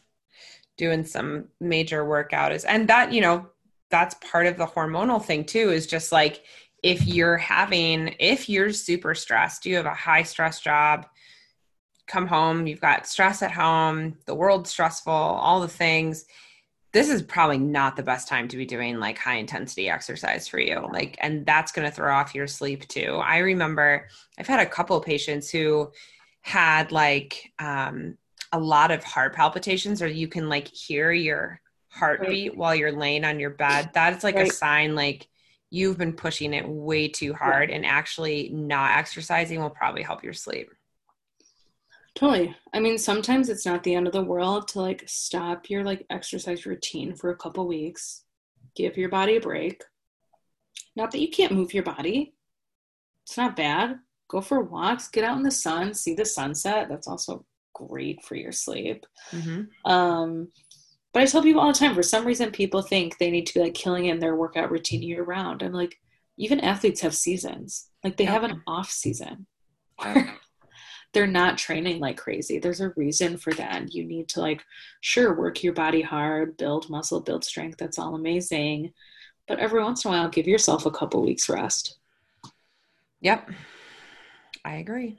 doing 0.77 1.05
some 1.05 1.49
major 1.61 2.05
workout 2.05 2.53
is 2.53 2.65
and 2.65 2.87
that 2.89 3.13
you 3.13 3.21
know 3.23 3.47
that's 3.91 4.15
part 4.31 4.47
of 4.47 4.59
the 4.59 4.67
hormonal 4.67 5.25
thing 5.25 5.45
too 5.45 5.71
is 5.71 5.87
just 5.87 6.13
like 6.13 6.45
if 6.83 7.07
you're 7.07 7.37
having 7.37 8.15
if 8.19 8.49
you're 8.49 8.73
super 8.73 9.15
stressed 9.15 9.67
you 9.67 9.77
have 9.77 9.87
a 9.87 9.95
high 9.95 10.23
stress 10.23 10.61
job 10.61 11.07
come 12.07 12.27
home 12.27 12.67
you've 12.67 12.81
got 12.81 13.07
stress 13.07 13.43
at 13.43 13.53
home 13.53 14.17
the 14.27 14.35
world's 14.35 14.71
stressful 14.71 15.13
all 15.13 15.61
the 15.61 15.69
things 15.69 16.25
this 16.93 17.11
is 17.11 17.23
probably 17.23 17.59
not 17.59 17.97
the 17.97 18.03
best 18.03 18.29
time 18.29 18.49
to 18.49 18.57
be 18.57 18.65
doing 18.65 18.99
like 18.99 19.19
high 19.19 19.37
intensity 19.37 19.91
exercise 19.91 20.49
for 20.49 20.59
you. 20.59 20.89
Like 20.91 21.17
and 21.21 21.45
that's 21.45 21.73
going 21.73 21.89
to 21.89 21.95
throw 21.95 22.15
off 22.15 22.35
your 22.35 22.47
sleep 22.47 22.89
too. 22.89 23.21
I 23.23 23.39
remember 23.39 24.09
i've 24.39 24.47
had 24.47 24.61
a 24.61 24.67
couple 24.67 24.99
patients 25.01 25.51
who 25.51 25.91
had 26.41 26.93
like 26.93 27.53
um 27.59 28.17
a 28.53 28.59
lot 28.59 28.91
of 28.91 29.05
heart 29.05 29.35
palpitations 29.35 30.01
or 30.01 30.07
you 30.07 30.29
can 30.29 30.49
like 30.49 30.69
hear 30.69 31.13
your 31.13 31.61
heartbeat 31.91 32.57
while 32.57 32.75
you're 32.75 32.93
laying 32.93 33.25
on 33.25 33.39
your 33.39 33.51
bed. 33.51 33.91
That's 33.93 34.25
like 34.25 34.37
a 34.37 34.51
sign 34.51 34.95
like 34.95 35.29
you've 35.71 35.99
been 35.99 36.13
pushing 36.13 36.55
it 36.55 36.67
way 36.67 37.09
too 37.09 37.35
hard 37.35 37.71
and 37.71 37.85
actually 37.85 38.51
not 38.51 38.97
exercising 38.97 39.61
will 39.61 39.71
probably 39.71 40.03
help 40.03 40.25
your 40.25 40.33
sleep 40.33 40.71
Totally. 42.19 42.53
I 42.73 42.81
mean, 42.81 42.99
sometimes 42.99 43.49
it's 43.49 43.65
not 43.65 43.85
the 43.85 43.95
end 43.95 44.09
of 44.09 44.13
the 44.13 44.25
world 44.25 44.67
to 44.69 44.81
like 44.81 45.05
stop 45.07 45.71
your 45.71 45.85
like 45.85 46.05
exercise 46.11 46.67
routine 46.67 47.15
for 47.15 47.31
a 47.31 47.37
couple 47.37 47.69
weeks, 47.69 48.25
give 48.75 48.97
your 48.97 49.09
body 49.09 49.37
a 49.37 49.41
break. 49.41 49.85
Not 50.97 51.13
that 51.13 51.21
you 51.21 51.31
can't 51.31 51.53
move 51.53 51.73
your 51.73 51.85
body. 51.85 52.35
It's 53.25 53.37
not 53.37 53.55
bad. 53.55 54.01
Go 54.27 54.41
for 54.41 54.61
walks, 54.61 55.07
get 55.07 55.23
out 55.23 55.37
in 55.37 55.45
the 55.45 55.53
sun, 55.53 55.95
see 55.95 56.15
the 56.15 56.25
sunset. 56.25 56.89
That's 56.89 57.07
also 57.07 57.45
great 57.73 58.25
for 58.25 58.35
your 58.35 58.51
sleep. 58.51 59.07
mm-hmm. 59.31 59.91
Um, 59.91 60.49
but 61.13 61.23
I 61.23 61.27
tell 61.27 61.43
people 61.43 61.61
all 61.61 61.73
the 61.73 61.79
time, 61.79 61.95
for 61.95 62.03
some 62.03 62.27
reason, 62.27 62.51
people 62.51 62.83
think 62.83 63.19
they 63.19 63.31
need 63.31 63.47
to 63.47 63.55
be 63.55 63.61
like 63.61 63.75
killing 63.75 64.07
in 64.07 64.19
their 64.19 64.37
workout 64.37 64.71
routine 64.71 65.03
year 65.03 65.23
round. 65.23 65.63
I'm 65.63 65.73
like, 65.73 65.99
even 66.37 66.61
athletes 66.61 67.01
have 67.01 67.15
seasons. 67.15 67.89
Like 68.05 68.17
they 68.17 68.25
have 68.25 68.45
an 68.45 68.63
off 68.67 68.91
season. 68.91 69.47
They're 71.15 71.27
not 71.27 71.57
training 71.59 72.01
like 72.01 72.19
crazy. 72.19 72.59
There's 72.59 72.83
a 72.83 72.91
reason 72.91 73.39
for 73.39 73.53
that. 73.55 73.95
You 73.95 74.05
need 74.05 74.29
to 74.31 74.41
like, 74.41 74.63
sure, 75.01 75.35
work 75.35 75.63
your 75.63 75.73
body 75.73 76.03
hard, 76.03 76.57
build 76.59 76.91
muscle, 76.91 77.21
build 77.21 77.45
strength. 77.45 77.79
That's 77.79 77.99
all 77.99 78.15
amazing. 78.15 78.93
But 79.47 79.59
every 79.59 79.83
once 79.83 80.05
in 80.05 80.11
a 80.11 80.15
while, 80.15 80.29
give 80.29 80.47
yourself 80.47 80.85
a 80.85 80.91
couple 80.91 81.23
weeks 81.23 81.49
rest. 81.49 81.97
Yep. 83.23 83.51
I 84.65 84.75
agree. 84.75 85.19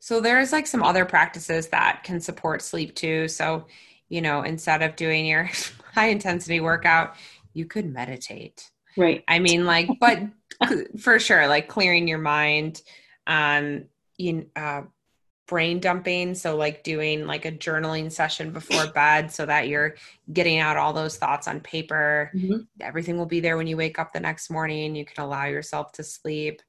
So 0.00 0.20
there's 0.20 0.52
like 0.52 0.66
some 0.66 0.82
other 0.82 1.04
practices 1.04 1.68
that 1.68 2.02
can 2.02 2.20
support 2.20 2.62
sleep 2.62 2.94
too. 2.94 3.28
So, 3.28 3.66
you 4.08 4.20
know, 4.20 4.42
instead 4.42 4.82
of 4.82 4.96
doing 4.96 5.26
your 5.26 5.50
high 5.94 6.08
intensity 6.08 6.60
workout, 6.60 7.14
you 7.52 7.66
could 7.66 7.92
meditate. 7.92 8.70
Right. 8.96 9.22
I 9.28 9.38
mean, 9.38 9.64
like, 9.64 9.88
but 10.00 10.22
for 10.98 11.18
sure, 11.18 11.46
like 11.46 11.68
clearing 11.68 12.08
your 12.08 12.18
mind, 12.18 12.82
um, 13.26 13.84
you 14.16 14.46
uh, 14.56 14.82
brain 15.46 15.80
dumping. 15.80 16.34
So, 16.34 16.56
like 16.56 16.82
doing 16.82 17.26
like 17.26 17.44
a 17.44 17.52
journaling 17.52 18.10
session 18.10 18.52
before 18.52 18.86
bed, 18.92 19.32
so 19.32 19.46
that 19.46 19.68
you're 19.68 19.96
getting 20.32 20.58
out 20.58 20.76
all 20.76 20.92
those 20.92 21.16
thoughts 21.16 21.48
on 21.48 21.60
paper. 21.60 22.30
Mhm. 22.34 22.66
Everything 22.80 23.16
will 23.16 23.26
be 23.26 23.40
there 23.40 23.56
when 23.56 23.66
you 23.66 23.76
wake 23.76 23.98
up 23.98 24.12
the 24.12 24.20
next 24.20 24.50
morning. 24.50 24.94
You 24.94 25.04
can 25.04 25.24
allow 25.24 25.46
yourself 25.46 25.92
to 25.92 26.04
sleep. 26.04 26.62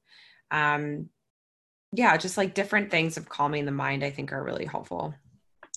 Um, 0.50 1.10
yeah, 1.92 2.16
just 2.16 2.36
like 2.36 2.54
different 2.54 2.90
things 2.90 3.16
of 3.16 3.28
calming 3.28 3.64
the 3.64 3.72
mind, 3.72 4.04
I 4.04 4.10
think 4.10 4.32
are 4.32 4.42
really 4.42 4.64
helpful. 4.64 5.14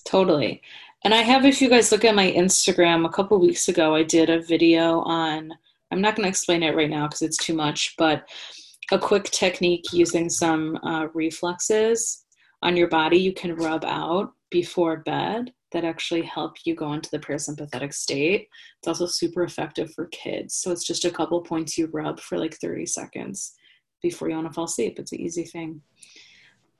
Totally. 0.04 0.62
And 1.04 1.12
I 1.12 1.20
have, 1.20 1.44
if 1.44 1.60
you 1.60 1.68
guys 1.68 1.92
look 1.92 2.04
at 2.06 2.14
my 2.14 2.32
Instagram, 2.32 3.04
a 3.04 3.10
couple 3.10 3.38
weeks 3.38 3.68
ago, 3.68 3.94
I 3.94 4.02
did 4.02 4.30
a 4.30 4.40
video 4.40 5.00
on, 5.00 5.52
I'm 5.90 6.00
not 6.00 6.16
going 6.16 6.24
to 6.24 6.30
explain 6.30 6.62
it 6.62 6.74
right 6.74 6.88
now 6.88 7.06
because 7.06 7.20
it's 7.20 7.36
too 7.36 7.52
much, 7.52 7.94
but 7.98 8.26
a 8.90 8.98
quick 8.98 9.24
technique 9.24 9.92
using 9.92 10.30
some 10.30 10.76
uh, 10.82 11.08
reflexes 11.12 12.24
on 12.62 12.74
your 12.74 12.88
body 12.88 13.18
you 13.18 13.34
can 13.34 13.54
rub 13.54 13.84
out 13.84 14.32
before 14.50 14.98
bed 14.98 15.52
that 15.72 15.84
actually 15.84 16.22
help 16.22 16.56
you 16.64 16.74
go 16.74 16.94
into 16.94 17.10
the 17.10 17.18
parasympathetic 17.18 17.92
state. 17.92 18.48
It's 18.78 18.88
also 18.88 19.06
super 19.06 19.42
effective 19.42 19.92
for 19.92 20.06
kids. 20.06 20.54
So 20.54 20.70
it's 20.70 20.86
just 20.86 21.04
a 21.04 21.10
couple 21.10 21.42
points 21.42 21.76
you 21.76 21.90
rub 21.92 22.18
for 22.18 22.38
like 22.38 22.54
30 22.54 22.86
seconds 22.86 23.54
before 24.00 24.30
you 24.30 24.36
want 24.36 24.46
to 24.46 24.54
fall 24.54 24.64
asleep. 24.64 24.98
It's 24.98 25.12
an 25.12 25.20
easy 25.20 25.44
thing. 25.44 25.82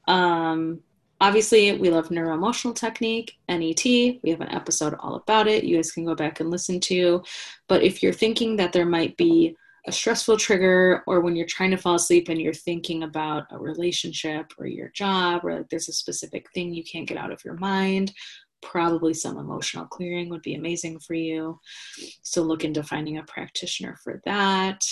Um, 0.09 0.81
obviously, 1.25 1.73
we 1.73 1.91
love 1.91 2.11
neuroemotional 2.11 2.75
technique, 2.75 3.39
NET. 3.49 3.85
We 3.85 4.31
have 4.31 4.43
an 4.43 4.53
episode 4.53 4.95
all 5.01 5.15
about 5.15 5.49
it. 5.49 5.65
You 5.65 5.77
guys 5.77 5.91
can 5.91 6.05
go 6.05 6.15
back 6.15 6.41
and 6.41 6.51
listen 6.51 6.81
to. 6.81 7.23
But 7.67 7.83
if 7.83 8.03
you're 8.03 8.13
thinking 8.13 8.57
that 8.57 8.73
there 8.73 8.85
might 8.85 9.17
be 9.17 9.57
a 9.87 9.93
stressful 9.93 10.37
trigger, 10.37 11.03
or 11.07 11.21
when 11.21 11.35
you're 11.35 11.47
trying 11.47 11.71
to 11.71 11.79
fall 11.79 11.95
asleep 11.95 12.29
and 12.29 12.41
you're 12.41 12.53
thinking 12.53 13.03
about 13.03 13.45
a 13.51 13.59
relationship 13.59 14.53
or 14.59 14.67
your 14.67 14.91
job, 14.91 15.45
or 15.45 15.57
like 15.57 15.69
there's 15.71 15.89
a 15.89 15.93
specific 15.93 16.47
thing 16.53 16.75
you 16.75 16.85
can't 16.85 17.09
get 17.09 17.19
out 17.19 17.33
of 17.33 17.43
your 17.45 17.55
mind, 17.55 18.13
probably 18.63 19.15
some 19.15 19.39
emotional 19.39 19.87
clearing 19.87 20.29
would 20.29 20.43
be 20.43 20.55
amazing 20.55 20.99
for 21.01 21.15
you. 21.15 21.59
So 22.23 22.43
look 22.43 22.65
into 22.65 22.83
finding 22.83 23.17
a 23.17 23.23
practitioner 23.23 23.97
for 24.05 24.21
that. 24.27 24.85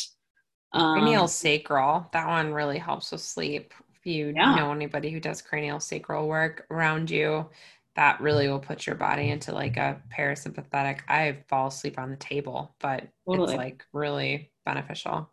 Um, 0.73 1.01
Cranial 1.01 1.29
sacral, 1.29 2.09
that 2.15 2.27
one 2.27 2.55
really 2.55 2.79
helps 2.79 3.13
with 3.13 3.21
sleep. 3.21 3.75
If 4.03 4.07
you 4.07 4.33
Yeah. 4.37 4.57
know 4.57 4.73
anybody 4.73 5.11
who 5.11 5.21
does 5.21 5.43
cranial 5.43 5.79
sacral 5.79 6.27
work 6.29 6.67
around 6.71 7.09
you, 7.11 7.49
that 7.95 8.21
really 8.21 8.49
will 8.49 8.59
put 8.59 8.87
your 8.87 8.97
body 8.97 9.29
into 9.31 9.53
like 9.53 9.77
a 9.77 10.03
parasympathetic. 10.17 11.01
I 11.09 11.45
fall 11.49 11.69
asleep 11.69 11.99
on 11.99 12.11
the 12.11 12.17
table, 12.17 12.75
but 12.81 13.07
Totally. 13.27 13.53
it's 13.55 13.59
like 13.59 13.85
really 13.93 14.51
beneficial. 14.65 15.31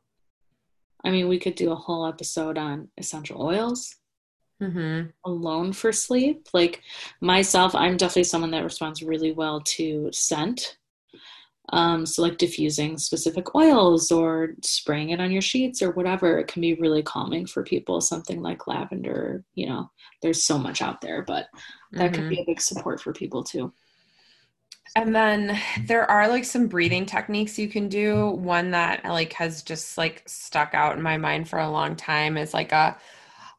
I 1.03 1.09
mean, 1.09 1.30
we 1.30 1.39
could 1.39 1.55
do 1.55 1.72
a 1.72 1.76
whole 1.76 2.05
episode 2.05 2.57
on 2.57 2.89
essential 2.97 3.41
oils. 3.41 3.95
Mm-hmm. 4.61 5.11
alone 5.26 5.72
for 5.72 5.93
sleep. 5.93 6.49
Like 6.53 6.82
myself, 7.22 7.74
I'm 7.74 7.95
definitely 7.95 8.26
someone 8.26 8.51
that 8.51 8.65
responds 8.65 9.01
really 9.01 9.32
well 9.32 9.61
to 9.61 10.09
scent. 10.11 10.78
Um, 11.72 12.05
so 12.05 12.22
like 12.24 12.38
diffusing 12.38 12.97
specific 12.97 13.53
oils 13.55 14.11
or 14.11 14.55
spraying 14.63 15.11
it 15.11 15.22
on 15.22 15.32
your 15.32 15.41
sheets 15.41 15.82
or 15.82 15.91
whatever, 15.91 16.39
it 16.39 16.47
can 16.47 16.61
be 16.61 16.74
really 16.76 17.03
calming 17.03 17.45
for 17.45 17.63
people. 17.63 18.01
Something 18.01 18.41
like 18.41 18.67
lavender, 18.67 19.43
you 19.55 19.67
know, 19.67 19.91
there's 20.22 20.43
so 20.43 20.57
much 20.57 20.82
out 20.82 21.01
there, 21.01 21.24
but 21.24 21.47
that 21.97 22.13
can 22.13 22.24
Mhm. 22.24 22.30
be 22.30 22.41
a 22.41 22.45
big 22.45 22.61
support 22.61 23.01
for 23.01 23.13
people 23.13 23.43
too. 23.43 23.74
And 24.95 25.15
then 25.15 25.57
there 25.88 26.09
are 26.09 26.28
like 26.28 26.43
some 26.45 26.67
breathing 26.67 27.05
techniques 27.05 27.59
you 27.59 27.70
can 27.70 27.89
do. 27.89 28.32
One 28.32 28.72
that 28.72 29.05
like 29.05 29.34
has 29.34 29.61
just 29.63 29.97
like 29.97 30.24
stuck 30.28 30.74
out 30.74 30.97
in 30.97 31.01
my 31.03 31.17
mind 31.17 31.47
for 31.47 31.59
a 31.59 31.70
long 31.70 31.95
time 31.95 32.38
is 32.38 32.53
like 32.53 32.72
a 32.72 32.97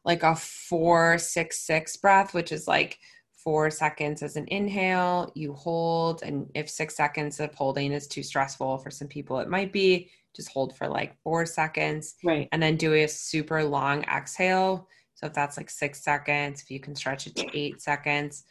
like 0.05 0.23
a 0.23 0.35
four 0.35 1.17
six 1.17 1.59
six 1.61 1.97
breath, 1.97 2.33
which 2.33 2.51
is 2.51 2.67
like 2.67 2.99
four 3.43 3.69
seconds 3.69 4.23
as 4.23 4.35
an 4.35 4.45
inhale, 4.47 5.31
you 5.35 5.53
hold. 5.53 6.23
And 6.23 6.49
if 6.53 6.69
six 6.69 6.95
seconds 6.95 7.39
of 7.39 7.53
holding 7.55 7.91
is 7.91 8.07
too 8.07 8.23
stressful 8.23 8.77
for 8.79 8.91
some 8.91 9.07
people, 9.07 9.39
it 9.39 9.49
might 9.49 9.71
be 9.71 10.09
just 10.35 10.49
hold 10.49 10.75
for 10.77 10.87
like 10.87 11.17
four 11.23 11.45
seconds. 11.45 12.15
Right. 12.23 12.47
And 12.51 12.61
then 12.61 12.77
do 12.77 12.93
a 12.93 13.07
super 13.07 13.63
long 13.63 14.03
exhale. 14.03 14.87
So 15.15 15.27
if 15.27 15.33
that's 15.33 15.57
like 15.57 15.69
six 15.69 16.03
seconds, 16.03 16.61
if 16.61 16.71
you 16.71 16.79
can 16.79 16.95
stretch 16.95 17.27
it 17.27 17.35
to 17.35 17.57
eight 17.57 17.81
seconds, 17.81 18.43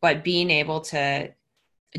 but 0.00 0.24
being 0.24 0.50
able 0.50 0.80
to 0.82 1.32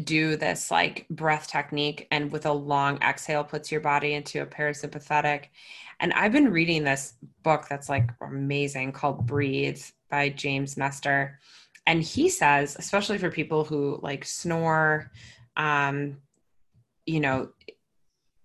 do 0.04 0.36
this 0.36 0.70
like 0.70 1.08
breath 1.10 1.47
technique 1.47 2.08
and 2.12 2.32
with 2.32 2.45
a 2.45 2.54
long 2.54 3.02
exhale 3.02 3.43
puts 3.43 3.72
your 3.72 3.82
body 3.82 4.14
into 4.14 4.41
a 4.41 4.45
parasympathetic. 4.45 5.45
And 6.00 6.14
I've 6.14 6.32
been 6.32 6.52
reading 6.52 6.84
this 6.84 7.16
book 7.43 7.66
that's 7.70 7.89
like 7.89 8.12
amazing 8.22 8.91
called 8.91 9.26
Breathe 9.26 9.82
by 10.10 10.30
James 10.30 10.78
Nestor. 10.78 11.39
And 11.89 12.03
he 12.03 12.29
says, 12.29 12.75
especially 12.77 13.17
for 13.17 13.31
people 13.31 13.63
who 13.63 13.99
like 14.03 14.23
snore, 14.23 15.09
um, 15.57 16.17
you 17.07 17.19
know, 17.19 17.49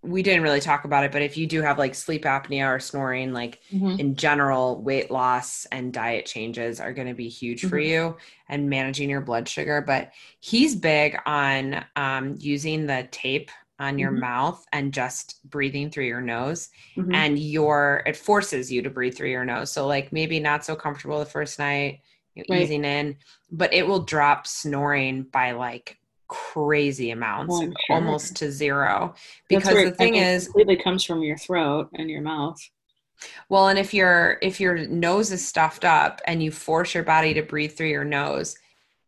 we 0.00 0.22
didn't 0.22 0.42
really 0.42 0.60
talk 0.60 0.86
about 0.86 1.04
it, 1.04 1.12
but 1.12 1.20
if 1.20 1.36
you 1.36 1.46
do 1.46 1.60
have 1.60 1.78
like 1.78 1.94
sleep 1.94 2.22
apnea 2.22 2.74
or 2.74 2.80
snoring, 2.80 3.34
like 3.34 3.60
mm-hmm. 3.70 4.00
in 4.00 4.16
general, 4.16 4.80
weight 4.80 5.10
loss 5.10 5.66
and 5.66 5.92
diet 5.92 6.24
changes 6.24 6.80
are 6.80 6.94
going 6.94 7.06
to 7.06 7.12
be 7.12 7.28
huge 7.28 7.60
mm-hmm. 7.60 7.68
for 7.68 7.78
you 7.78 8.16
and 8.48 8.70
managing 8.70 9.10
your 9.10 9.20
blood 9.20 9.46
sugar. 9.46 9.82
But 9.86 10.12
he's 10.40 10.74
big 10.74 11.18
on 11.26 11.84
um, 11.96 12.36
using 12.38 12.86
the 12.86 13.06
tape 13.10 13.50
on 13.78 13.98
your 13.98 14.12
mm-hmm. 14.12 14.20
mouth 14.20 14.64
and 14.72 14.94
just 14.94 15.38
breathing 15.50 15.90
through 15.90 16.06
your 16.06 16.22
nose 16.22 16.70
mm-hmm. 16.96 17.14
and 17.14 17.38
your 17.38 18.02
it 18.06 18.16
forces 18.16 18.72
you 18.72 18.80
to 18.80 18.88
breathe 18.88 19.16
through 19.16 19.28
your 19.28 19.44
nose 19.44 19.68
so 19.68 19.84
like 19.84 20.12
maybe 20.12 20.38
not 20.38 20.64
so 20.64 20.76
comfortable 20.76 21.18
the 21.18 21.26
first 21.26 21.58
night 21.58 22.00
right. 22.36 22.62
easing 22.62 22.84
in 22.84 23.16
but 23.50 23.72
it 23.72 23.86
will 23.86 24.00
drop 24.00 24.46
snoring 24.46 25.22
by 25.24 25.52
like 25.52 25.98
crazy 26.28 27.10
amounts, 27.10 27.54
oh, 27.54 27.60
sure. 27.60 27.74
almost 27.90 28.36
to 28.36 28.50
zero. 28.50 29.14
Because 29.48 29.74
the 29.74 29.90
thing 29.92 30.16
is, 30.16 30.44
it 30.44 30.46
completely 30.46 30.76
comes 30.76 31.04
from 31.04 31.22
your 31.22 31.36
throat 31.36 31.88
and 31.94 32.10
your 32.10 32.22
mouth. 32.22 32.60
Well, 33.48 33.68
and 33.68 33.78
if 33.78 33.94
your 33.94 34.38
if 34.42 34.60
your 34.60 34.86
nose 34.88 35.30
is 35.30 35.46
stuffed 35.46 35.84
up 35.84 36.20
and 36.26 36.42
you 36.42 36.50
force 36.50 36.94
your 36.94 37.04
body 37.04 37.34
to 37.34 37.42
breathe 37.42 37.72
through 37.72 37.88
your 37.88 38.04
nose, 38.04 38.56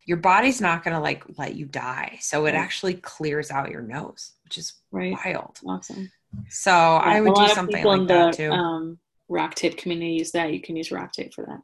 your 0.05 0.19
body's 0.19 0.61
not 0.61 0.85
going 0.85 0.95
to 0.95 1.03
like 1.03 1.25
let 1.37 1.57
you 1.57 1.67
die. 1.67 2.19
So 2.21 2.47
it 2.47 2.55
actually 2.55 2.95
clears 2.95 3.51
out 3.51 3.71
your 3.71 3.83
nose, 3.83 4.33
which 4.45 4.59
is 4.59 4.75
right. 4.93 5.17
wild. 5.25 5.59
Awesome. 5.67 6.11
So 6.49 6.71
yeah, 6.71 7.01
I 7.03 7.21
would 7.21 7.35
do 7.35 7.49
something 7.49 7.85
like 7.85 8.07
that 8.09 8.33
the, 8.33 8.37
too. 8.37 8.53
Um, 8.53 8.99
RockTape 9.29 9.77
community 9.77 10.13
use 10.13 10.31
that. 10.33 10.53
You 10.53 10.61
can 10.61 10.77
use 10.77 10.91
RockTape 10.91 11.35
for 11.35 11.45
that. 11.47 11.61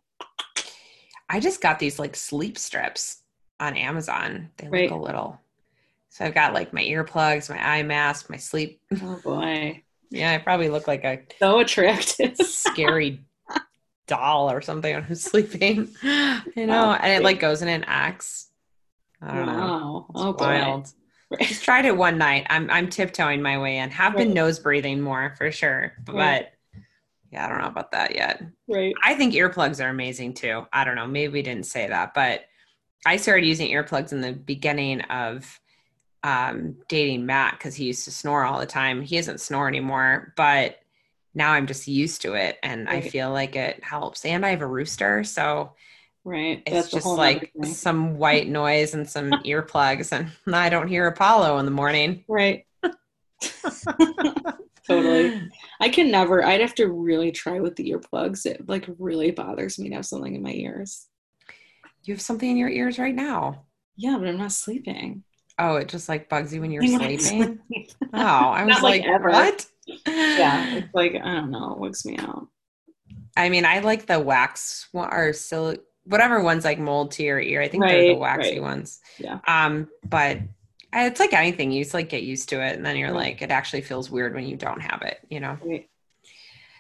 I 1.33 1.41
just 1.41 1.61
got 1.61 1.81
these 1.81 1.99
like 1.99 2.15
sleep 2.15 2.57
strips 2.59 3.23
on 3.59 3.77
Amazon. 3.77 4.51
They 4.59 4.69
right. 4.69 4.91
look 4.91 5.01
a 5.01 5.03
little 5.03 5.41
so 6.13 6.27
I've 6.27 6.35
got 6.35 6.53
like 6.53 6.75
my 6.75 6.83
earplugs, 6.83 7.49
my 7.49 7.57
eye 7.57 7.83
mask, 7.83 8.29
my 8.29 8.37
sleep. 8.37 8.83
Oh 9.03 9.19
boy. 9.25 9.83
yeah, 10.11 10.33
I 10.33 10.39
probably 10.39 10.69
look 10.69 10.87
like 10.87 11.05
a 11.05 11.23
so 11.39 11.61
attractive, 11.61 12.37
scary 12.43 13.25
doll 14.07 14.51
or 14.51 14.61
something 14.61 14.95
when 14.95 15.07
I'm 15.09 15.15
sleeping. 15.15 15.89
You 16.03 16.67
know, 16.67 16.91
oh, 16.91 16.99
and 17.01 17.13
it 17.13 17.25
like 17.25 17.41
goes 17.41 17.63
in 17.63 17.69
an 17.69 17.85
X. 17.85 18.51
I 19.23 19.35
don't 19.35 19.47
wow. 19.47 19.57
know. 19.57 20.07
It's 20.11 20.21
oh, 20.23 20.37
wild. 20.39 20.93
Boy. 21.31 21.37
Just 21.47 21.65
tried 21.65 21.87
it 21.87 21.97
one 21.97 22.19
night. 22.19 22.47
I'm 22.51 22.69
I'm 22.71 22.91
tiptoeing 22.91 23.41
my 23.41 23.57
way 23.57 23.79
in. 23.79 23.89
Have 23.91 24.13
right. 24.13 24.27
been 24.27 24.35
nose 24.35 24.59
breathing 24.59 25.01
more 25.01 25.35
for 25.39 25.51
sure, 25.51 25.95
but 26.05 26.15
right. 26.15 26.49
Yeah, 27.33 27.47
I 27.47 27.49
don't 27.49 27.61
know 27.61 27.67
about 27.67 27.93
that 27.93 28.15
yet. 28.15 28.43
Right. 28.69 28.95
I 29.03 29.15
think 29.15 29.35
earplugs 29.35 29.83
are 29.83 29.89
amazing 29.89 30.35
too. 30.35 30.67
I 30.73 30.85
don't 30.85 30.97
know. 30.97 31.07
Maybe 31.07 31.33
we 31.33 31.43
didn't 31.43 31.67
say 31.67 31.89
that, 31.89 32.13
but 32.15 32.45
I 33.07 33.17
started 33.17 33.47
using 33.47 33.71
earplugs 33.71 34.13
in 34.13 34.21
the 34.21 34.33
beginning 34.33 35.01
of 35.03 35.59
um, 36.23 36.77
dating 36.89 37.25
Matt 37.27 37.55
because 37.59 37.75
he 37.75 37.87
used 37.87 38.05
to 38.05 38.11
snore 38.11 38.45
all 38.45 38.61
the 38.61 38.67
time. 38.67 39.01
He 39.01 39.17
doesn't 39.17 39.41
snore 39.41 39.67
anymore, 39.67 40.35
but 40.37 40.79
now 41.35 41.53
I'm 41.53 41.67
just 41.67 41.89
used 41.89 42.21
to 42.23 42.35
it 42.35 42.59
and 42.63 42.87
right. 42.87 43.03
I 43.03 43.09
feel 43.09 43.31
like 43.31 43.57
it 43.57 43.83
helps. 43.83 44.27
And 44.27 44.45
I 44.45 44.51
have 44.51 44.61
a 44.61 44.67
rooster, 44.67 45.25
so 45.25 45.73
right, 46.25 46.63
it's 46.67 46.75
That's 46.75 46.91
just 46.91 47.07
like 47.07 47.51
some 47.65 48.19
white 48.19 48.47
noise 48.47 48.93
and 48.93 49.09
some 49.09 49.31
earplugs, 49.45 50.13
and 50.13 50.31
I 50.55 50.69
don't 50.69 50.89
hear 50.89 51.07
Apollo 51.07 51.59
in 51.59 51.65
the 51.65 51.71
morning. 51.71 52.25
Right. 52.29 52.67
totally. 54.87 55.51
I 55.81 55.89
can 55.89 56.11
never. 56.11 56.45
I'd 56.45 56.61
have 56.61 56.75
to 56.77 56.89
really 56.89 57.33
try 57.33 57.61
with 57.61 57.77
the 57.77 57.91
earplugs. 57.91 58.47
It 58.47 58.69
like 58.69 58.89
really 58.99 59.31
bothers 59.31 59.79
me 59.79 59.89
to 59.91 59.97
have 59.97 60.07
something 60.07 60.35
in 60.35 60.43
my 60.43 60.53
ears. 60.53 61.09
You 62.05 62.15
have 62.15 62.21
something 62.21 62.51
in 62.51 62.57
your 62.57 62.69
ears 62.69 62.99
right 62.99 63.15
now. 63.15 63.65
Yeah, 63.97 64.17
but 64.19 64.29
I'm 64.29 64.39
not 64.39 64.53
sleeping. 64.53 65.25
Oh, 65.59 65.77
it 65.77 65.89
just 65.89 66.09
like 66.09 66.29
bugs 66.29 66.53
you 66.53 66.61
when 66.61 66.71
you're 66.71 66.87
sleeping. 66.87 67.59
oh, 68.15 68.19
I 68.19 68.65
was 68.65 68.83
like, 68.83 69.05
like 69.05 69.23
what? 69.23 69.67
yeah, 70.07 70.75
it's 70.77 70.95
like 70.95 71.15
I 71.15 71.35
don't 71.35 71.51
know, 71.51 71.73
it 71.73 71.79
wakes 71.79 72.05
me 72.05 72.17
out. 72.19 72.49
I 73.37 73.49
mean, 73.49 73.65
I 73.65 73.81
like 73.81 74.07
the 74.07 74.21
wax 74.21 74.89
or 74.93 75.33
sil- 75.33 75.83
whatever 76.05 76.43
ones 76.43 76.65
like 76.65 76.79
mold 76.79 77.13
to 77.13 77.23
your 77.23 77.41
ear. 77.41 77.63
I 77.63 77.69
think 77.69 77.83
right, 77.83 77.93
they're 77.93 78.15
the 78.15 78.19
waxy 78.19 78.53
right. 78.53 78.63
ones. 78.63 79.01
Yeah. 79.19 79.39
Um, 79.47 79.89
but 80.05 80.39
it's 80.93 81.21
like 81.21 81.33
anything. 81.33 81.71
You 81.71 81.83
just 81.83 81.95
like 81.95 82.09
get 82.09 82.23
used 82.23 82.49
to 82.51 82.65
it, 82.65 82.77
and 82.77 82.85
then 82.85 82.97
you're 82.97 83.13
right. 83.13 83.29
like, 83.29 83.43
it 83.43 83.51
actually 83.51 83.83
feels 83.83 84.11
weird 84.11 84.35
when 84.35 84.47
you 84.47 84.57
don't 84.57 84.81
have 84.81 85.03
it. 85.03 85.19
You 85.29 85.41
know. 85.41 85.59
Right. 85.65 85.89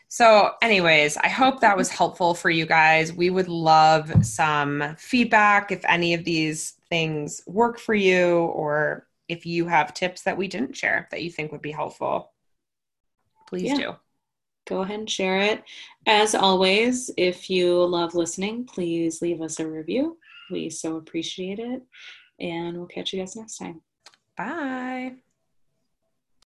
So, 0.08 0.52
anyways, 0.60 1.16
I 1.16 1.28
hope 1.28 1.60
that 1.60 1.76
was 1.76 1.88
helpful 1.88 2.34
for 2.34 2.50
you 2.50 2.66
guys. 2.66 3.14
We 3.14 3.30
would 3.30 3.48
love 3.48 4.12
some 4.26 4.94
feedback 4.98 5.72
if 5.72 5.82
any 5.86 6.12
of 6.12 6.22
these 6.22 6.72
things 6.90 7.40
work 7.46 7.78
for 7.78 7.94
you 7.94 8.40
or 8.40 9.06
if 9.30 9.46
you 9.46 9.66
have 9.66 9.94
tips 9.94 10.20
that 10.24 10.36
we 10.36 10.48
didn't 10.48 10.76
share 10.76 11.08
that 11.10 11.22
you 11.22 11.30
think 11.30 11.50
would 11.50 11.62
be 11.62 11.70
helpful. 11.70 12.32
Please 13.46 13.70
yeah. 13.70 13.76
do. 13.76 13.96
Go 14.68 14.82
ahead 14.82 14.98
and 14.98 15.10
share 15.10 15.40
it. 15.40 15.64
As 16.06 16.34
always, 16.34 17.10
if 17.16 17.48
you 17.48 17.82
love 17.82 18.14
listening, 18.14 18.66
please 18.66 19.22
leave 19.22 19.40
us 19.40 19.60
a 19.60 19.66
review. 19.66 20.18
We 20.50 20.68
so 20.68 20.96
appreciate 20.96 21.58
it. 21.58 21.82
And 22.38 22.76
we'll 22.76 22.86
catch 22.86 23.14
you 23.14 23.20
guys 23.20 23.34
next 23.34 23.56
time. 23.56 23.80
Bye. 24.36 25.16